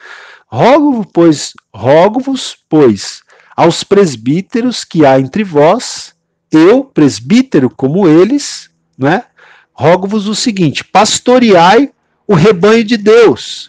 Rogo-vos, 0.46 1.06
pois, 1.12 1.52
rogo-vos, 1.74 2.56
pois, 2.68 3.20
aos 3.56 3.82
presbíteros 3.82 4.84
que 4.84 5.04
há 5.04 5.18
entre 5.18 5.42
vós, 5.42 6.14
eu, 6.50 6.84
presbítero 6.84 7.68
como 7.68 8.06
eles, 8.06 8.70
né? 8.96 9.24
Rogo-vos 9.72 10.26
o 10.26 10.34
seguinte: 10.34 10.84
pastoreai 10.84 11.90
o 12.26 12.34
rebanho 12.34 12.84
de 12.84 12.96
Deus. 12.96 13.68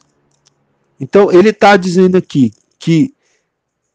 Então, 0.99 1.31
ele 1.31 1.49
está 1.49 1.77
dizendo 1.77 2.17
aqui 2.17 2.51
que 2.79 3.13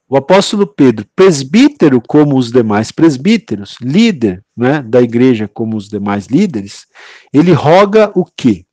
o 0.09 0.17
apóstolo 0.17 0.67
Pedro, 0.67 1.07
presbítero 1.17 2.01
como 2.01 2.37
os 2.37 2.53
demais 2.53 2.93
presbíteros, 2.93 3.77
líder 3.81 4.45
né, 4.55 4.83
da 4.83 5.01
igreja 5.01 5.49
como 5.49 5.77
os 5.77 5.89
demais 5.89 6.27
líderes, 6.27 6.87
ele 7.33 7.53
roga 7.53 8.13
o 8.15 8.25
quê? 8.25 8.67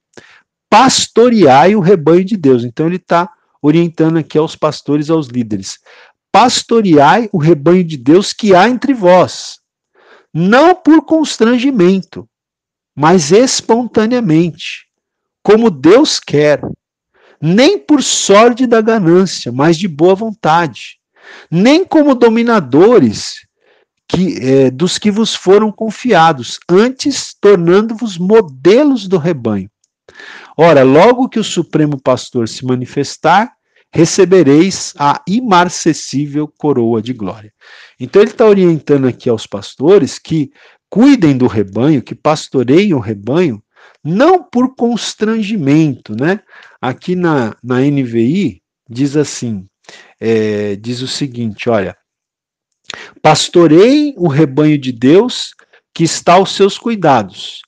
Pastoreai 0.70 1.76
o 1.76 1.80
rebanho 1.80 2.26
de 2.26 2.36
Deus. 2.36 2.66
Então, 2.66 2.88
ele 2.88 2.97
está 2.97 3.30
orientando 3.62 4.18
aqui 4.18 4.38
aos 4.38 4.55
pastores, 4.55 5.10
aos 5.10 5.28
líderes. 5.28 5.80
Pastoreai 6.32 7.30
o 7.32 7.38
rebanho 7.38 7.84
de 7.84 7.97
Deus 7.97 8.34
que 8.34 8.55
há 8.55 8.70
entre 8.70 8.93
vós, 8.93 9.60
não 10.34 10.76
por 10.76 11.03
constrangimento, 11.03 12.28
mas 12.95 13.32
espontaneamente, 13.32 14.88
como 15.41 15.72
Deus 15.72 16.20
quer, 16.20 16.62
nem 17.41 17.78
por 17.78 18.03
sorte 18.03 18.68
da 18.68 18.82
ganância, 18.82 19.51
mas 19.51 19.78
de 19.78 19.88
boa 19.88 20.14
vontade, 20.14 20.99
nem 21.49 21.86
como 21.86 22.14
dominadores 22.14 23.47
que, 24.07 24.38
é, 24.41 24.72
dos 24.72 24.97
que 24.97 25.12
vos 25.12 25.36
foram 25.36 25.72
confiados, 25.72 26.60
antes 26.68 27.34
tornando-vos 27.39 28.18
modelos 28.18 29.07
do 29.07 29.18
rebanho. 29.18 29.70
Ora, 30.62 30.84
logo 30.84 31.30
que 31.30 31.39
o 31.39 31.43
Supremo 31.43 31.97
Pastor 31.97 32.49
se 32.49 32.66
manifestar, 32.66 33.49
recebereis 33.93 34.93
a 34.99 35.24
imarcessível 35.26 36.49
coroa 36.49 37.01
de 37.01 37.14
glória. 37.14 37.53
Então 37.97 38.22
ele 38.22 38.32
está 38.32 38.45
orientando 38.45 39.07
aqui 39.07 39.30
aos 39.30 39.47
pastores 39.47 40.20
que 40.20 40.51
cuidem 40.89 41.38
do 41.38 41.47
rebanho, 41.47 42.01
que 42.01 42.14
pastoreiem 42.14 42.93
o 42.93 42.99
rebanho, 42.99 43.64
não 44.03 44.43
por 44.43 44.76
constrangimento, 44.76 46.14
né? 46.14 46.41
Aqui 46.82 47.16
na, 47.16 47.55
na 47.64 47.80
NVI 47.80 48.62
diz 48.89 49.16
assim, 49.16 49.66
é, 50.20 50.76
diz 50.76 51.01
o 51.01 51.07
seguinte, 51.07 51.70
olha, 51.70 51.95
pastoreiem 53.22 54.14
o 54.18 54.28
rebanho 54.28 54.78
de 54.78 54.91
Deus 54.91 55.51
que 55.93 56.03
está 56.03 56.34
aos 56.34 56.53
seus 56.53 56.78
cuidados, 56.78 57.62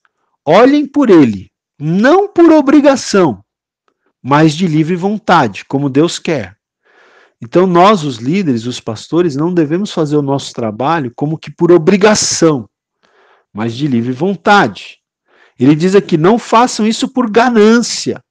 olhem 0.45 0.85
por 0.85 1.09
ele, 1.09 1.50
não 1.81 2.27
por 2.27 2.51
obrigação, 2.51 3.43
mas 4.21 4.53
de 4.53 4.67
livre 4.67 4.95
vontade, 4.95 5.65
como 5.65 5.89
Deus 5.89 6.19
quer. 6.19 6.55
Então, 7.41 7.65
nós, 7.65 8.03
os 8.03 8.17
líderes, 8.17 8.67
os 8.67 8.79
pastores, 8.79 9.35
não 9.35 9.51
devemos 9.51 9.91
fazer 9.91 10.15
o 10.15 10.21
nosso 10.21 10.53
trabalho 10.53 11.11
como 11.15 11.39
que 11.39 11.49
por 11.49 11.71
obrigação, 11.71 12.69
mas 13.51 13.73
de 13.73 13.87
livre 13.87 14.11
vontade. 14.11 14.99
Ele 15.59 15.75
diz 15.75 15.95
aqui: 15.95 16.17
não 16.17 16.37
façam 16.37 16.85
isso 16.85 17.07
por 17.07 17.27
ganância, 17.27 18.23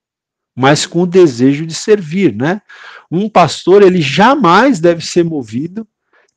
mas 0.55 0.87
com 0.87 1.03
o 1.03 1.07
desejo 1.07 1.67
de 1.67 1.75
servir, 1.75 2.33
né? 2.33 2.63
Um 3.11 3.29
pastor, 3.29 3.83
ele 3.83 4.01
jamais 4.01 4.79
deve 4.79 5.05
ser 5.05 5.25
movido 5.25 5.87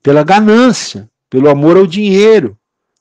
pela 0.02 0.24
ganância, 0.24 1.08
pelo 1.30 1.48
amor 1.48 1.78
ao 1.78 1.86
dinheiro, 1.86 2.58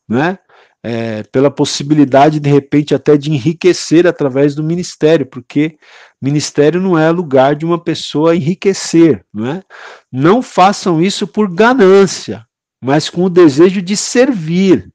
né? 0.07 0.39
É, 0.83 1.23
pela 1.25 1.51
possibilidade, 1.51 2.41
de 2.41 2.51
repente, 2.51 2.95
até 2.95 3.17
de 3.17 3.31
enriquecer 3.31 4.07
através 4.07 4.55
do 4.55 4.65
ministério, 4.65 5.25
porque 5.25 5.77
ministério 6.21 6.81
não 6.81 6.99
é 6.99 7.11
lugar 7.11 7.55
de 7.55 7.65
uma 7.65 7.79
pessoa 7.79 8.35
enriquecer, 8.35 9.25
não 9.33 9.47
é? 9.47 9.63
Não 10.11 10.43
façam 10.43 11.01
isso 11.01 11.27
por 11.27 11.49
ganância, 11.49 12.45
mas 12.83 13.09
com 13.09 13.25
o 13.25 13.31
desejo 13.31 13.81
de 13.81 13.97
servir. 13.97 14.91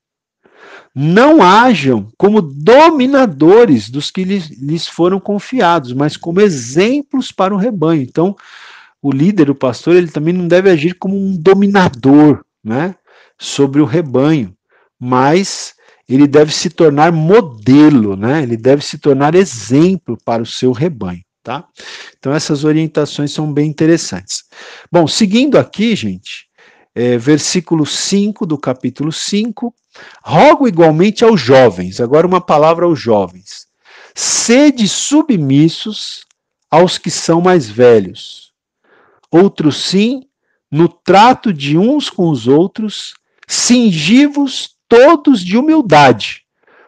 Não 0.93 1.43
hajam 1.43 2.09
como 2.17 2.41
dominadores 2.41 3.89
dos 3.89 4.09
que 4.09 4.23
lhes, 4.23 4.49
lhes 4.59 4.87
foram 4.87 5.19
confiados, 5.19 5.93
mas 5.93 6.17
como 6.17 6.41
exemplos 6.41 7.31
para 7.31 7.53
o 7.53 7.57
rebanho. 7.57 8.01
Então, 8.01 8.35
o 9.01 9.11
líder, 9.11 9.49
o 9.49 9.55
pastor, 9.55 9.95
ele 9.95 10.07
também 10.07 10.33
não 10.33 10.47
deve 10.47 10.69
agir 10.69 10.95
como 10.95 11.15
um 11.15 11.37
dominador, 11.37 12.43
né, 12.63 12.95
sobre 13.37 13.79
o 13.79 13.85
rebanho, 13.85 14.53
mas 14.99 15.76
ele 16.07 16.27
deve 16.27 16.53
se 16.53 16.69
tornar 16.69 17.11
modelo, 17.11 18.15
né? 18.15 18.41
Ele 18.41 18.55
deve 18.55 18.83
se 18.83 18.97
tornar 18.97 19.35
exemplo 19.35 20.17
para 20.23 20.41
o 20.41 20.45
seu 20.45 20.71
rebanho, 20.71 21.23
tá? 21.43 21.67
Então 22.17 22.33
essas 22.33 22.63
orientações 22.63 23.31
são 23.31 23.51
bem 23.51 23.69
interessantes. 23.69 24.45
Bom, 24.91 25.05
seguindo 25.05 25.57
aqui, 25.57 25.95
gente, 25.95 26.47
é, 26.95 27.17
versículo 27.17 27.85
5 27.85 28.45
do 28.45 28.57
capítulo 28.57 29.11
5, 29.11 29.73
rogo 30.23 30.67
igualmente 30.67 31.25
aos 31.25 31.41
jovens, 31.41 31.99
agora 31.99 32.25
uma 32.25 32.41
palavra 32.41 32.85
aos 32.85 32.99
jovens, 32.99 33.67
sede 34.15 34.87
submissos 34.87 36.25
aos 36.71 36.97
que 36.97 37.11
são 37.11 37.41
mais 37.41 37.69
velhos. 37.69 38.53
Outros 39.29 39.77
sim, 39.83 40.23
no 40.71 40.87
trato 40.87 41.53
de 41.53 41.77
uns 41.77 42.09
com 42.09 42.29
os 42.29 42.47
outros, 42.47 43.13
cingivos 43.45 44.76
todos 44.87 45.43
de 45.43 45.57
humildade, 45.57 46.43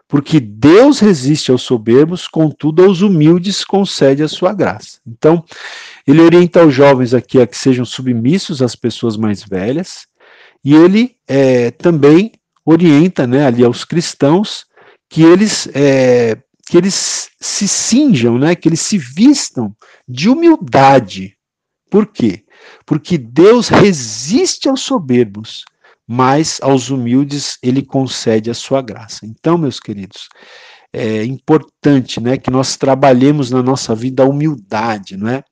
porque 0.07 0.39
Deus 0.39 0.99
resiste 0.99 1.51
aos 1.51 1.61
soberbos, 1.61 2.27
contudo 2.27 2.83
aos 2.83 3.01
humildes 3.01 3.63
concede 3.63 4.23
a 4.23 4.27
sua 4.27 4.53
graça. 4.53 4.99
Então, 5.05 5.43
ele 6.07 6.21
orienta 6.21 6.65
os 6.65 6.73
jovens 6.73 7.13
aqui 7.13 7.39
a 7.39 7.45
que 7.45 7.57
sejam 7.57 7.85
submissos 7.85 8.61
às 8.61 8.75
pessoas 8.75 9.15
mais 9.15 9.43
velhas, 9.43 10.07
e 10.63 10.73
ele 10.73 11.15
é, 11.27 11.71
também 11.71 12.31
orienta 12.65 13.25
né, 13.25 13.45
ali 13.45 13.63
aos 13.63 13.85
cristãos 13.85 14.65
que 15.09 15.23
eles, 15.23 15.67
é, 15.73 16.37
que 16.67 16.77
eles 16.77 17.29
se 17.39 17.67
cinjam, 17.67 18.37
né, 18.37 18.55
que 18.55 18.67
eles 18.67 18.81
se 18.81 18.97
vistam 18.97 19.75
de 20.07 20.29
humildade. 20.29 21.35
Por 21.89 22.05
quê? 22.05 22.43
Porque 22.85 23.17
Deus 23.17 23.69
resiste 23.69 24.69
aos 24.69 24.81
soberbos, 24.81 25.65
mas 26.11 26.57
aos 26.63 26.89
humildes 26.89 27.59
ele 27.61 27.83
concede 27.83 28.49
a 28.49 28.53
sua 28.55 28.81
graça. 28.81 29.27
Então, 29.27 29.59
meus 29.59 29.79
queridos, 29.79 30.27
é 30.91 31.23
importante, 31.23 32.19
né, 32.19 32.35
que 32.35 32.49
nós 32.49 32.75
trabalhemos 32.75 33.51
na 33.51 33.61
nossa 33.61 33.93
vida 33.93 34.23
a 34.23 34.25
humildade, 34.25 35.15
não 35.15 35.29
é? 35.29 35.43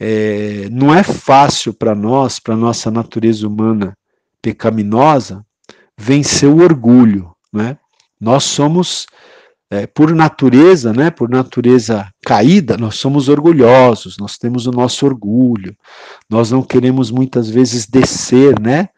é 0.00 0.68
não 0.72 0.92
é 0.92 1.04
fácil 1.04 1.72
para 1.72 1.94
nós, 1.94 2.40
para 2.40 2.56
nossa 2.56 2.90
natureza 2.90 3.46
humana 3.46 3.96
pecaminosa, 4.42 5.46
vencer 5.96 6.48
o 6.48 6.64
orgulho, 6.64 7.30
né? 7.52 7.78
Nós 8.20 8.42
somos 8.42 9.06
é, 9.70 9.86
por 9.86 10.12
natureza, 10.12 10.92
né, 10.92 11.10
por 11.10 11.28
natureza 11.28 12.08
caída, 12.24 12.76
nós 12.76 12.96
somos 12.96 13.28
orgulhosos, 13.28 14.16
nós 14.18 14.36
temos 14.36 14.66
o 14.66 14.72
nosso 14.72 15.06
orgulho, 15.06 15.76
nós 16.28 16.50
não 16.50 16.62
queremos 16.62 17.10
muitas 17.10 17.48
vezes 17.48 17.86
descer, 17.86 18.60
né, 18.60 18.88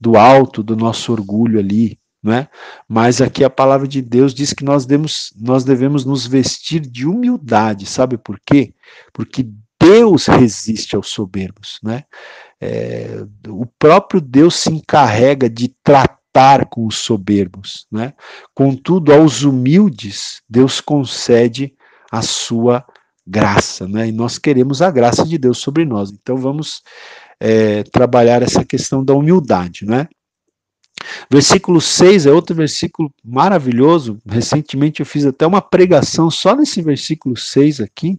do 0.00 0.16
alto 0.16 0.62
do 0.62 0.76
nosso 0.76 1.12
orgulho 1.12 1.58
ali, 1.58 1.98
né? 2.22 2.48
Mas 2.88 3.20
aqui 3.20 3.44
a 3.44 3.50
palavra 3.50 3.86
de 3.86 4.02
Deus 4.02 4.34
diz 4.34 4.52
que 4.52 4.64
nós 4.64 4.86
devemos, 4.86 5.32
nós 5.36 5.64
devemos 5.64 6.04
nos 6.04 6.26
vestir 6.26 6.80
de 6.80 7.06
humildade, 7.06 7.86
sabe 7.86 8.16
por 8.16 8.38
quê? 8.44 8.74
Porque 9.12 9.48
Deus 9.80 10.26
resiste 10.26 10.96
aos 10.96 11.08
soberbos, 11.08 11.78
né? 11.82 12.04
É, 12.60 13.24
o 13.48 13.64
próprio 13.78 14.20
Deus 14.20 14.56
se 14.56 14.70
encarrega 14.70 15.48
de 15.48 15.68
tratar 15.82 16.66
com 16.66 16.86
os 16.86 16.96
soberbos, 16.96 17.86
né? 17.90 18.12
Contudo, 18.54 19.12
aos 19.12 19.42
humildes, 19.42 20.42
Deus 20.48 20.80
concede 20.80 21.74
a 22.10 22.22
sua 22.22 22.84
graça, 23.26 23.86
né? 23.86 24.08
E 24.08 24.12
nós 24.12 24.38
queremos 24.38 24.82
a 24.82 24.90
graça 24.90 25.24
de 25.24 25.38
Deus 25.38 25.58
sobre 25.58 25.84
nós. 25.84 26.10
Então 26.10 26.36
vamos 26.36 26.82
é, 27.40 27.82
trabalhar 27.84 28.42
essa 28.42 28.64
questão 28.64 29.04
da 29.04 29.14
humildade, 29.14 29.84
né? 29.84 30.08
Versículo 31.30 31.80
6 31.80 32.26
é 32.26 32.32
outro 32.32 32.56
versículo 32.56 33.12
maravilhoso. 33.24 34.18
Recentemente 34.26 35.00
eu 35.00 35.06
fiz 35.06 35.24
até 35.24 35.46
uma 35.46 35.62
pregação 35.62 36.30
só 36.30 36.56
nesse 36.56 36.82
versículo 36.82 37.36
6 37.36 37.80
aqui, 37.80 38.18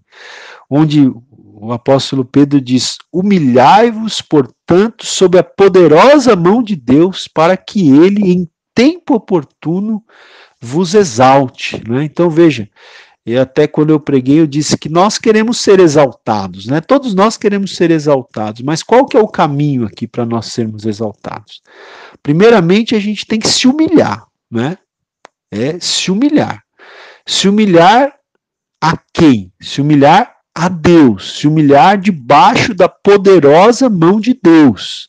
onde 0.70 1.11
o 1.61 1.74
apóstolo 1.74 2.24
Pedro 2.24 2.61
diz: 2.61 2.97
Humilhai-vos, 3.11 4.22
portanto, 4.22 5.05
sob 5.05 5.38
a 5.38 5.43
poderosa 5.43 6.36
mão 6.36 6.63
de 6.63 6.76
Deus, 6.76 7.28
para 7.28 7.57
que 7.57 7.89
ele, 7.91 8.32
em 8.32 8.49
tempo 8.74 9.15
oportuno, 9.15 10.03
vos 10.61 10.93
exalte. 10.93 11.82
Né? 11.88 12.05
Então 12.05 12.30
veja, 12.30 12.70
e 13.30 13.38
até 13.38 13.67
quando 13.67 13.91
eu 13.91 13.99
preguei, 13.99 14.39
eu 14.39 14.47
disse 14.47 14.75
que 14.75 14.89
nós 14.89 15.19
queremos 15.19 15.59
ser 15.59 15.80
exaltados, 15.80 16.65
né? 16.65 16.82
Todos 16.82 17.13
nós 17.13 17.38
queremos 17.38 17.75
ser 17.75 17.91
exaltados, 17.91 18.63
mas 18.63 18.82
qual 18.82 19.05
que 19.05 19.15
é 19.15 19.19
o 19.19 19.27
caminho 19.27 19.86
aqui 19.86 20.07
para 20.07 20.25
nós 20.25 20.47
sermos 20.47 20.84
exaltados? 20.84 21.61
Primeiramente, 22.23 22.95
a 22.95 22.99
gente 22.99 23.27
tem 23.27 23.39
que 23.39 23.47
se 23.47 23.67
humilhar, 23.67 24.25
né? 24.49 24.80
É 25.51 25.80
se 25.80 26.09
humilhar. 26.09 26.63
Se 27.23 27.47
humilhar 27.47 28.15
a 28.82 28.97
quem? 29.13 29.53
Se 29.61 29.80
humilhar 29.80 30.36
a 30.55 30.67
Deus, 30.67 31.38
se 31.38 31.47
humilhar 31.47 31.99
debaixo 31.99 32.73
da 32.73 32.89
poderosa 32.89 33.91
mão 33.91 34.19
de 34.19 34.34
Deus, 34.34 35.07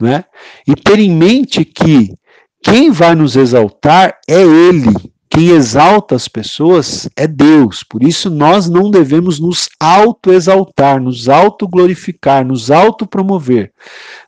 né? 0.00 0.24
E 0.66 0.74
ter 0.74 0.98
em 0.98 1.14
mente 1.14 1.66
que 1.66 2.14
quem 2.62 2.90
vai 2.90 3.14
nos 3.14 3.36
exaltar 3.36 4.18
é 4.26 4.40
Ele. 4.40 5.11
Quem 5.34 5.48
exalta 5.48 6.14
as 6.14 6.28
pessoas 6.28 7.08
é 7.16 7.26
Deus. 7.26 7.82
Por 7.82 8.02
isso 8.02 8.28
nós 8.28 8.68
não 8.68 8.90
devemos 8.90 9.40
nos 9.40 9.70
auto-exaltar, 9.80 11.00
nos 11.00 11.26
auto-glorificar, 11.26 12.44
nos 12.44 12.70
auto-promover. 12.70 13.72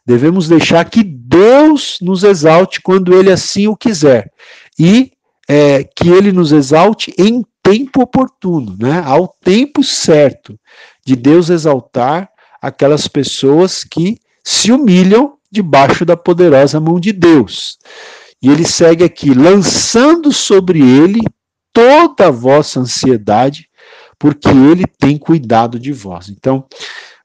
Devemos 0.07 0.49
deixar 0.49 0.83
que 0.89 1.05
Deus 1.05 1.99
nos 2.01 2.25
exalte 2.25 2.81
quando 2.81 3.13
Ele 3.13 3.31
assim 3.31 3.69
o 3.69 3.77
quiser. 3.77 4.33
E 4.79 5.13
é, 5.47 5.85
que 5.85 6.09
Ele 6.09 6.33
nos 6.33 6.53
exalte 6.53 7.13
em 7.19 7.45
tempo 7.63 8.01
oportuno, 8.01 8.75
né? 8.81 9.03
ao 9.05 9.29
tempo 9.29 9.85
certo 9.85 10.59
de 11.05 11.15
Deus 11.15 11.51
exaltar 11.51 12.31
aquelas 12.63 13.07
pessoas 13.07 13.85
que 13.85 14.17
se 14.43 14.73
humilham 14.73 15.35
debaixo 15.53 16.03
da 16.07 16.17
poderosa 16.17 16.81
mão 16.81 16.99
de 16.99 17.13
Deus. 17.13 17.77
E 18.45 18.51
ele 18.51 18.67
segue 18.67 19.03
aqui, 19.03 19.33
lançando 19.33 20.31
sobre 20.31 20.79
ele 20.79 21.21
toda 21.73 22.27
a 22.27 22.31
vossa 22.31 22.79
ansiedade, 22.79 23.71
porque 24.19 24.51
ele 24.51 24.85
tem 24.99 25.17
cuidado 25.17 25.79
de 25.79 25.93
vós. 25.93 26.29
Então, 26.29 26.67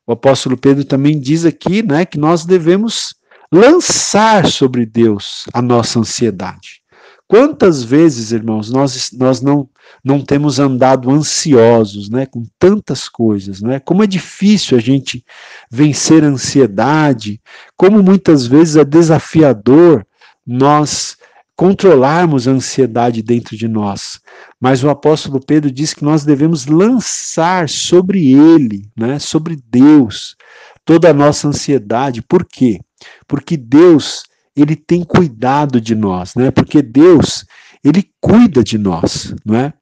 o 0.08 0.14
apóstolo 0.14 0.56
Pedro 0.56 0.86
também 0.86 1.20
diz 1.20 1.44
aqui, 1.44 1.84
né, 1.84 2.06
que 2.06 2.18
nós 2.18 2.46
devemos 2.46 3.14
lançar 3.52 4.48
sobre 4.48 4.86
Deus 4.86 5.44
a 5.54 5.62
nossa 5.62 6.00
ansiedade. 6.00 6.82
Quantas 7.28 7.84
vezes, 7.84 8.32
irmãos, 8.32 8.72
nós, 8.72 9.12
nós 9.12 9.42
não, 9.42 9.68
não 10.02 10.22
temos 10.22 10.58
andado 10.58 11.12
ansiosos, 11.12 12.10
né, 12.10 12.26
com 12.26 12.46
tantas 12.58 13.10
coisas, 13.10 13.62
né? 13.62 13.78
Como 13.82 14.02
é 14.02 14.08
difícil 14.08 14.78
a 14.78 14.82
gente 14.82 15.24
vencer 15.70 16.24
a 16.24 16.28
ansiedade, 16.28 17.42
como 17.76 18.02
muitas 18.02 18.48
vezes 18.48 18.78
é 18.78 18.86
desafiador 18.86 20.06
nós 20.52 21.16
controlarmos 21.56 22.48
a 22.48 22.52
ansiedade 22.52 23.22
dentro 23.22 23.56
de 23.56 23.68
nós. 23.68 24.20
Mas 24.60 24.84
o 24.84 24.90
apóstolo 24.90 25.40
Pedro 25.40 25.70
diz 25.70 25.94
que 25.94 26.04
nós 26.04 26.26
devemos 26.26 26.66
lançar 26.66 27.70
sobre 27.70 28.34
ele, 28.34 28.90
né, 28.98 29.20
sobre 29.20 29.60
Deus, 29.70 30.36
toda 30.84 31.12
a 31.12 31.14
nossa 31.14 31.48
ansiedade. 31.48 32.24
Por 32.24 32.46
quê? 32.46 32.80
Porque 33.28 33.56
Deus 33.56 34.24
ele 34.56 34.76
tem 34.76 35.04
cuidado 35.04 35.80
de 35.80 35.94
nós, 35.94 36.34
né? 36.36 36.50
Porque 36.52 36.82
Deus, 36.82 37.46
ele 37.84 38.10
cuida 38.20 38.64
de 38.64 38.78
nós, 38.78 39.34
não 39.46 39.56
é? 39.56 39.74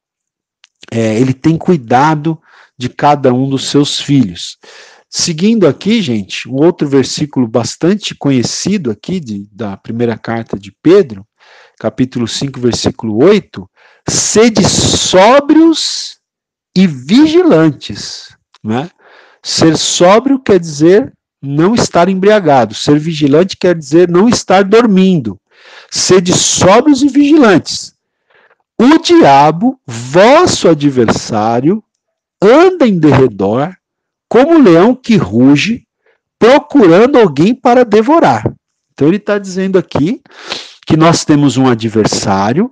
é 0.91 1.19
ele 1.19 1.33
tem 1.33 1.57
cuidado 1.57 2.39
de 2.77 2.89
cada 2.89 3.33
um 3.33 3.49
dos 3.49 3.69
seus 3.69 3.99
filhos. 3.99 4.57
Seguindo 5.09 5.67
aqui, 5.67 6.01
gente, 6.01 6.49
um 6.49 6.55
outro 6.55 6.87
versículo 6.87 7.47
bastante 7.47 8.13
conhecido 8.13 8.91
aqui 8.91 9.19
de, 9.19 9.47
da 9.51 9.77
primeira 9.77 10.17
carta 10.17 10.59
de 10.59 10.71
Pedro, 10.81 11.25
capítulo 11.79 12.27
5, 12.27 12.59
versículo 12.59 13.23
8, 13.23 13.69
sede 14.09 14.67
sóbrios 14.67 16.17
e 16.75 16.85
vigilantes, 16.85 18.35
né? 18.63 18.89
Ser 19.41 19.77
sóbrio 19.77 20.39
quer 20.39 20.59
dizer 20.59 21.13
não 21.41 21.73
estar 21.73 22.09
embriagado. 22.09 22.73
Ser 22.73 22.99
vigilante 22.99 23.55
quer 23.55 23.75
dizer 23.75 24.09
não 24.09 24.27
estar 24.27 24.63
dormindo. 24.63 25.39
Sede 25.89 26.33
sóbrios 26.33 27.01
e 27.01 27.07
vigilantes. 27.07 27.93
O 28.79 28.97
diabo, 28.99 29.79
vosso 29.85 30.67
adversário, 30.67 31.81
anda 32.41 32.85
em 32.85 32.99
derredor, 32.99 33.75
como 34.29 34.53
um 34.53 34.61
leão 34.61 34.93
que 34.93 35.15
ruge, 35.15 35.83
procurando 36.39 37.17
alguém 37.17 37.55
para 37.55 37.83
devorar. 37.83 38.43
Então 38.93 39.07
ele 39.07 39.17
está 39.17 39.37
dizendo 39.37 39.77
aqui 39.77 40.21
que 40.85 40.97
nós 40.97 41.25
temos 41.25 41.57
um 41.57 41.67
adversário, 41.67 42.71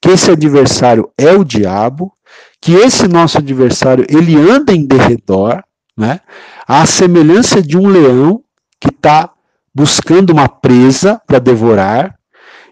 que 0.00 0.10
esse 0.10 0.30
adversário 0.30 1.10
é 1.18 1.32
o 1.32 1.44
diabo, 1.44 2.12
que 2.60 2.72
esse 2.72 3.08
nosso 3.08 3.38
adversário 3.38 4.06
ele 4.08 4.36
anda 4.36 4.72
em 4.72 4.86
derredor, 4.86 5.62
né? 5.96 6.20
À 6.66 6.86
semelhança 6.86 7.62
de 7.62 7.76
um 7.76 7.88
leão 7.88 8.42
que 8.80 8.88
está 8.88 9.30
buscando 9.74 10.30
uma 10.30 10.48
presa 10.48 11.20
para 11.26 11.38
devorar. 11.38 12.14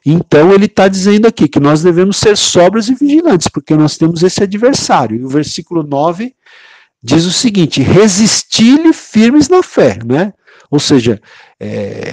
Então 0.06 0.52
ele 0.52 0.66
está 0.66 0.88
dizendo 0.88 1.26
aqui 1.26 1.48
que 1.48 1.60
nós 1.60 1.82
devemos 1.82 2.16
ser 2.16 2.36
sóbrios 2.36 2.88
e 2.88 2.94
vigilantes, 2.94 3.48
porque 3.48 3.74
nós 3.74 3.96
temos 3.96 4.22
esse 4.22 4.42
adversário. 4.42 5.18
E 5.18 5.24
o 5.24 5.28
versículo 5.28 5.82
9 5.82 6.34
diz 7.04 7.26
o 7.26 7.32
seguinte: 7.32 7.82
resisti-lhe 7.82 8.94
firmes 8.94 9.48
na 9.50 9.62
fé, 9.62 9.98
né? 10.04 10.32
Ou 10.70 10.80
seja, 10.80 11.20
é, 11.60 12.12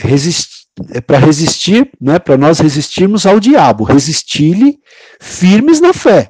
é 0.92 1.02
para 1.02 1.18
resistir, 1.18 1.89
né, 2.00 2.20
para 2.20 2.38
nós 2.38 2.60
resistirmos 2.60 3.26
ao 3.26 3.39
diabo, 3.39 3.86
resistir-lhe 3.86 4.78
firmes 5.20 5.80
na 5.80 5.94
fé, 5.94 6.30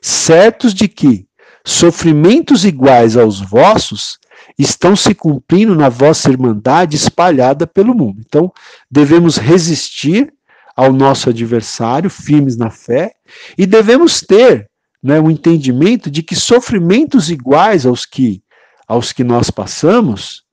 certos 0.00 0.72
de 0.72 0.88
que 0.88 1.26
sofrimentos 1.64 2.64
iguais 2.64 3.16
aos 3.16 3.40
vossos 3.40 4.18
estão 4.58 4.96
se 4.96 5.14
cumprindo 5.14 5.74
na 5.74 5.88
vossa 5.88 6.30
irmandade 6.30 6.96
espalhada 6.96 7.66
pelo 7.66 7.94
mundo. 7.94 8.20
Então, 8.26 8.50
devemos 8.90 9.36
resistir 9.36 10.32
ao 10.74 10.92
nosso 10.92 11.28
adversário, 11.28 12.08
firmes 12.08 12.56
na 12.56 12.70
fé, 12.70 13.12
e 13.56 13.66
devemos 13.66 14.20
ter 14.20 14.69
né, 15.02 15.20
o 15.20 15.30
entendimento 15.30 16.10
de 16.10 16.22
que 16.22 16.36
sofrimentos 16.36 17.30
iguais 17.30 17.86
aos 17.86 18.04
que, 18.04 18.42
aos 18.86 19.12
que 19.12 19.24
nós 19.24 19.50
passamos 19.50 20.44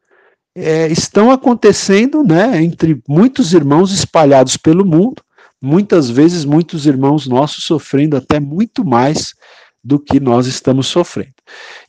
é, 0.55 0.87
estão 0.87 1.31
acontecendo 1.31 2.23
né, 2.23 2.63
entre 2.63 3.01
muitos 3.07 3.53
irmãos 3.53 3.91
espalhados 3.91 4.57
pelo 4.57 4.85
mundo, 4.85 5.21
muitas 5.61 6.09
vezes 6.09 6.45
muitos 6.45 6.85
irmãos 6.85 7.27
nossos 7.27 7.63
sofrendo 7.63 8.15
até 8.15 8.39
muito 8.39 8.85
mais 8.85 9.33
do 9.83 9.99
que 9.99 10.19
nós 10.19 10.47
estamos 10.47 10.87
sofrendo. 10.87 11.33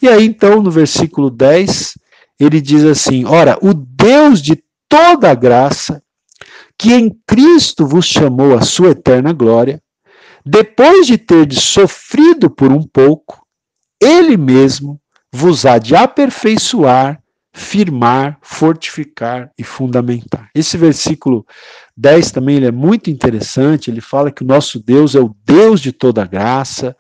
E 0.01 0.09
aí, 0.09 0.25
então, 0.25 0.63
no 0.63 0.71
versículo 0.71 1.31
10, 1.31 1.95
ele 2.39 2.61
diz 2.61 2.85
assim: 2.85 3.25
Ora, 3.25 3.59
o 3.61 3.75
Deus 3.75 4.41
de 4.41 4.63
toda 4.89 5.35
graça, 5.35 6.03
que 6.79 6.93
em 6.95 7.11
Cristo 7.27 7.87
vos 7.87 8.07
chamou 8.07 8.57
a 8.57 8.63
sua 8.63 8.91
eterna 8.91 9.33
glória, 9.33 9.83
depois 10.51 11.07
de 11.07 11.19
ter 11.19 11.53
sofrido 11.53 12.49
por 12.49 12.73
um 12.73 12.83
pouco, 12.83 13.45
ele 14.01 14.35
mesmo 14.35 14.99
vos 15.31 15.67
há 15.67 15.77
de 15.77 15.95
aperfeiçoar, 15.95 17.21
firmar, 17.53 18.39
fortificar 18.41 19.51
e 19.59 19.63
fundamentar. 19.63 20.49
Esse 20.55 20.79
versículo 20.79 21.45
10 21.95 22.31
também 22.31 22.57
ele 22.57 22.67
é 22.67 22.73
muito 22.73 23.11
interessante, 23.11 23.91
ele 23.91 24.01
fala 24.01 24.33
que 24.33 24.43
o 24.43 24.47
nosso 24.47 24.83
Deus 24.83 25.15
é 25.15 25.21
o 25.21 25.37
Deus 25.45 25.83
de 25.83 25.93
toda 25.93 26.25
graça, 26.25 26.97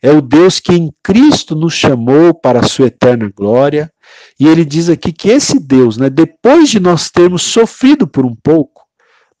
é 0.00 0.12
o 0.12 0.22
Deus 0.22 0.60
que 0.60 0.72
em 0.72 0.92
Cristo 1.02 1.56
nos 1.56 1.74
chamou 1.74 2.32
para 2.32 2.60
a 2.60 2.68
sua 2.68 2.86
eterna 2.86 3.28
glória, 3.34 3.90
e 4.38 4.46
ele 4.46 4.64
diz 4.64 4.88
aqui 4.88 5.12
que 5.12 5.30
esse 5.30 5.58
Deus, 5.58 5.96
né, 5.96 6.08
depois 6.08 6.68
de 6.68 6.78
nós 6.78 7.10
termos 7.10 7.42
sofrido 7.42 8.06
por 8.06 8.24
um 8.24 8.36
pouco, 8.36 8.83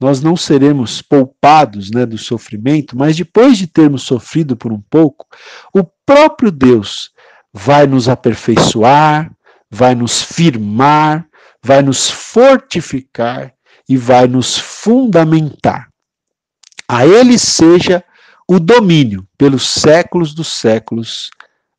nós 0.00 0.20
não 0.20 0.36
seremos 0.36 1.00
poupados 1.00 1.90
né, 1.90 2.04
do 2.04 2.18
sofrimento, 2.18 2.96
mas 2.96 3.16
depois 3.16 3.56
de 3.56 3.66
termos 3.66 4.02
sofrido 4.02 4.56
por 4.56 4.72
um 4.72 4.80
pouco, 4.90 5.26
o 5.72 5.84
próprio 6.04 6.50
Deus 6.50 7.10
vai 7.52 7.86
nos 7.86 8.08
aperfeiçoar, 8.08 9.30
vai 9.70 9.94
nos 9.94 10.22
firmar, 10.22 11.26
vai 11.62 11.82
nos 11.82 12.10
fortificar 12.10 13.52
e 13.88 13.96
vai 13.96 14.26
nos 14.26 14.58
fundamentar. 14.58 15.88
A 16.88 17.06
Ele 17.06 17.38
seja 17.38 18.04
o 18.48 18.58
domínio 18.58 19.26
pelos 19.38 19.66
séculos 19.66 20.34
dos 20.34 20.48
séculos. 20.48 21.30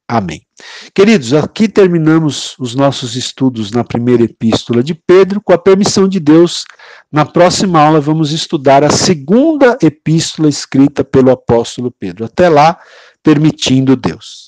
Amém. 0.07 0.45
Queridos, 0.93 1.33
aqui 1.33 1.67
terminamos 1.67 2.55
os 2.59 2.75
nossos 2.75 3.15
estudos 3.15 3.71
na 3.71 3.83
primeira 3.83 4.23
epístola 4.23 4.83
de 4.83 4.93
Pedro. 4.93 5.41
Com 5.41 5.51
a 5.51 5.57
permissão 5.57 6.07
de 6.07 6.19
Deus, 6.19 6.63
na 7.11 7.25
próxima 7.25 7.81
aula 7.81 7.99
vamos 7.99 8.31
estudar 8.31 8.83
a 8.83 8.91
segunda 8.91 9.77
epístola 9.81 10.47
escrita 10.47 11.03
pelo 11.03 11.31
apóstolo 11.31 11.89
Pedro. 11.89 12.23
Até 12.23 12.47
lá, 12.49 12.77
permitindo 13.23 13.95
Deus. 13.95 14.44